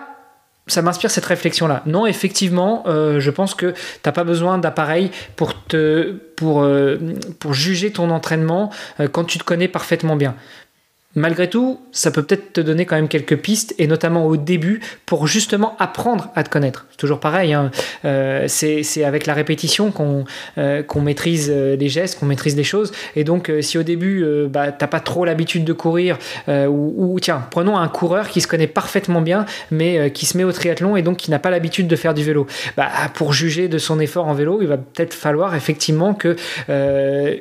ça 0.67 0.81
m'inspire 0.81 1.11
cette 1.11 1.25
réflexion 1.25 1.67
là. 1.67 1.83
Non, 1.85 2.07
effectivement, 2.07 2.83
euh, 2.87 3.19
je 3.19 3.29
pense 3.29 3.53
que 3.53 3.73
t'as 4.01 4.11
pas 4.11 4.23
besoin 4.23 4.57
d'appareil 4.57 5.11
pour 5.35 6.63
juger 7.51 7.91
ton 7.91 8.09
entraînement 8.09 8.71
quand 9.11 9.25
tu 9.25 9.37
te 9.37 9.43
connais 9.43 9.67
parfaitement 9.67 10.15
bien. 10.15 10.35
Malgré 11.17 11.49
tout, 11.49 11.79
ça 11.93 12.11
peut 12.11 12.23
peut-être 12.23 12.51
te 12.51 12.59
donner 12.59 12.85
quand 12.85 12.97
même 12.97 13.07
quelques 13.07 13.37
pistes, 13.37 13.73
et 13.77 13.87
notamment 13.87 14.25
au 14.25 14.35
début, 14.35 14.81
pour 15.05 15.27
justement 15.27 15.77
apprendre 15.79 16.29
à 16.35 16.43
te 16.43 16.49
connaître. 16.49 16.87
C'est 16.91 16.97
toujours 16.97 17.21
pareil, 17.21 17.53
hein. 17.53 17.71
euh, 18.03 18.45
c'est 18.49 19.03
avec 19.05 19.25
la 19.25 19.33
répétition 19.33 19.91
qu'on 19.91 20.25
euh, 20.57 20.83
maîtrise 20.95 21.49
euh, 21.53 21.77
les 21.77 21.87
gestes, 21.87 22.19
qu'on 22.19 22.25
maîtrise 22.25 22.57
les 22.57 22.65
choses. 22.65 22.91
Et 23.15 23.23
donc, 23.23 23.49
si 23.61 23.77
au 23.77 23.83
début, 23.83 24.25
bah, 24.49 24.73
t'as 24.73 24.87
pas 24.87 24.99
trop 24.99 25.23
l'habitude 25.23 25.63
de 25.63 25.71
courir, 25.71 26.17
ou, 26.47 26.93
ou, 26.97 27.19
tiens, 27.21 27.47
prenons 27.49 27.77
un 27.77 27.87
coureur 27.87 28.27
qui 28.27 28.41
se 28.41 28.47
connaît 28.47 28.67
parfaitement 28.67 29.21
bien, 29.21 29.45
mais 29.71 30.11
qui 30.11 30.25
se 30.25 30.37
met 30.37 30.43
au 30.43 30.51
triathlon 30.51 30.97
et 30.97 31.01
donc 31.01 31.17
qui 31.17 31.31
n'a 31.31 31.39
pas 31.39 31.49
l'habitude 31.49 31.87
de 31.87 31.95
faire 31.95 32.13
du 32.13 32.23
vélo. 32.23 32.45
Bah, 32.75 32.89
pour 33.13 33.31
juger 33.31 33.69
de 33.69 33.77
son 33.77 34.01
effort 34.01 34.27
en 34.27 34.33
vélo, 34.33 34.59
il 34.61 34.67
va 34.67 34.77
peut-être 34.77 35.13
falloir 35.13 35.55
effectivement 35.55 36.13
que 36.13 36.35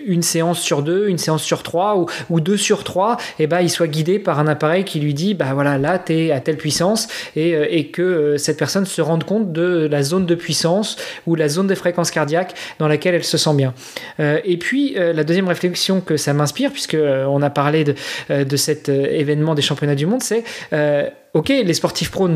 une 0.07 0.23
séance 0.23 0.61
sur 0.61 0.83
deux, 0.83 1.09
une 1.09 1.19
séance 1.19 1.43
sur 1.43 1.65
trois, 1.65 1.97
ou, 1.97 2.07
ou 2.31 2.41
deux 2.41 2.57
sur 2.57 2.85
trois, 2.85 3.17
et 3.41 3.49
bah, 3.49 3.64
il 3.65 3.71
soit 3.71 3.89
guidé 3.89 4.19
par 4.19 4.39
un 4.39 4.47
appareil 4.47 4.85
qui 4.85 5.01
lui 5.01 5.15
dit 5.15 5.35
bah 5.35 5.53
voilà 5.55 5.79
là 5.79 5.99
tu 5.99 6.13
es 6.13 6.31
à 6.31 6.41
telle 6.41 6.57
puissance 6.57 7.09
et, 7.35 7.55
euh, 7.55 7.67
et 7.69 7.89
que 7.89 8.03
euh, 8.03 8.39
cette 8.39 8.59
personne 8.59 8.87
se 8.87 9.03
rende 9.03 9.25
compte 9.25 9.53
de 9.53 9.89
la 9.91 10.03
zone 10.03 10.27
de 10.27 10.35
puissance 10.35 10.97
ou 11.27 11.35
la 11.35 11.49
zone 11.49 11.67
de 11.67 11.75
fréquence 11.75 12.11
cardiaque 12.11 12.55
dans 12.79 12.89
laquelle 12.89 13.15
elle 13.15 13.25
se 13.25 13.39
sent 13.39 13.55
bien. 13.55 13.75
Euh, 14.21 14.39
et 14.45 14.57
puis 14.59 14.95
la 14.97 15.25
deuxième 15.25 15.49
réflexion 15.49 16.01
que 16.01 16.17
ça 16.17 16.33
m'inspire 16.33 16.71
puisque 16.71 16.97
on 16.97 17.43
a 17.43 17.51
parlé 17.51 17.85
de, 17.85 17.95
de 18.31 18.57
cet 18.57 18.89
événement 18.89 19.55
des 19.55 19.63
championnats 19.63 19.95
du 19.95 20.07
monde 20.07 20.23
c'est 20.23 20.45
ok 21.35 21.49
les 21.49 21.75
sportifs 21.75 22.11
pros 22.11 22.29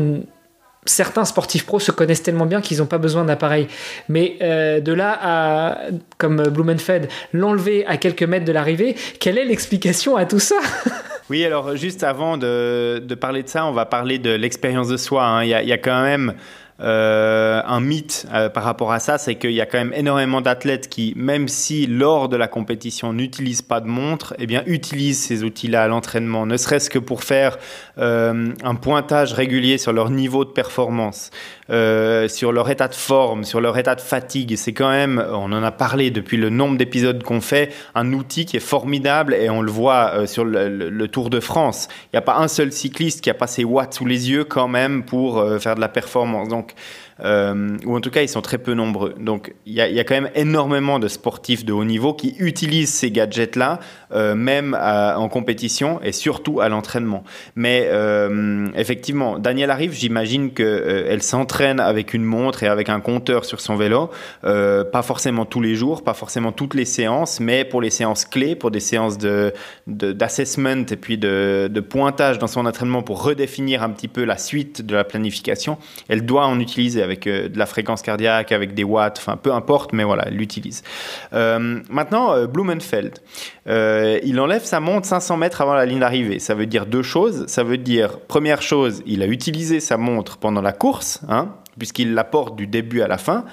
certains 0.85 1.25
sportifs 1.25 1.65
pros 1.65 1.79
se 1.79 1.91
connaissent 1.91 2.23
tellement 2.23 2.45
bien 2.45 2.61
qu'ils 2.61 2.79
n'ont 2.79 2.85
pas 2.85 2.97
besoin 2.97 3.23
d'appareil. 3.23 3.67
Mais 4.07 4.37
de 4.39 4.93
là 4.93 5.17
à, 5.21 5.77
comme 6.17 6.41
Blumenfeld, 6.43 7.07
l'enlever 7.33 7.85
à 7.85 7.97
quelques 7.97 8.23
mètres 8.23 8.45
de 8.45 8.51
l'arrivée, 8.51 8.95
quelle 9.19 9.37
est 9.37 9.45
l'explication 9.45 10.15
à 10.15 10.25
tout 10.25 10.39
ça? 10.39 10.55
Oui, 11.29 11.45
alors 11.45 11.75
juste 11.75 12.03
avant 12.03 12.37
de, 12.37 13.03
de, 13.05 13.15
parler 13.15 13.43
de 13.43 13.49
ça, 13.49 13.65
on 13.65 13.71
va 13.71 13.85
parler 13.85 14.17
de 14.17 14.31
l'expérience 14.31 14.87
de 14.87 14.97
soi. 14.97 15.25
Hein. 15.25 15.43
Il, 15.43 15.49
y 15.49 15.53
a, 15.53 15.61
il, 15.61 15.69
y 15.69 15.73
a, 15.73 15.77
quand 15.77 16.01
même 16.01 16.33
euh, 16.81 17.61
un 17.65 17.81
mythe 17.81 18.25
euh, 18.33 18.47
par 18.47 18.63
rapport 18.63 18.93
à 18.93 18.99
ça, 18.99 19.17
c'est 19.17 19.35
qu'il 19.35 19.51
y 19.51 19.59
a 19.59 19.65
quand 19.65 19.77
même 19.77 19.93
énormément 19.93 20.39
d'athlètes 20.39 20.87
qui, 20.87 21.13
même 21.17 21.49
si 21.49 21.87
lors 21.87 22.29
de 22.29 22.37
la 22.37 22.47
compétition 22.47 23.11
n'utilisent 23.11 23.61
pas 23.61 23.81
de 23.81 23.87
montre, 23.87 24.33
eh 24.39 24.47
bien 24.47 24.63
utilisent 24.65 25.21
ces 25.21 25.43
outils-là 25.43 25.83
à 25.83 25.87
l'entraînement, 25.87 26.45
ne 26.45 26.55
serait-ce 26.55 26.89
que 26.89 26.99
pour 26.99 27.23
faire 27.23 27.57
un 27.97 28.75
pointage 28.75 29.33
régulier 29.33 29.77
sur 29.77 29.91
leur 29.91 30.09
niveau 30.09 30.45
de 30.45 30.51
performance, 30.51 31.31
sur 31.67 32.51
leur 32.53 32.69
état 32.69 32.87
de 32.87 32.95
forme, 32.95 33.43
sur 33.43 33.59
leur 33.59 33.77
état 33.77 33.95
de 33.95 34.01
fatigue. 34.01 34.55
C'est 34.55 34.71
quand 34.71 34.89
même, 34.89 35.23
on 35.31 35.51
en 35.51 35.63
a 35.63 35.71
parlé 35.71 36.09
depuis 36.11 36.37
le 36.37 36.49
nombre 36.49 36.77
d'épisodes 36.77 37.21
qu'on 37.23 37.41
fait, 37.41 37.73
un 37.95 38.13
outil 38.13 38.45
qui 38.45 38.55
est 38.57 38.61
formidable 38.61 39.33
et 39.33 39.49
on 39.49 39.61
le 39.61 39.71
voit 39.71 40.27
sur 40.27 40.45
le, 40.45 41.07
Tour 41.09 41.29
de 41.29 41.39
France. 41.39 41.87
Il 42.05 42.09
n'y 42.15 42.19
a 42.19 42.21
pas 42.21 42.37
un 42.37 42.47
seul 42.47 42.71
cycliste 42.71 43.21
qui 43.21 43.29
a 43.29 43.33
passé 43.33 43.63
watts 43.63 43.95
sous 43.95 44.05
les 44.05 44.29
yeux 44.29 44.43
quand 44.45 44.67
même 44.67 45.03
pour 45.03 45.43
faire 45.59 45.75
de 45.75 45.81
la 45.81 45.89
performance. 45.89 46.49
bank 46.69 46.75
euh, 47.23 47.77
ou 47.85 47.95
en 47.95 48.01
tout 48.01 48.11
cas 48.11 48.21
ils 48.21 48.29
sont 48.29 48.41
très 48.41 48.57
peu 48.57 48.73
nombreux. 48.73 49.13
Donc 49.19 49.53
il 49.65 49.73
y, 49.73 49.81
a 49.81 50.03
quand 50.03 50.15
même 50.15 50.29
énormément 50.35 50.99
de 50.99 51.07
sportifs 51.07 51.65
de 51.65 51.73
haut 51.73 51.83
niveau 51.83 52.13
qui 52.13 52.35
utilisent 52.39 52.93
ces 52.93 53.11
gadgets-là, 53.11 53.79
euh, 54.13 54.35
même 54.35 54.77
en 54.79 55.27
compétition 55.29 55.99
et 56.01 56.11
surtout 56.11 56.61
à 56.61 56.69
l'entraînement. 56.69 57.23
Mais 57.55 57.87
euh, 57.87 58.67
effectivement, 58.75 59.39
Daniel 59.39 59.71
arrive, 59.71 59.93
j'imagine 59.93 60.51
qu'elle 60.51 61.21
s'entraîne 61.21 61.79
avec 61.79 62.13
une 62.13 62.23
montre 62.23 62.63
et 62.63 62.67
avec 62.67 62.89
un 62.89 62.99
compteur 62.99 63.45
sur 63.45 63.59
son 63.61 63.75
vélo, 63.75 64.09
pas 64.41 65.01
forcément 65.01 65.45
tous 65.45 65.61
les 65.61 65.75
jours, 65.75 66.03
pas 66.03 66.13
forcément 66.13 66.51
toutes 66.51 66.73
les 66.73 66.85
séances, 66.85 67.39
mais 67.39 67.65
pour 67.65 67.81
les 67.81 67.89
séances 67.89 68.25
clés, 68.25 68.55
pour 68.55 68.71
des 68.71 68.79
séances 68.79 69.17
de, 69.17 69.53
d'assessment 69.87 70.85
et 70.89 70.95
puis 70.95 71.17
de, 71.17 71.69
de 71.71 71.79
pointage 71.79 72.39
dans 72.39 72.47
son 72.47 72.65
entraînement 72.65 73.01
pour 73.01 73.23
redéfinir 73.23 73.83
un 73.83 73.89
petit 73.89 74.07
peu 74.07 74.23
la 74.23 74.37
suite 74.37 74.85
de 74.85 74.95
la 74.95 75.03
planification, 75.03 75.77
elle 76.07 76.25
doit 76.25 76.45
en 76.45 76.59
utiliser 76.59 77.03
avec 77.09 77.27
euh, 77.27 77.49
de 77.49 77.57
la 77.57 77.65
fréquence 77.65 78.01
cardiaque, 78.01 78.51
avec 78.51 78.73
des 78.73 78.83
watts, 78.83 79.17
enfin 79.17 79.37
peu 79.37 79.53
importe, 79.53 79.93
mais 79.93 80.03
voilà, 80.03 80.29
l'utilise. 80.29 80.83
Euh, 81.33 81.79
maintenant, 81.89 82.33
euh, 82.33 82.47
Blumenfeld, 82.47 83.19
il 83.67 84.39
enlève 84.39 84.63
sa 84.63 84.79
montre 84.79 85.07
500 85.07 85.37
mètres 85.37 85.61
avant 85.61 85.73
la 85.73 85.85
ligne 85.85 85.99
d'arrivée. 85.99 86.39
Ça 86.39 86.55
veut 86.55 86.65
dire 86.65 86.85
deux 86.85 87.03
choses. 87.03 87.45
Ça 87.47 87.63
veut 87.63 87.77
dire, 87.77 88.19
première 88.19 88.61
chose, 88.61 89.01
il 89.05 89.21
a 89.21 89.27
utilisé 89.27 89.79
sa 89.79 89.97
montre 89.97 90.37
pendant 90.37 90.61
la 90.61 90.71
course, 90.71 91.21
hein, 91.29 91.49
puisqu'il 91.77 92.13
la 92.13 92.23
porte 92.23 92.55
du 92.55 92.67
début 92.67 93.01
à 93.01 93.07
la 93.07 93.17
fin, 93.17 93.45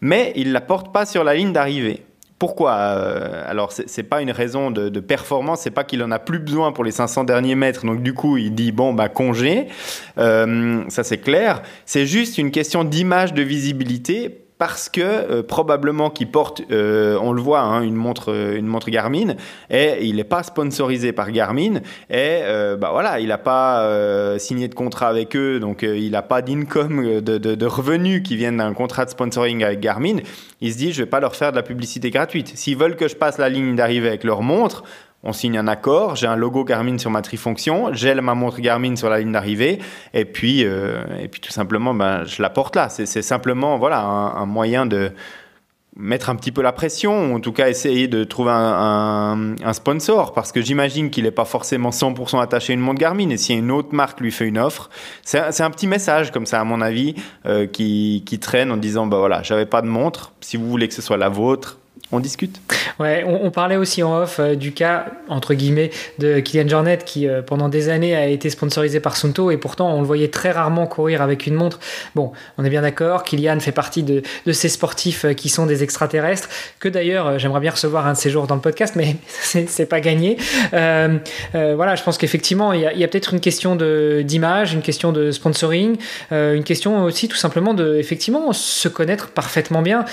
mais 0.00 0.32
il 0.36 0.48
ne 0.48 0.52
la 0.52 0.60
porte 0.60 0.92
pas 0.92 1.06
sur 1.06 1.24
la 1.24 1.34
ligne 1.34 1.52
d'arrivée. 1.52 2.04
Pourquoi 2.40 2.72
euh, 2.72 3.44
Alors, 3.46 3.70
ce 3.70 3.82
n'est 3.82 4.02
pas 4.02 4.22
une 4.22 4.30
raison 4.30 4.70
de, 4.70 5.00
performance, 5.00 5.60
c'est 5.60 5.70
pas 5.70 5.84
qu'il 5.84 6.02
en 6.02 6.10
a 6.10 6.18
plus 6.18 6.38
besoin 6.38 6.72
pour 6.72 6.84
les 6.84 6.90
500 6.90 7.24
derniers 7.24 7.54
mètres, 7.54 7.84
donc 7.84 8.02
du 8.02 8.14
coup, 8.14 8.38
il 8.38 8.54
dit 8.54 8.72
bon, 8.72 8.94
bah 8.94 9.10
congé. 9.10 9.66
Euh, 10.16 10.82
ça, 10.88 11.04
c'est 11.04 11.18
clair. 11.18 11.60
C'est 11.84 12.06
juste 12.06 12.38
une 12.38 12.50
question 12.50 12.82
d'image, 12.82 13.34
de 13.34 13.42
visibilité 13.42 14.46
parce 14.60 14.90
que 14.90 15.00
euh, 15.00 15.42
probablement 15.42 16.10
qu'il 16.10 16.30
porte, 16.30 16.60
euh, 16.70 17.18
on 17.22 17.32
le 17.32 17.40
voit, 17.40 17.62
hein, 17.62 17.80
une, 17.80 17.94
montre, 17.94 18.28
une 18.28 18.66
montre 18.66 18.90
Garmin, 18.90 19.36
et 19.70 20.04
il 20.04 20.16
n'est 20.16 20.24
pas 20.24 20.42
sponsorisé 20.42 21.12
par 21.12 21.32
Garmin, 21.32 21.76
et 22.10 22.42
euh, 22.42 22.76
bah 22.76 22.90
voilà, 22.92 23.20
il 23.20 23.28
n'a 23.28 23.38
pas 23.38 24.38
signé 24.38 24.68
de 24.68 24.74
contrat 24.74 25.08
avec 25.08 25.34
eux, 25.34 25.60
donc 25.60 25.80
il 25.82 26.10
n'a 26.10 26.20
pas 26.20 26.42
d'income, 26.42 27.22
de, 27.22 27.38
de, 27.38 27.54
de, 27.54 27.66
revenus 27.66 28.22
qui 28.22 28.36
viennent 28.36 28.58
d'un 28.58 28.74
contrat 28.74 29.06
de 29.06 29.10
sponsoring 29.10 29.64
avec 29.64 29.80
Garmin. 29.80 30.18
Il 30.60 30.70
se 30.70 30.76
dit, 30.76 30.92
je 30.92 31.02
vais 31.02 31.08
pas 31.08 31.20
leur 31.20 31.34
faire 31.34 31.52
de 31.52 31.56
la 31.56 31.62
publicité 31.62 32.10
gratuite. 32.10 32.52
S'ils 32.54 32.76
veulent 32.76 32.96
que 32.96 33.08
je 33.08 33.16
passe 33.16 33.38
la 33.38 33.48
ligne 33.48 33.76
d'arrivée 33.76 34.08
avec 34.08 34.24
leur 34.24 34.42
montre, 34.42 34.84
on 35.22 35.32
signe 35.32 35.58
un 35.58 35.68
accord, 35.68 36.16
j'ai 36.16 36.26
un 36.26 36.36
logo 36.36 36.64
Garmin 36.64 36.96
sur 36.98 37.10
ma 37.10 37.20
trifonction, 37.20 37.92
j'ai 37.92 38.14
ma 38.14 38.34
montre 38.34 38.60
Garmin 38.60 38.96
sur 38.96 39.10
la 39.10 39.18
ligne 39.18 39.32
d'arrivée, 39.32 39.78
et 40.14 40.24
puis, 40.24 40.64
euh, 40.64 41.02
et 41.20 41.28
puis 41.28 41.40
tout 41.40 41.52
simplement, 41.52 41.92
ben, 41.92 42.24
je 42.24 42.40
la 42.40 42.48
porte 42.50 42.74
là. 42.74 42.88
C'est 42.88 43.22
simplement 43.22 43.78
voilà, 43.78 44.00
un, 44.00 44.46
moyen 44.46 44.86
de 44.86 45.12
mettre 45.94 46.30
un 46.30 46.36
petit 46.36 46.52
peu 46.52 46.62
la 46.62 46.72
pression, 46.72 47.32
ou 47.32 47.36
en 47.36 47.40
tout 47.40 47.52
cas 47.52 47.68
essayer 47.68 48.08
de 48.08 48.24
trouver 48.24 48.52
un, 48.54 49.72
sponsor, 49.74 50.32
parce 50.32 50.52
que 50.52 50.62
j'imagine 50.62 51.10
qu'il 51.10 51.24
n'est 51.24 51.30
pas 51.30 51.44
forcément 51.44 51.90
100% 51.90 52.40
attaché 52.40 52.72
à 52.72 52.74
une 52.74 52.80
montre 52.80 53.00
Garmin, 53.00 53.28
et 53.28 53.36
si 53.36 53.54
une 53.54 53.70
autre 53.70 53.94
marque 53.94 54.20
lui 54.20 54.32
fait 54.32 54.46
une 54.46 54.58
offre, 54.58 54.88
c'est 55.22 55.60
un 55.60 55.70
petit 55.70 55.86
message 55.86 56.30
comme 56.30 56.46
ça, 56.46 56.60
à 56.60 56.64
mon 56.64 56.80
avis, 56.80 57.14
euh, 57.44 57.66
qui, 57.66 58.22
qui, 58.24 58.38
traîne 58.38 58.72
en 58.72 58.78
disant, 58.78 59.06
bah 59.06 59.18
voilà, 59.18 59.42
j'avais 59.42 59.66
pas 59.66 59.82
de 59.82 59.88
montre, 59.88 60.32
si 60.40 60.56
vous 60.56 60.66
voulez 60.66 60.88
que 60.88 60.94
ce 60.94 61.02
soit 61.02 61.18
la 61.18 61.28
vôtre, 61.28 61.76
on 62.12 62.20
discute. 62.20 62.60
Ouais, 62.98 63.24
on, 63.24 63.50
parlait 63.50 63.76
aussi 63.76 64.02
en 64.02 64.18
off 64.18 64.40
euh, 64.40 64.56
du 64.56 64.72
cas, 64.72 65.06
entre 65.28 65.54
guillemets, 65.54 65.90
de 66.18 66.40
Kylian 66.40 66.68
Jornet 66.68 66.98
qui, 66.98 67.28
euh, 67.28 67.40
pendant 67.40 67.68
des 67.68 67.88
années, 67.88 68.16
a 68.16 68.26
été 68.26 68.50
sponsorisé 68.50 69.00
par 69.00 69.16
Sunto 69.16 69.50
et 69.50 69.56
pourtant, 69.56 69.94
on 69.94 70.00
le 70.00 70.06
voyait 70.06 70.28
très 70.28 70.50
rarement 70.50 70.86
courir 70.86 71.22
avec 71.22 71.46
une 71.46 71.54
montre. 71.54 71.78
Bon, 72.14 72.32
on 72.58 72.64
est 72.64 72.70
bien 72.70 72.82
d'accord, 72.82 73.22
Kylian 73.22 73.60
fait 73.60 73.72
partie 73.72 74.02
de, 74.02 74.22
ces 74.52 74.68
sportifs 74.68 75.24
euh, 75.24 75.32
qui 75.34 75.48
sont 75.48 75.66
des 75.66 75.82
extraterrestres, 75.82 76.48
que 76.80 76.88
d'ailleurs, 76.88 77.38
j'aimerais 77.38 77.60
bien 77.60 77.70
recevoir 77.70 78.06
un 78.06 78.12
de 78.12 78.18
ces 78.18 78.30
jours 78.30 78.46
dans 78.46 78.56
le 78.56 78.60
podcast, 78.60 78.96
mais 78.96 79.16
c'est 79.28 79.86
pas 79.86 80.00
gagné. 80.00 80.36
voilà, 80.72 81.94
je 81.94 82.02
pense 82.02 82.18
qu'effectivement, 82.18 82.72
il 82.72 82.80
y 82.80 83.04
a, 83.04 83.08
peut-être 83.08 83.32
une 83.32 83.40
question 83.40 83.76
d'image, 83.76 84.74
une 84.74 84.82
question 84.82 85.12
de 85.12 85.30
sponsoring, 85.30 85.96
une 86.30 86.64
question 86.64 87.04
aussi 87.04 87.28
tout 87.28 87.36
simplement 87.36 87.74
de, 87.74 87.96
effectivement, 87.96 88.52
se 88.52 88.88
connaître 88.88 89.28
parfaitement 89.28 89.82
bien. 89.82 90.04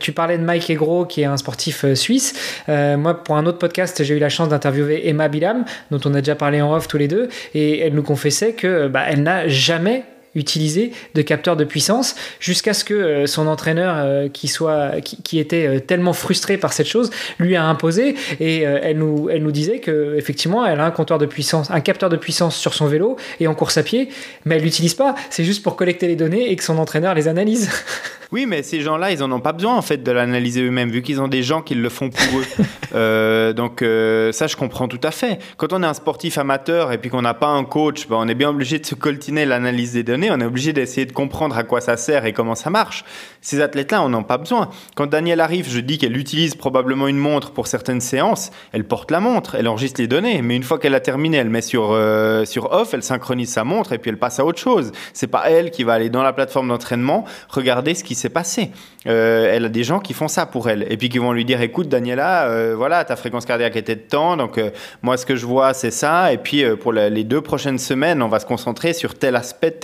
tu 0.00 0.12
parlais 0.12 0.38
de 0.38 0.42
Mike 0.42 0.70
Egro 0.70 1.05
qui 1.06 1.22
est 1.22 1.24
un 1.24 1.36
sportif 1.36 1.84
euh, 1.84 1.94
suisse. 1.94 2.34
Euh, 2.68 2.96
moi, 2.96 3.14
pour 3.14 3.36
un 3.36 3.46
autre 3.46 3.58
podcast, 3.58 4.02
j'ai 4.02 4.16
eu 4.16 4.18
la 4.18 4.28
chance 4.28 4.48
d'interviewer 4.48 5.08
Emma 5.08 5.28
Bilam, 5.28 5.64
dont 5.90 6.00
on 6.04 6.14
a 6.14 6.20
déjà 6.20 6.34
parlé 6.34 6.60
en 6.60 6.74
off 6.74 6.88
tous 6.88 6.98
les 6.98 7.08
deux, 7.08 7.28
et 7.54 7.80
elle 7.80 7.94
nous 7.94 8.02
confessait 8.02 8.52
que 8.52 8.88
bah, 8.88 9.04
elle 9.08 9.22
n'a 9.22 9.48
jamais 9.48 10.04
utilisé 10.34 10.92
de 11.14 11.22
capteurs 11.22 11.56
de 11.56 11.64
puissance 11.64 12.14
jusqu'à 12.40 12.74
ce 12.74 12.84
que 12.84 12.92
euh, 12.92 13.26
son 13.26 13.46
entraîneur 13.46 14.30
qui 14.32 14.48
soit 14.48 15.00
qui, 15.00 15.38
était 15.38 15.80
tellement 15.80 16.12
frustré 16.12 16.58
par 16.58 16.74
cette 16.74 16.86
chose 16.86 17.10
lui 17.38 17.56
a 17.56 17.64
imposé 17.64 18.16
et 18.38 18.60
elle 18.60 18.98
nous 18.98 19.30
elle 19.30 19.42
nous 19.42 19.50
disait 19.50 19.78
que 19.78 20.14
effectivement 20.18 20.66
elle 20.66 20.78
a 20.78 20.84
un 20.84 20.90
compteur 20.90 21.16
de 21.16 21.24
puissance 21.24 21.70
un 21.70 21.80
capteur 21.80 22.10
de 22.10 22.18
puissance 22.18 22.54
sur 22.54 22.74
son 22.74 22.86
vélo 22.86 23.16
et 23.40 23.46
en 23.46 23.54
course 23.54 23.78
à 23.78 23.82
pied 23.82 24.10
mais 24.44 24.56
elle 24.56 24.62
l'utilise 24.62 24.92
pas 24.92 25.14
c'est 25.30 25.44
juste 25.44 25.62
pour 25.62 25.74
collecter 25.74 26.06
les 26.06 26.16
données 26.16 26.50
et 26.50 26.56
que 26.56 26.64
son 26.64 26.76
entraîneur 26.76 27.14
les 27.14 27.28
analyse 27.28 27.70
Oui, 28.32 28.46
mais 28.46 28.62
ces 28.62 28.80
gens-là, 28.80 29.12
ils 29.12 29.22
en 29.22 29.30
ont 29.30 29.40
pas 29.40 29.52
besoin 29.52 29.76
en 29.76 29.82
fait 29.82 29.98
de 29.98 30.10
l'analyser 30.10 30.62
eux-mêmes, 30.62 30.90
vu 30.90 31.02
qu'ils 31.02 31.20
ont 31.20 31.28
des 31.28 31.42
gens 31.42 31.62
qui 31.62 31.74
le 31.74 31.88
font 31.88 32.10
pour 32.10 32.40
eux. 32.40 32.44
Euh, 32.94 33.52
donc 33.52 33.82
euh, 33.82 34.32
ça, 34.32 34.46
je 34.46 34.56
comprends 34.56 34.88
tout 34.88 35.00
à 35.02 35.10
fait. 35.10 35.38
Quand 35.58 35.72
on 35.72 35.82
est 35.82 35.86
un 35.86 35.92
sportif 35.92 36.38
amateur 36.38 36.92
et 36.92 36.98
puis 36.98 37.10
qu'on 37.10 37.20
n'a 37.20 37.34
pas 37.34 37.48
un 37.48 37.64
coach, 37.64 38.08
ben, 38.08 38.16
on 38.18 38.26
est 38.28 38.34
bien 38.34 38.48
obligé 38.48 38.78
de 38.78 38.86
se 38.86 38.94
coltiner 38.94 39.44
l'analyse 39.44 39.92
des 39.92 40.02
données. 40.02 40.30
On 40.30 40.40
est 40.40 40.44
obligé 40.46 40.72
d'essayer 40.72 41.04
de 41.04 41.12
comprendre 41.12 41.58
à 41.58 41.64
quoi 41.64 41.82
ça 41.82 41.98
sert 41.98 42.24
et 42.24 42.32
comment 42.32 42.54
ça 42.54 42.70
marche. 42.70 43.04
Ces 43.42 43.60
athlètes-là, 43.60 44.02
on 44.02 44.08
n'en 44.08 44.20
a 44.20 44.24
pas 44.24 44.38
besoin. 44.38 44.70
Quand 44.94 45.08
Danielle 45.08 45.40
arrive, 45.40 45.68
je 45.68 45.80
dis 45.80 45.98
qu'elle 45.98 46.16
utilise 46.16 46.54
probablement 46.54 47.06
une 47.06 47.18
montre 47.18 47.50
pour 47.50 47.66
certaines 47.66 48.00
séances. 48.00 48.50
Elle 48.72 48.84
porte 48.84 49.10
la 49.10 49.20
montre, 49.20 49.56
elle 49.56 49.68
enregistre 49.68 50.00
les 50.00 50.08
données, 50.08 50.40
mais 50.40 50.56
une 50.56 50.62
fois 50.62 50.78
qu'elle 50.78 50.94
a 50.94 51.00
terminé, 51.00 51.36
elle 51.36 51.50
met 51.50 51.62
sur 51.62 51.90
euh, 51.92 52.44
sur 52.46 52.72
off, 52.72 52.94
elle 52.94 53.02
synchronise 53.02 53.50
sa 53.50 53.64
montre 53.64 53.92
et 53.92 53.98
puis 53.98 54.10
elle 54.10 54.18
passe 54.18 54.40
à 54.40 54.44
autre 54.44 54.58
chose. 54.58 54.92
C'est 55.12 55.26
pas 55.26 55.50
elle 55.50 55.70
qui 55.70 55.84
va 55.84 55.92
aller 55.92 56.08
dans 56.08 56.22
la 56.22 56.32
plateforme 56.32 56.68
d'entraînement 56.68 57.24
regarder 57.50 57.94
ce 57.94 58.04
qui 58.04 58.14
s'est 58.16 58.28
passé. 58.28 58.70
Euh, 59.06 59.52
elle 59.52 59.66
a 59.66 59.68
des 59.68 59.84
gens 59.84 60.00
qui 60.00 60.12
font 60.14 60.28
ça 60.28 60.46
pour 60.46 60.68
elle 60.68 60.86
et 60.90 60.96
puis 60.96 61.08
qui 61.08 61.18
vont 61.18 61.32
lui 61.32 61.44
dire 61.44 61.60
écoute 61.60 61.88
Daniela, 61.88 62.48
euh, 62.48 62.74
voilà 62.76 63.04
ta 63.04 63.14
fréquence 63.14 63.44
cardiaque 63.46 63.76
était 63.76 63.94
de 63.94 64.00
temps, 64.00 64.36
donc 64.36 64.58
euh, 64.58 64.70
moi 65.02 65.16
ce 65.16 65.24
que 65.24 65.36
je 65.36 65.46
vois 65.46 65.74
c'est 65.74 65.92
ça 65.92 66.32
et 66.32 66.38
puis 66.38 66.64
pour 66.76 66.92
les 66.92 67.24
deux 67.24 67.40
prochaines 67.40 67.78
semaines 67.78 68.22
on 68.22 68.28
va 68.28 68.40
se 68.40 68.46
concentrer 68.46 68.92
sur 68.92 69.14
tel 69.14 69.36
aspect 69.36 69.80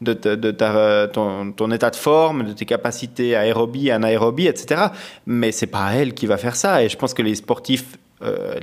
de, 0.00 1.06
ton, 1.06 1.70
état 1.72 1.90
de 1.90 1.96
forme, 1.96 2.44
de 2.44 2.52
tes 2.52 2.66
capacités 2.66 3.34
aérobie, 3.34 3.90
anaérobie, 3.90 4.46
etc. 4.46 4.82
Mais 5.26 5.50
c'est 5.50 5.66
pas 5.66 5.94
elle 5.94 6.14
qui 6.14 6.26
va 6.26 6.36
faire 6.36 6.54
ça 6.54 6.84
et 6.84 6.88
je 6.88 6.96
pense 6.96 7.14
que 7.14 7.22
les 7.22 7.34
sportifs 7.34 7.96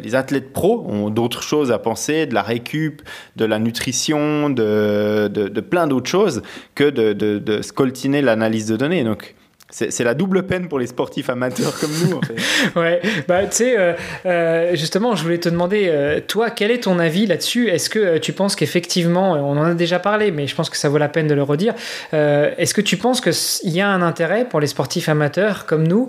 les 0.01 0.15
athlètes 0.15 0.51
pros 0.51 0.85
ont 0.87 1.09
d'autres 1.09 1.43
choses 1.43 1.71
à 1.71 1.79
penser, 1.79 2.25
de 2.25 2.33
la 2.33 2.41
récup, 2.41 3.01
de 3.35 3.45
la 3.45 3.59
nutrition, 3.59 4.49
de, 4.49 5.59
plein 5.59 5.87
d'autres 5.87 6.09
choses 6.09 6.41
que 6.75 6.89
de, 6.89 7.13
de, 7.13 7.61
scoltiner 7.61 8.21
l'analyse 8.21 8.67
de 8.67 8.77
données. 8.77 9.03
Donc, 9.03 9.35
c'est 9.73 10.03
la 10.03 10.13
double 10.13 10.43
peine 10.43 10.67
pour 10.67 10.77
les 10.77 10.87
sportifs 10.87 11.29
amateurs 11.29 11.77
comme 11.79 11.91
nous. 11.91 12.17
En 12.75 12.79
ouais, 12.79 13.01
bah 13.27 13.45
tu 13.47 13.55
sais, 13.57 13.75
euh, 13.77 13.93
euh, 14.25 14.75
justement, 14.75 15.15
je 15.15 15.23
voulais 15.23 15.39
te 15.39 15.49
demander, 15.49 15.87
euh, 15.87 16.19
toi, 16.25 16.51
quel 16.51 16.69
est 16.69 16.83
ton 16.83 16.99
avis 16.99 17.25
là-dessus? 17.25 17.69
Est-ce 17.69 17.89
que 17.89 18.19
tu 18.19 18.33
penses 18.33 18.55
qu'effectivement, 18.55 19.31
on 19.33 19.57
en 19.57 19.63
a 19.63 19.73
déjà 19.73 19.97
parlé, 19.97 20.31
mais 20.31 20.45
je 20.45 20.55
pense 20.55 20.69
que 20.69 20.77
ça 20.77 20.89
vaut 20.89 20.99
la 20.99 21.09
peine 21.09 21.27
de 21.27 21.33
le 21.33 21.43
redire. 21.43 21.73
Est-ce 22.11 22.73
que 22.73 22.81
tu 22.81 22.97
penses 22.97 23.19
qu'il 23.19 23.71
y 23.71 23.81
a 23.81 23.89
un 23.89 24.01
intérêt 24.01 24.45
pour 24.47 24.59
les 24.59 24.67
sportifs 24.67 25.09
amateurs 25.09 25.65
comme 25.65 25.87
nous 25.87 26.07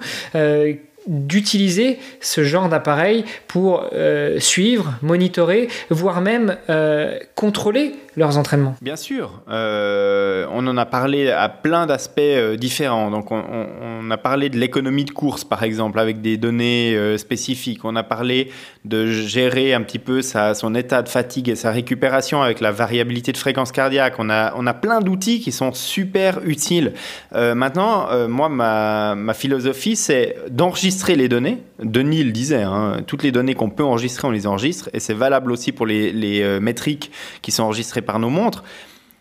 d'utiliser 1.06 1.98
ce 2.20 2.44
genre 2.44 2.68
d'appareil 2.68 3.24
pour 3.46 3.84
euh, 3.92 4.38
suivre, 4.40 4.94
monitorer, 5.02 5.68
voire 5.90 6.20
même 6.20 6.56
euh, 6.70 7.18
contrôler 7.34 7.94
leurs 8.16 8.38
entraînements 8.38 8.76
Bien 8.80 8.96
sûr. 8.96 9.42
Euh, 9.50 10.46
on 10.52 10.66
en 10.68 10.76
a 10.76 10.86
parlé 10.86 11.30
à 11.30 11.48
plein 11.48 11.86
d'aspects 11.86 12.20
différents. 12.56 13.10
Donc, 13.10 13.32
on, 13.32 14.10
a 14.10 14.16
parlé 14.16 14.50
de 14.50 14.58
l'économie 14.58 15.04
de 15.04 15.10
course, 15.10 15.42
par 15.44 15.64
exemple, 15.64 15.98
avec 15.98 16.20
des 16.20 16.36
données 16.36 17.16
spécifiques. 17.18 17.84
On 17.84 17.96
a 17.96 18.04
parlé 18.04 18.52
de 18.84 19.06
gérer 19.06 19.74
un 19.74 19.80
petit 19.80 19.98
peu 19.98 20.20
son 20.22 20.74
état 20.76 21.02
de 21.02 21.08
fatigue 21.08 21.48
et 21.48 21.56
sa 21.56 21.72
récupération 21.72 22.40
avec 22.42 22.60
la 22.60 22.70
variabilité 22.70 23.32
de 23.32 23.36
fréquence 23.36 23.72
cardiaque. 23.72 24.14
On 24.18 24.30
a, 24.30 24.52
on 24.56 24.66
a 24.66 24.74
plein 24.74 25.00
d'outils 25.00 25.40
qui 25.40 25.50
sont 25.50 25.72
super 25.72 26.38
utiles. 26.44 26.92
maintenant, 27.32 28.28
moi, 28.28 28.48
ma, 28.48 29.16
ma 29.16 29.34
philosophie, 29.34 29.96
c'est 29.96 30.36
d'enregistrer 30.50 30.93
les 31.16 31.28
données. 31.28 31.58
Denis 31.82 32.24
le 32.24 32.32
disait, 32.32 32.62
hein, 32.62 33.02
toutes 33.06 33.22
les 33.22 33.32
données 33.32 33.54
qu'on 33.54 33.70
peut 33.70 33.84
enregistrer, 33.84 34.26
on 34.28 34.30
les 34.30 34.46
enregistre, 34.46 34.88
et 34.92 35.00
c'est 35.00 35.14
valable 35.14 35.52
aussi 35.52 35.72
pour 35.72 35.86
les, 35.86 36.42
euh, 36.42 36.60
métriques 36.60 37.10
qui 37.42 37.52
sont 37.52 37.64
enregistrées 37.64 38.02
par 38.02 38.18
nos 38.18 38.30
montres. 38.30 38.64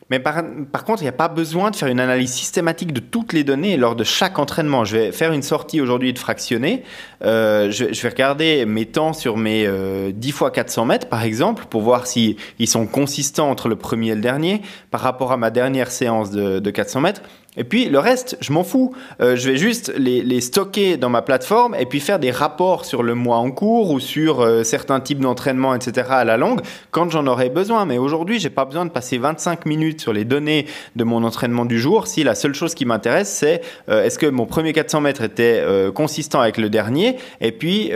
Mais 0.10 0.20
par, 0.20 0.44
contre, 0.84 1.02
il 1.02 1.06
n'y 1.06 1.10
a 1.10 1.14
pas 1.14 1.30
besoin 1.30 1.72
de 1.72 1.76
faire 1.76 1.88
une 1.88 2.00
analyse 2.00 2.32
systématique 2.32 2.92
de 2.92 3.00
toutes 3.00 3.34
les 3.34 3.44
données 3.44 3.78
lors 3.78 3.96
de 3.96 4.04
chaque 4.04 4.38
entraînement. 4.38 4.86
Je 4.86 4.98
vais 4.98 5.12
faire 5.12 5.32
une 5.32 5.42
sortie 5.42 5.82
aujourd'hui 5.82 6.14
de 6.14 6.20
fractionné. 6.20 6.84
Euh, 7.24 7.72
je, 7.72 7.86
vais 7.86 8.10
regarder 8.10 8.66
mes 8.66 8.86
temps 8.86 9.14
sur 9.14 9.38
mes 9.38 9.64
10 9.64 9.68
euh, 9.68 10.34
fois 10.34 10.52
400 10.52 10.86
mètres, 10.86 11.08
par 11.08 11.24
exemple, 11.24 11.66
pour 11.70 11.82
voir 11.82 12.06
s'ils 12.06 12.36
ils 12.60 12.68
sont 12.68 12.86
consistants 12.86 13.50
entre 13.50 13.70
le 13.70 13.76
premier 13.76 14.10
et 14.10 14.16
le 14.16 14.22
dernier 14.22 14.62
par 14.92 15.02
rapport 15.02 15.32
à 15.32 15.38
ma 15.38 15.50
dernière 15.50 15.90
séance 15.90 16.32
de, 16.32 16.60
de 16.60 16.70
400 16.70 17.02
mètres. 17.02 17.22
Et 17.58 17.64
puis 17.64 17.86
le 17.86 18.00
reste, 18.00 18.38
je 18.42 18.52
m'en 18.52 18.64
fous. 18.64 18.94
Euh, 19.22 19.36
je 19.36 19.50
vais 19.50 19.58
juste 19.58 19.94
les, 19.98 20.42
stocker 20.42 20.98
dans 20.98 21.10
ma 21.10 21.22
plateforme 21.22 21.76
et 21.76 21.86
puis 21.86 22.00
faire 22.00 22.20
des 22.20 22.32
rapports 22.32 22.86
sur 22.86 23.04
le 23.04 23.16
mois 23.16 23.38
en 23.38 23.52
cours 23.52 23.92
ou 23.92 24.00
sur 24.00 24.42
euh, 24.42 24.64
certains 24.64 25.00
types 25.00 25.20
d'entraînement, 25.20 25.76
etc. 25.76 26.08
à 26.10 26.26
la 26.26 26.38
longue 26.38 26.62
quand 26.92 27.10
j'en 27.10 27.28
aurai 27.28 27.50
besoin. 27.50 27.86
Mais 27.86 27.98
aujourd'hui, 27.98 28.40
j'ai 28.40 28.50
pas 28.50 28.66
besoin 28.66 28.86
de 28.86 28.92
passer 28.92 29.18
25 29.18 29.66
minutes 29.66 30.02
sur 30.02 30.14
les 30.14 30.26
données 30.26 30.66
de 30.96 31.04
mon 31.04 31.24
entraînement 31.24 31.66
du 31.66 31.80
jour 31.80 32.08
si 32.08 32.24
la 32.24 32.36
seule 32.36 32.54
chose 32.54 32.74
qui 32.74 32.86
m'intéresse, 32.86 33.30
c'est 33.30 33.62
euh, 33.90 34.04
est-ce 34.04 34.18
que 34.18 34.26
mon 34.26 34.46
premier 34.46 34.74
400 34.74 35.02
mètres 35.02 35.22
était 35.22 35.64
consistant 35.94 36.42
avec 36.42 36.58
le 36.58 36.70
dernier? 36.70 37.18
Et 37.42 37.52
puis 37.52 37.92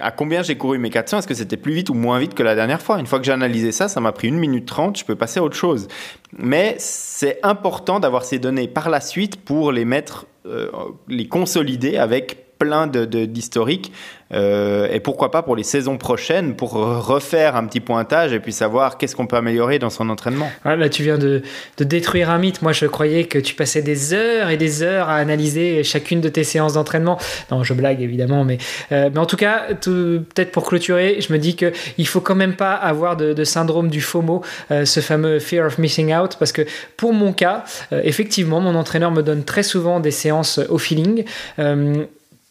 à 0.00 0.10
combien 0.10 0.42
j'ai 0.42 0.56
couru 0.56 0.78
mes 0.78 0.90
400 0.90 1.18
Est-ce 1.18 1.26
que 1.26 1.34
c'était 1.34 1.56
plus 1.56 1.72
vite 1.72 1.90
ou 1.90 1.94
moins 1.94 2.18
vite 2.18 2.34
que 2.34 2.42
la 2.42 2.54
dernière 2.54 2.80
fois? 2.80 2.98
Une 2.98 3.06
fois 3.06 3.18
que 3.18 3.24
j'ai 3.24 3.32
analysé 3.32 3.72
ça, 3.72 3.88
ça 3.88 4.00
m'a 4.00 4.12
pris 4.12 4.28
1 4.28 4.32
minute 4.32 4.66
30, 4.66 4.98
je 4.98 5.04
peux 5.04 5.16
passer 5.16 5.40
à 5.40 5.42
autre 5.42 5.56
chose. 5.56 5.88
Mais 6.36 6.76
c'est 6.78 7.38
important 7.42 8.00
d'avoir 8.00 8.24
ces 8.24 8.38
données 8.38 8.68
par 8.68 8.90
la 8.90 9.00
suite 9.00 9.36
pour 9.36 9.72
les 9.72 9.84
mettre, 9.84 10.26
euh, 10.46 10.68
les 11.08 11.28
consolider 11.28 11.96
avec 11.96 12.45
plein 12.58 12.86
d'historiques 12.86 13.92
euh, 14.32 14.88
et 14.90 15.00
pourquoi 15.00 15.30
pas 15.30 15.42
pour 15.42 15.54
les 15.54 15.62
saisons 15.62 15.98
prochaines, 15.98 16.56
pour 16.56 16.72
refaire 16.72 17.56
un 17.56 17.64
petit 17.66 17.80
pointage 17.80 18.32
et 18.32 18.40
puis 18.40 18.52
savoir 18.52 18.98
qu'est-ce 18.98 19.14
qu'on 19.14 19.26
peut 19.26 19.36
améliorer 19.36 19.78
dans 19.78 19.90
son 19.90 20.08
entraînement. 20.08 20.50
là, 20.64 20.88
tu 20.88 21.02
viens 21.02 21.18
de, 21.18 21.42
détruire 21.78 22.30
un 22.30 22.38
mythe. 22.38 22.62
Moi, 22.62 22.72
je 22.72 22.86
croyais 22.86 23.24
que 23.24 23.38
tu 23.38 23.54
passais 23.54 23.82
des 23.82 24.14
heures 24.14 24.50
et 24.50 24.56
des 24.56 24.82
heures 24.82 25.08
à 25.08 25.16
analyser 25.16 25.84
chacune 25.84 26.20
de 26.20 26.28
tes 26.28 26.44
séances 26.44 26.74
d'entraînement. 26.74 27.18
Non, 27.50 27.62
je 27.62 27.72
blague 27.74 28.02
évidemment, 28.02 28.44
mais, 28.44 28.58
euh, 28.92 29.10
mais 29.12 29.18
en 29.18 29.26
tout 29.26 29.36
cas, 29.36 29.66
peut-être 29.74 30.50
pour 30.50 30.64
clôturer, 30.64 31.20
je 31.20 31.32
me 31.32 31.38
dis 31.38 31.54
qu'il 31.54 32.06
faut 32.06 32.20
quand 32.20 32.34
même 32.34 32.56
pas 32.56 32.74
avoir 32.74 33.16
de, 33.16 33.44
syndrome 33.44 33.88
du 33.88 34.00
FOMO, 34.00 34.42
euh, 34.70 34.84
ce 34.84 34.98
fameux 35.00 35.38
fear 35.38 35.66
of 35.66 35.78
missing 35.78 36.12
out, 36.14 36.36
parce 36.38 36.50
que 36.50 36.62
pour 36.96 37.12
mon 37.12 37.32
cas, 37.32 37.64
effectivement, 37.92 38.60
mon 38.60 38.74
entraîneur 38.74 39.12
me 39.12 39.22
donne 39.22 39.44
très 39.44 39.62
souvent 39.62 40.00
des 40.00 40.10
séances 40.10 40.58
au 40.68 40.78
feeling. 40.78 41.24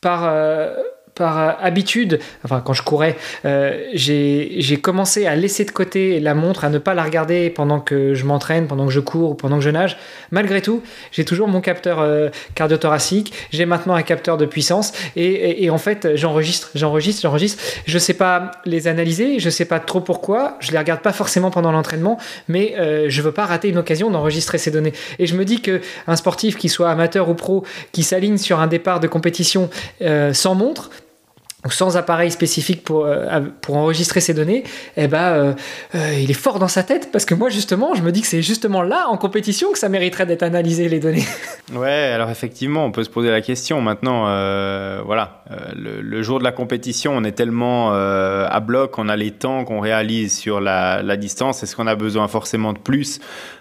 Par 0.06 0.22
par 1.16 1.40
euh, 1.40 1.52
habitude, 1.62 2.20
enfin 2.44 2.62
quand 2.64 2.74
je 2.74 2.84
courais, 2.84 3.16
euh, 3.46 3.82
j'ai 3.94 4.80
commencé 4.82 5.26
à 5.26 5.36
laisser 5.36 5.64
de 5.64 5.72
côté 5.72 6.20
la 6.20 6.34
montre, 6.34 6.66
à 6.66 6.70
ne 6.70 6.78
pas 6.78 6.94
la 6.94 7.04
regarder 7.04 7.50
pendant 7.50 7.80
que 7.80 8.14
je 8.14 8.26
m'entraîne, 8.26 8.68
pendant 8.68 8.86
que 8.86 8.92
je 8.92 9.00
cours 9.00 9.32
ou 9.32 9.34
pendant 9.34 9.58
que 9.58 9.64
je 9.64 9.70
nage. 9.70 9.98
Malgré 10.32 10.62
tout, 10.62 10.84
j'ai 11.12 11.24
toujours 11.24 11.48
mon 11.48 11.62
capteur 11.62 12.00
euh, 12.00 12.30
cardiothoracique, 12.54 13.34
j'ai 13.52 13.66
maintenant 13.66 13.96
un 13.96 14.04
capteur 14.04 14.38
de 14.38 14.46
puissance 14.46 14.92
et, 15.16 15.70
en 15.70 15.78
fait 15.78 16.16
j'enregistre, 16.16 16.72
j'enregistre, 16.76 17.22
j'enregistre. 17.22 17.64
Je 17.86 17.98
sais 17.98 18.14
pas 18.14 18.52
les 18.66 18.88
analyser, 18.88 19.40
je 19.40 19.50
sais 19.50 19.66
pas 19.66 19.80
trop 19.80 20.02
pourquoi, 20.02 20.58
je 20.60 20.72
les 20.72 20.78
regarde 20.78 21.02
pas 21.02 21.14
forcément 21.14 21.50
pendant 21.50 21.72
l'entraînement, 21.72 22.20
mais 22.50 22.76
je 23.08 23.22
veux 23.22 23.32
pas 23.32 23.46
rater 23.46 23.70
une 23.70 23.78
occasion 23.78 24.12
d'enregistrer 24.12 24.58
ces 24.58 24.72
données. 24.72 24.94
Et 25.20 25.28
je 25.28 25.36
me 25.36 25.46
dis 25.46 25.62
que 25.62 25.82
un 26.08 26.16
sportif 26.16 26.58
qui 26.58 26.70
soit 26.70 26.90
amateur 26.90 27.30
ou 27.30 27.34
pro, 27.34 27.64
qui 27.92 28.04
s'aligne 28.04 28.38
sur 28.38 28.60
un 28.60 28.68
départ 28.68 29.00
de 29.00 29.08
compétition 29.08 29.70
sans 30.34 30.56
montre, 30.56 30.90
sans 31.74 31.98
appareil 31.98 32.32
spécifique 32.32 32.84
pour, 32.84 33.06
euh, 33.06 33.42
pour 33.62 33.76
enregistrer 33.78 34.20
ces 34.20 34.34
données, 34.34 34.64
eh 34.98 35.08
ben, 35.08 35.18
euh, 35.18 35.54
euh, 35.96 36.20
il 36.20 36.30
est 36.30 36.36
fort 36.36 36.60
dans 36.60 36.68
sa 36.68 36.84
tête 36.84 37.10
parce 37.12 37.26
que 37.26 37.34
moi, 37.34 37.50
justement, 37.50 37.94
je 37.96 38.02
me 38.02 38.12
dis 38.12 38.22
que 38.22 38.28
c'est 38.28 38.42
justement 38.42 38.82
là, 38.82 39.08
en 39.10 39.18
compétition, 39.18 39.72
que 39.72 39.80
ça 39.80 39.90
mériterait 39.90 40.26
d'être 40.26 40.44
analysé, 40.44 40.90
les 40.90 41.00
données. 41.00 41.26
Ouais, 41.74 42.12
alors 42.14 42.30
effectivement, 42.30 42.86
on 42.86 42.92
peut 42.92 43.04
se 43.04 43.10
poser 43.10 43.32
la 43.32 43.42
question. 43.42 43.82
Maintenant, 43.82 44.26
voilà, 45.04 45.44
le, 45.76 46.22
jour 46.22 46.38
de 46.38 46.44
la 46.44 46.52
compétition, 46.52 47.14
on 47.16 47.24
est 47.24 47.32
tellement 47.32 47.92
à 47.92 48.60
bloc, 48.60 49.00
on 49.00 49.10
a 49.10 49.16
les 49.16 49.32
temps 49.32 49.66
qu'on 49.66 49.80
réalise 49.80 50.38
sur 50.38 50.62
la, 50.62 51.18
distance. 51.18 51.64
Est-ce 51.64 51.76
qu'on 51.76 51.88
a 51.88 51.96
besoin 51.96 52.28
forcément 52.28 52.72
de 52.72 52.78
plus? 52.78 53.20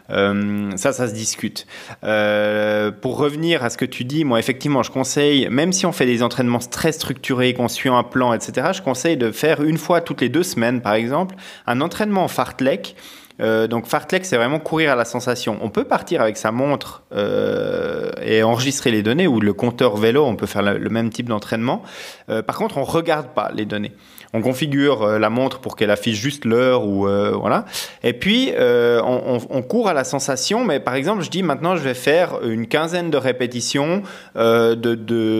Ça, 0.08 0.92
ça 0.92 1.08
se 1.08 1.14
discute. 1.14 1.66
Euh, 2.02 2.90
pour 2.90 3.16
revenir 3.18 3.64
à 3.64 3.70
ce 3.70 3.76
que 3.76 3.84
tu 3.84 4.04
dis, 4.04 4.24
moi, 4.24 4.38
effectivement, 4.38 4.82
je 4.82 4.90
conseille, 4.90 5.48
même 5.50 5.72
si 5.72 5.86
on 5.86 5.92
fait 5.92 6.06
des 6.06 6.22
entraînements 6.22 6.58
très 6.58 6.92
structurés, 6.92 7.54
qu'on 7.54 7.68
suit 7.68 7.88
un 7.88 8.02
plan, 8.02 8.32
etc., 8.32 8.68
je 8.74 8.82
conseille 8.82 9.16
de 9.16 9.30
faire 9.30 9.62
une 9.62 9.78
fois 9.78 10.00
toutes 10.00 10.20
les 10.20 10.28
deux 10.28 10.42
semaines, 10.42 10.80
par 10.80 10.94
exemple, 10.94 11.34
un 11.66 11.80
entraînement 11.80 12.24
en 12.24 12.28
fartlek. 12.28 12.96
Euh, 13.40 13.66
donc 13.66 13.86
fartlek, 13.86 14.24
c'est 14.24 14.36
vraiment 14.36 14.60
courir 14.60 14.92
à 14.92 14.94
la 14.94 15.04
sensation. 15.04 15.58
On 15.60 15.68
peut 15.68 15.84
partir 15.84 16.20
avec 16.20 16.36
sa 16.36 16.52
montre 16.52 17.02
euh, 17.12 18.10
et 18.22 18.42
enregistrer 18.42 18.90
les 18.90 19.02
données, 19.02 19.26
ou 19.26 19.40
le 19.40 19.52
compteur 19.52 19.96
vélo, 19.96 20.24
on 20.24 20.36
peut 20.36 20.46
faire 20.46 20.62
le, 20.62 20.90
même 20.90 21.10
type 21.10 21.28
d'entraînement. 21.28 21.82
Euh, 22.28 22.42
par 22.42 22.56
contre, 22.56 22.78
on 22.78 22.84
regarde 22.84 23.28
pas 23.28 23.50
les 23.54 23.64
données 23.64 23.92
on 24.34 24.42
configure 24.42 25.02
euh, 25.02 25.18
la 25.18 25.30
montre 25.30 25.60
pour 25.60 25.76
qu'elle 25.76 25.92
affiche 25.92 26.18
juste 26.18 26.44
l'heure 26.44 26.86
ou 26.86 27.06
euh, 27.06 27.30
voilà. 27.30 27.64
Et 28.02 28.12
puis 28.12 28.50
euh, 28.58 29.00
on, 29.02 29.62
court 29.62 29.88
à 29.88 29.94
la 29.94 30.04
sensation, 30.04 30.64
mais 30.64 30.80
par 30.80 30.94
exemple, 30.94 31.22
je 31.22 31.30
dis 31.30 31.42
maintenant 31.42 31.76
je 31.76 31.82
vais 31.82 31.94
faire 31.94 32.40
une 32.42 32.66
quinzaine 32.66 33.10
de 33.10 33.16
répétitions 33.16 34.02
de, 34.34 34.94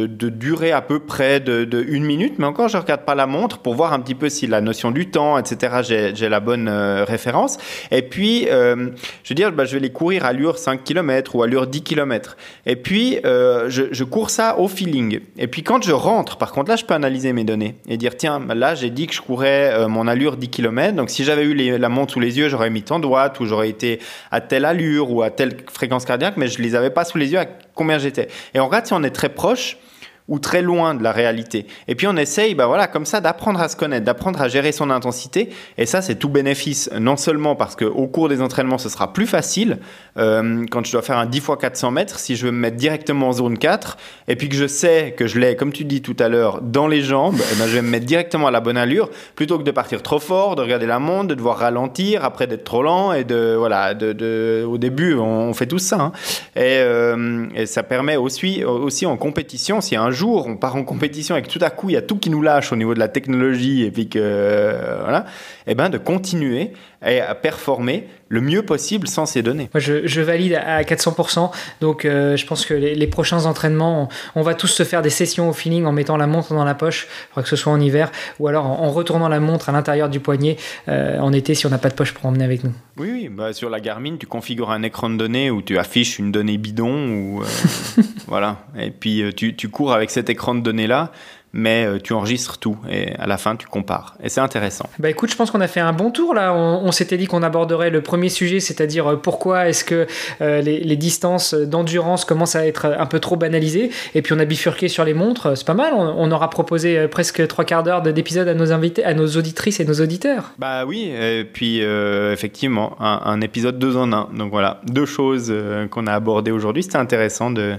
durée 0.07 0.73
à 0.73 0.81
peu 0.81 1.01
près 1.01 1.41
de, 1.41 1.85
une 1.89 2.05
minute, 2.05 2.39
mais 2.39 2.47
encore 2.47 2.69
je 2.69 2.79
regarde 2.79 3.03
pas 3.03 3.15
la 3.15 3.27
montre 3.27 3.59
pour 3.59 3.75
voir 3.75 3.93
un 3.93 4.01
petit 4.01 4.15
peu 4.15 4.29
si 4.29 4.47
la 4.47 4.61
notion 4.61 4.93
du 4.93 5.11
temps, 5.11 5.37
etc. 5.37 6.13
J'ai 6.15 6.29
la 6.29 6.41
bonne 6.41 6.69
référence. 6.69 7.59
Et 7.91 8.03
puis 8.03 8.47
je 8.47 9.29
veux 9.29 9.35
dire, 9.35 9.53
bah, 9.53 9.65
je 9.65 9.75
vais 9.75 9.81
les 9.81 9.91
courir 9.91 10.25
à 10.25 10.29
allure 10.29 10.57
5 10.57 10.85
km 10.85 11.35
ou 11.35 11.43
à 11.43 11.47
allure 11.47 11.67
10 11.67 11.83
km. 11.83 12.37
Et 12.65 12.77
puis 12.77 13.19
je, 13.25 13.89
je 13.91 14.05
cours 14.05 14.31
ça 14.31 14.59
au 14.59 14.69
feeling. 14.69 15.21
Et 15.37 15.49
puis 15.49 15.63
quand 15.63 15.83
je 15.83 15.93
rentre, 15.93 16.39
par 16.39 16.53
contre 16.53 16.71
là, 16.71 16.77
je 16.77 16.85
peux 16.85 16.95
analyser 16.95 17.33
mes 17.33 17.45
données 17.45 17.77
et 17.89 17.97
dire 17.97 18.17
tiens 18.17 18.41
là 18.55 18.75
j'ai 18.85 18.91
dit 18.91 19.07
que 19.07 19.15
je 19.15 19.23
courais 19.23 19.73
euh, 19.73 19.89
mon 19.89 20.07
allure 20.07 20.37
10 20.37 20.51
km. 20.51 20.95
Donc, 20.95 21.09
si 21.09 21.25
j'avais 21.25 21.45
eu 21.45 21.55
la 21.79 21.89
montre 21.89 22.13
sous 22.13 22.21
les 22.21 22.37
yeux, 22.37 22.51
j'aurais 22.51 22.69
mis 22.69 22.83
de 22.83 23.07
watts 23.07 23.41
ou 23.41 23.47
j'aurais 23.47 23.71
été 23.71 23.99
à 24.31 24.43
telle 24.43 24.67
allure 24.67 25.11
ou 25.11 25.23
à 25.23 25.31
telle 25.31 25.57
fréquence 25.73 26.05
cardiaque, 26.05 26.37
mais 26.37 26.49
je 26.49 26.61
les 26.61 26.75
avais 26.75 26.91
pas 26.91 27.05
sous 27.05 27.17
les 27.17 27.33
yeux 27.33 27.39
à 27.39 27.47
combien 27.75 27.99
j'étais. 27.99 28.29
Et 28.53 28.61
on 28.61 28.67
regarde 28.67 28.85
si 28.85 28.93
on 28.93 29.03
est 29.03 29.11
très 29.11 29.31
proche 29.31 29.79
ou 30.27 30.39
très 30.39 30.63
loin 30.63 30.95
de 30.95 31.03
la 31.03 31.13
réalité. 31.13 31.67
Et 31.87 31.95
puis 31.95 32.07
on 32.07 32.17
essaye, 32.17 32.55
bah 32.55 32.67
voilà, 32.67 32.87
comme 32.87 33.05
ça, 33.05 33.21
d'apprendre 33.21 33.61
à 33.61 33.69
se 33.69 33.77
connaître, 33.77 34.07
d'apprendre 34.07 34.41
à 34.41 34.49
gérer 34.49 34.73
son 34.73 34.89
intensité. 34.89 35.51
Et 35.77 35.85
ça, 35.85 36.01
c'est 36.01 36.15
tout 36.15 36.31
bénéfice, 36.31 36.91
non 36.99 37.19
seulement 37.19 37.57
parce 37.57 37.77
qu'au 37.77 38.07
cours 38.07 38.31
des 38.31 38.41
entraînements, 38.41 38.79
ce 38.79 38.89
sera 38.89 39.13
plus 39.13 39.27
facile, 39.27 39.79
euh, 40.17 40.65
quand 40.71 40.85
je 40.87 40.93
dois 40.93 41.03
faire 41.03 41.19
un 41.19 41.27
10 41.27 41.39
x 41.39 41.49
400 41.61 41.91
mètres, 41.91 42.19
si 42.19 42.37
je 42.37 42.47
veux 42.47 42.53
me 42.53 42.59
mettre 42.59 42.77
directement 42.77 43.29
en 43.29 43.33
zone 43.33 43.59
4, 43.59 43.99
et 44.29 44.37
puis 44.37 44.49
que 44.49 44.57
je 44.57 44.67
sais 44.67 45.15
que 45.17 45.27
je 45.27 45.39
l'ai, 45.39 45.57
comme 45.57 45.73
tu 45.73 45.85
dis 45.85 46.01
tout 46.01 46.17
à 46.19 46.29
l'heure, 46.29 46.63
dans 46.63 46.89
les 46.89 47.03
jambes, 47.03 47.37
eh 47.53 47.57
ben, 47.57 47.67
je 47.67 47.75
vais 47.75 47.83
me 47.83 47.91
mettre 47.91 48.07
directement 48.07 48.47
à 48.47 48.51
la 48.51 48.61
bonne 48.61 48.79
allure, 48.79 49.11
plutôt 49.35 49.59
que 49.59 49.65
de 49.65 49.71
partir 49.71 50.03
trop 50.03 50.21
fort, 50.21 50.57
de 50.57 50.63
regarder 50.63 50.87
la 50.87 51.01
montre, 51.01 51.29
de 51.29 51.35
devoir 51.35 51.59
ralentir, 51.59 52.25
après 52.25 52.47
d'être 52.47 52.65
trop 52.65 52.83
lent, 52.83 53.13
et 53.13 53.25
de, 53.25 53.57
voilà, 53.59 53.93
de, 53.93 54.15
de 54.15 54.65
au 54.67 54.79
début, 54.79 55.15
on, 55.15 55.53
fait 55.53 55.67
tout 55.67 55.79
ça. 55.79 56.01
Hein. 56.01 56.13
Et, 56.57 56.79
euh, 56.79 57.47
et, 57.55 57.67
ça 57.67 57.83
permet 57.83 58.17
aussi, 58.17 58.65
aussi 58.65 59.05
en 59.07 59.17
compétition, 59.17 59.81
si 59.81 59.95
un 59.97 60.11
jour 60.15 60.47
on 60.47 60.57
part 60.57 60.77
en 60.77 60.85
compétition 60.85 61.37
et 61.37 61.43
que 61.43 61.49
tout 61.49 61.59
à 61.61 61.71
coup 61.71 61.91
il 61.91 61.93
y 61.93 61.97
a 61.97 62.03
tout 62.03 62.17
qui 62.17 62.31
nous 62.31 62.41
lâche 62.41 62.73
au 62.73 62.77
niveau 62.77 62.95
de 62.95 62.99
la 62.99 63.09
technologie 63.09 63.83
et 63.85 63.91
puis 63.91 64.09
que 64.09 64.19
euh, 64.19 65.01
voilà, 65.03 65.27
et 65.67 65.73
eh 65.73 65.75
ben 65.75 65.91
de 65.91 65.99
continuer 65.99 66.73
à 67.03 67.35
performer 67.35 68.09
le 68.35 68.41
mieux 68.41 68.63
possible 68.63 69.07
sans 69.07 69.27
ces 69.27 69.43
données. 69.43 69.71
Moi, 69.73 69.81
je, 69.81 70.21
valide 70.21 70.55
à 70.55 70.83
400%. 70.83 71.51
Donc, 71.81 72.05
euh, 72.05 72.37
je 72.37 72.45
pense 72.47 72.67
que 72.67 72.75
les, 72.75 73.07
prochains 73.07 73.47
entraînements, 73.47 74.09
on, 74.35 74.43
va 74.43 74.55
tous 74.55 74.67
se 74.67 74.83
faire 74.83 75.03
des 75.03 75.11
sessions 75.11 75.49
au 75.49 75.53
feeling 75.53 75.85
en 75.85 75.93
mettant 75.93 76.17
la 76.17 76.27
montre 76.27 76.53
dans 76.53 76.65
la 76.65 76.75
poche, 76.75 77.07
que 77.35 77.49
ce 77.49 77.57
soit 77.57 77.73
en 77.73 77.81
hiver, 77.81 78.11
ou 78.41 78.49
alors 78.49 78.67
en, 78.67 78.91
retournant 78.91 79.29
la 79.29 79.41
montre 79.41 79.69
à 79.69 79.73
l'intérieur 79.73 80.09
du 80.09 80.21
poignet 80.21 80.57
euh, 80.89 81.19
en 81.19 81.33
été 81.33 81.55
si 81.55 81.67
on 81.67 81.71
n'a 81.71 81.79
pas 81.79 81.89
de 81.89 81.95
poche 81.95 82.13
pour 82.13 82.27
emmener 82.27 82.45
avec 82.45 82.65
nous. 82.65 82.73
Oui, 82.97 83.11
oui. 83.13 83.29
Bah, 83.31 83.53
sur 83.53 83.71
la 83.71 83.81
Garmin, 83.81 84.17
tu 84.19 84.27
configures 84.27 84.71
un 84.71 84.83
écran 84.83 85.11
de 85.11 85.17
données 85.17 85.51
où 85.51 85.63
tu 85.63 85.79
affiches 85.79 86.19
une 86.19 86.33
donnée 86.33 86.59
bidon, 86.59 87.09
ou 87.09 87.43
euh, 87.43 88.03
voilà. 88.27 88.59
Et 88.77 88.91
puis 88.91 89.23
tu, 89.37 89.55
tu 89.55 89.69
cours 89.69 89.93
avec 89.93 90.11
cet 90.11 90.29
écran 90.29 90.55
de 90.55 90.61
données 90.61 90.89
là 90.89 91.13
mais 91.55 91.87
tu 92.03 92.13
enregistres 92.13 92.59
tout 92.59 92.77
et 92.91 93.15
à 93.15 93.27
la 93.27 93.39
fin 93.39 93.55
tu 93.55 93.69
compares. 93.69 94.17
Et 94.23 94.29
c'est 94.29 94.41
intéressant. 94.41 94.91
Bah 94.99 95.09
écoute, 95.09 95.31
je 95.31 95.37
pense 95.37 95.53
qu'on 95.53 95.61
a 95.61 95.69
fait 95.69 95.81
un 95.81 95.93
bon 95.93 96.11
tour 96.11 96.35
là. 96.35 96.53
On, 96.53 96.91
s'était 96.91 97.17
dit 97.17 97.27
qu'on 97.27 97.43
aborderait 97.43 97.91
le 97.91 98.03
premier 98.03 98.29
sujet, 98.29 98.61
c'est-à-dire 98.61 99.21
pourquoi 99.23 99.69
est-ce 99.69 99.85
que 99.85 100.07
les, 100.41 100.97
distances 100.97 101.55
d'endurance 101.55 102.25
commencent 102.25 102.57
à 102.57 102.67
être 102.67 102.87
un 102.87 103.07
peu 103.07 103.21
trop 103.21 103.37
banalisées. 103.37 103.91
Et 104.15 104.23
puis 104.23 104.33
on 104.33 104.39
a 104.39 104.45
bifurqué 104.45 104.89
sur 104.89 105.05
les 105.05 105.15
montres, 105.15 105.57
c'est 105.57 105.67
pas 105.67 105.75
mal. 105.75 105.93
On, 105.95 106.31
aura 106.33 106.51
proposé 106.51 107.07
presque 107.09 107.47
trois 107.47 107.65
quarts 107.65 107.85
d'heure 107.85 108.03
d'épisode 108.03 108.49
à 108.49 108.55
nos 108.55 108.73
invités, 108.73 109.05
à 109.05 109.15
nos 109.15 109.29
auditrices 109.29 109.79
et 109.79 109.85
nos 109.85 110.01
auditeurs. 110.01 110.53
Bah 110.59 110.85
oui, 110.85 111.11
et 111.11 111.45
puis 111.45 111.81
effectivement, 111.81 112.97
un, 113.01 113.21
un, 113.25 113.41
épisode 113.41 113.79
deux 113.79 113.97
en 113.97 114.13
un. 114.13 114.29
Donc 114.37 114.51
voilà, 114.51 114.81
deux 114.87 115.07
choses 115.07 115.55
qu'on 115.91 116.07
a 116.07 116.13
abordées 116.13 116.51
aujourd'hui. 116.51 116.83
C'était 116.83 116.97
intéressant 116.97 117.51
de, 117.51 117.77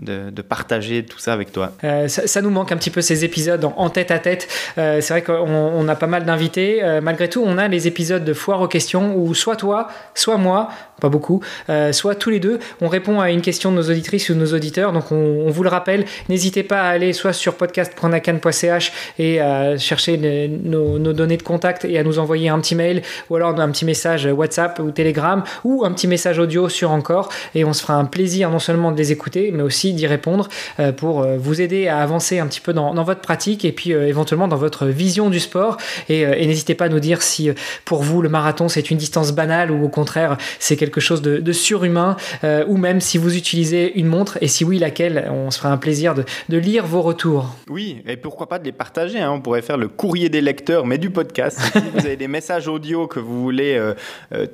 de, 0.00 0.42
partager 0.42 1.04
tout 1.04 1.18
ça 1.18 1.32
avec 1.32 1.52
toi. 1.52 1.72
Euh, 1.84 2.08
ça, 2.08 2.42
nous 2.42 2.50
manque 2.50 2.72
un 2.72 2.76
petit 2.76 2.90
peu 2.90 3.00
ces 3.00 3.24
épisodes 3.24 3.64
en, 3.64 3.90
tête 3.90 4.10
à 4.10 4.18
tête. 4.18 4.48
Euh, 4.76 5.00
c'est 5.00 5.14
vrai 5.14 5.22
qu'on 5.22 5.88
a 5.88 5.94
pas 5.94 6.06
mal 6.06 6.24
d'invités. 6.24 6.82
Euh, 6.82 7.00
malgré 7.00 7.28
tout, 7.28 7.42
on 7.44 7.58
a 7.58 7.68
les 7.68 7.86
épisodes 7.86 8.24
de 8.24 8.32
foire 8.32 8.60
aux 8.60 8.68
questions 8.68 9.16
où 9.16 9.34
soit 9.34 9.56
toi, 9.56 9.88
soit 10.14 10.36
moi, 10.36 10.68
pas 11.00 11.08
beaucoup, 11.08 11.40
soit 11.92 12.14
tous 12.14 12.30
les 12.30 12.40
deux, 12.40 12.58
on 12.80 12.88
répond 12.88 13.20
à 13.20 13.30
une 13.30 13.40
question 13.40 13.70
de 13.70 13.76
nos 13.76 13.90
auditrices 13.90 14.30
ou 14.30 14.34
de 14.34 14.38
nos 14.38 14.54
auditeurs. 14.54 14.92
Donc 14.92 15.12
on, 15.12 15.50
vous 15.50 15.62
le 15.62 15.68
rappelle, 15.68 16.04
n'hésitez 16.28 16.62
pas 16.62 16.82
à 16.82 16.88
aller 16.88 17.12
soit 17.12 17.32
sur 17.32 17.54
podcast.nacan.ch 17.54 18.92
et 19.18 19.40
à 19.40 19.76
chercher 19.78 20.16
nos, 20.48 20.98
données 20.98 21.36
de 21.36 21.42
contact 21.42 21.84
et 21.84 21.98
à 21.98 22.02
nous 22.02 22.18
envoyer 22.18 22.48
un 22.48 22.58
petit 22.60 22.74
mail 22.74 23.02
ou 23.30 23.36
alors 23.36 23.58
un 23.58 23.70
petit 23.70 23.84
message 23.84 24.26
WhatsApp 24.26 24.78
ou 24.80 24.90
Telegram 24.90 25.42
ou 25.64 25.84
un 25.84 25.92
petit 25.92 26.08
message 26.08 26.38
audio 26.38 26.68
sur 26.68 26.90
encore 26.90 27.28
et 27.54 27.64
on 27.64 27.72
se 27.72 27.82
fera 27.82 27.94
un 27.94 28.04
plaisir 28.04 28.50
non 28.50 28.58
seulement 28.58 28.92
de 28.92 28.96
les 28.96 29.12
écouter 29.12 29.50
mais 29.52 29.62
aussi 29.62 29.92
d'y 29.92 30.06
répondre 30.06 30.48
euh, 30.80 30.92
pour 30.92 31.22
euh, 31.22 31.36
vous 31.38 31.60
aider 31.60 31.88
à 31.88 31.98
avancer 31.98 32.38
un 32.38 32.46
petit 32.46 32.60
peu 32.60 32.72
dans, 32.72 32.92
votre 33.04 33.20
pratique 33.20 33.64
et 33.64 33.72
puis 33.72 33.92
euh, 33.92 34.08
éventuellement 34.08 34.48
dans 34.48 34.56
votre 34.56 34.86
vision 34.86 35.30
du 35.30 35.40
sport. 35.40 35.76
Et, 36.08 36.24
n'hésitez 36.46 36.74
pas 36.74 36.86
à 36.86 36.88
nous 36.88 37.00
dire 37.00 37.22
si 37.22 37.50
pour 37.84 38.02
vous 38.02 38.22
le 38.22 38.28
marathon 38.28 38.68
c'est 38.68 38.90
une 38.90 38.98
distance 38.98 39.32
banale 39.32 39.70
ou 39.70 39.84
au 39.84 39.88
contraire 39.88 40.36
c'est 40.58 40.76
quelque 40.76 40.83
chose 41.00 41.22
de, 41.22 41.52
surhumain 41.52 42.16
ou 42.42 42.76
même 42.76 43.00
si 43.00 43.18
vous 43.18 43.36
utilisez 43.36 43.98
une 43.98 44.06
montre 44.06 44.38
et 44.40 44.48
si 44.48 44.64
oui 44.64 44.78
laquelle, 44.78 45.30
on 45.30 45.50
se 45.50 45.58
fera 45.58 45.70
un 45.70 45.76
plaisir 45.76 46.14
de, 46.14 46.24
lire 46.56 46.86
vos 46.86 47.02
retours. 47.02 47.54
Oui, 47.68 48.02
et 48.06 48.16
pourquoi 48.16 48.48
pas 48.48 48.58
de 48.58 48.64
les 48.64 48.72
partager. 48.72 49.20
Hein. 49.20 49.30
On 49.30 49.40
pourrait 49.40 49.62
faire 49.62 49.76
le 49.76 49.88
courrier 49.88 50.28
des 50.28 50.40
lecteurs 50.40 50.86
mais 50.86 50.98
du 50.98 51.10
podcast. 51.10 51.60
vous 51.94 52.06
avez 52.06 52.16
des 52.16 52.28
messages 52.28 52.68
audio 52.68 53.06
que 53.06 53.20
vous 53.20 53.42
voulez 53.42 53.80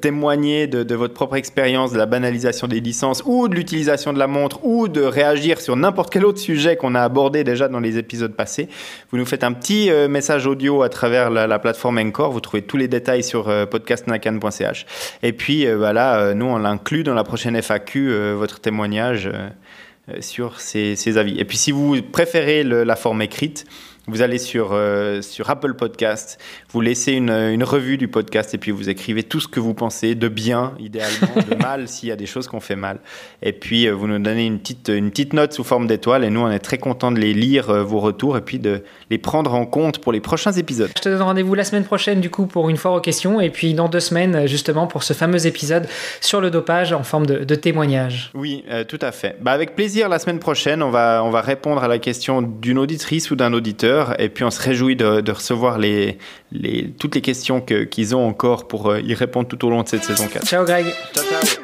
témoigner 0.00 0.66
de, 0.66 0.94
votre 0.94 1.14
propre 1.14 1.36
expérience 1.36 1.92
de 1.92 1.98
la 1.98 2.06
banalisation 2.06 2.66
des 2.66 2.80
licences 2.80 3.22
ou 3.24 3.48
de 3.48 3.54
l'utilisation 3.54 4.12
de 4.12 4.18
la 4.18 4.26
montre 4.26 4.64
ou 4.64 4.88
de 4.88 5.02
réagir 5.02 5.60
sur 5.60 5.76
n'importe 5.76 6.12
quel 6.12 6.24
autre 6.24 6.38
sujet 6.38 6.76
qu'on 6.76 6.94
a 6.94 7.02
abordé 7.02 7.44
déjà 7.44 7.68
dans 7.68 7.80
les 7.80 7.98
épisodes 7.98 8.34
passés, 8.34 8.68
vous 9.10 9.18
nous 9.18 9.24
faites 9.24 9.44
un 9.44 9.52
petit 9.52 9.90
euh, 9.90 10.08
message 10.08 10.46
audio 10.46 10.82
à 10.82 10.88
travers 10.88 11.30
la, 11.30 11.58
plateforme 11.58 11.98
Encore. 11.98 12.32
Vous 12.32 12.40
trouvez 12.40 12.62
tous 12.62 12.76
les 12.76 12.88
détails 12.88 13.22
sur 13.22 13.48
euh, 13.48 13.66
podcastnacan.ch. 13.66 14.86
Et 15.22 15.32
puis 15.32 15.70
voilà, 15.72 16.19
euh, 16.20 16.34
nous 16.34 16.46
on 16.46 16.58
l'inclut 16.58 17.02
dans 17.02 17.14
la 17.14 17.24
prochaine 17.24 17.60
FAQ, 17.60 18.32
votre 18.34 18.60
témoignage 18.60 19.30
sur 20.20 20.60
ces, 20.60 21.18
avis. 21.18 21.38
Et 21.38 21.44
puis 21.44 21.56
si 21.56 21.72
vous 21.72 22.02
préférez 22.02 22.64
la 22.64 22.96
forme 22.96 23.22
écrite, 23.22 23.64
vous 24.10 24.22
allez 24.22 24.38
sur, 24.38 24.70
euh, 24.72 25.22
sur 25.22 25.50
Apple 25.50 25.74
Podcast, 25.74 26.38
vous 26.70 26.80
laissez 26.80 27.12
une, 27.12 27.30
une, 27.30 27.62
revue 27.62 27.96
du 27.96 28.08
podcast 28.08 28.52
et 28.54 28.58
puis 28.58 28.72
vous 28.72 28.88
écrivez 28.88 29.22
tout 29.22 29.40
ce 29.40 29.48
que 29.48 29.60
vous 29.60 29.72
pensez 29.72 30.14
de 30.14 30.28
bien, 30.28 30.74
idéalement, 30.80 31.34
de 31.48 31.54
mal, 31.62 31.88
s'il 31.88 32.08
y 32.08 32.12
a 32.12 32.16
des 32.16 32.26
choses 32.26 32.48
qu'on 32.48 32.60
fait 32.60 32.76
mal. 32.76 32.98
Et 33.42 33.52
puis 33.52 33.86
euh, 33.86 33.92
vous 33.92 34.08
nous 34.08 34.18
donnez 34.18 34.46
une 34.46 34.58
petite, 34.58 34.88
une 34.88 35.10
petite 35.10 35.32
note 35.32 35.52
sous 35.52 35.64
forme 35.64 35.86
d'étoile 35.86 36.24
et 36.24 36.30
nous 36.30 36.40
on 36.40 36.50
est 36.50 36.58
très 36.58 36.78
contents 36.78 37.12
de 37.12 37.20
les 37.20 37.32
lire, 37.32 37.70
euh, 37.70 37.82
vos 37.84 38.00
retours, 38.00 38.36
et 38.36 38.40
puis 38.40 38.58
de 38.58 38.82
les 39.10 39.18
prendre 39.18 39.54
en 39.54 39.64
compte 39.64 39.98
pour 39.98 40.12
les 40.12 40.20
prochains 40.20 40.52
épisodes. 40.52 40.90
Je 40.96 41.02
te 41.02 41.08
donne 41.08 41.22
rendez-vous 41.22 41.54
la 41.54 41.64
semaine 41.64 41.84
prochaine 41.84 42.20
du 42.20 42.30
coup 42.30 42.46
pour 42.46 42.68
une 42.68 42.76
fois 42.76 42.96
aux 42.96 43.00
questions 43.00 43.40
et 43.40 43.50
puis 43.50 43.74
dans 43.74 43.88
deux 43.88 44.00
semaines 44.00 44.46
justement 44.46 44.86
pour 44.86 45.04
ce 45.04 45.12
fameux 45.12 45.46
épisode 45.46 45.86
sur 46.20 46.40
le 46.40 46.50
dopage 46.50 46.92
en 46.92 47.04
forme 47.04 47.26
de, 47.26 47.44
de 47.44 47.54
témoignage. 47.54 48.30
Oui, 48.34 48.64
tout 48.88 48.98
à 49.00 49.12
fait. 49.12 49.36
Bah, 49.40 49.52
avec 49.52 49.76
plaisir 49.76 50.08
la 50.08 50.18
semaine 50.18 50.38
prochaine, 50.38 50.82
on 50.82 50.90
va, 50.90 51.22
on 51.24 51.30
va 51.30 51.40
répondre 51.40 51.82
à 51.82 51.88
la 51.88 51.98
question 51.98 52.42
d'une 52.42 52.78
auditrice 52.78 53.30
ou 53.30 53.36
d'un 53.36 53.52
auditeur 53.52 53.99
et 54.18 54.28
puis 54.28 54.44
on 54.44 54.50
se 54.50 54.60
réjouit 54.60 54.96
de, 54.96 55.30
recevoir 55.30 55.78
les, 55.78 56.18
les, 56.52 56.90
toutes 56.98 57.14
les 57.14 57.20
questions 57.20 57.60
qu'ils 57.60 58.16
ont 58.16 58.26
encore 58.26 58.68
pour 58.68 58.90
euh, 58.90 59.00
y 59.00 59.14
répondre 59.14 59.48
tout 59.48 59.64
au 59.64 59.70
long 59.70 59.82
de 59.82 59.88
cette 59.88 60.04
saison 60.04 60.26
4. 60.26 60.46
Ciao 60.46 60.64
Greg. 60.64 60.86
Ciao, 61.14 61.24
ciao. 61.24 61.59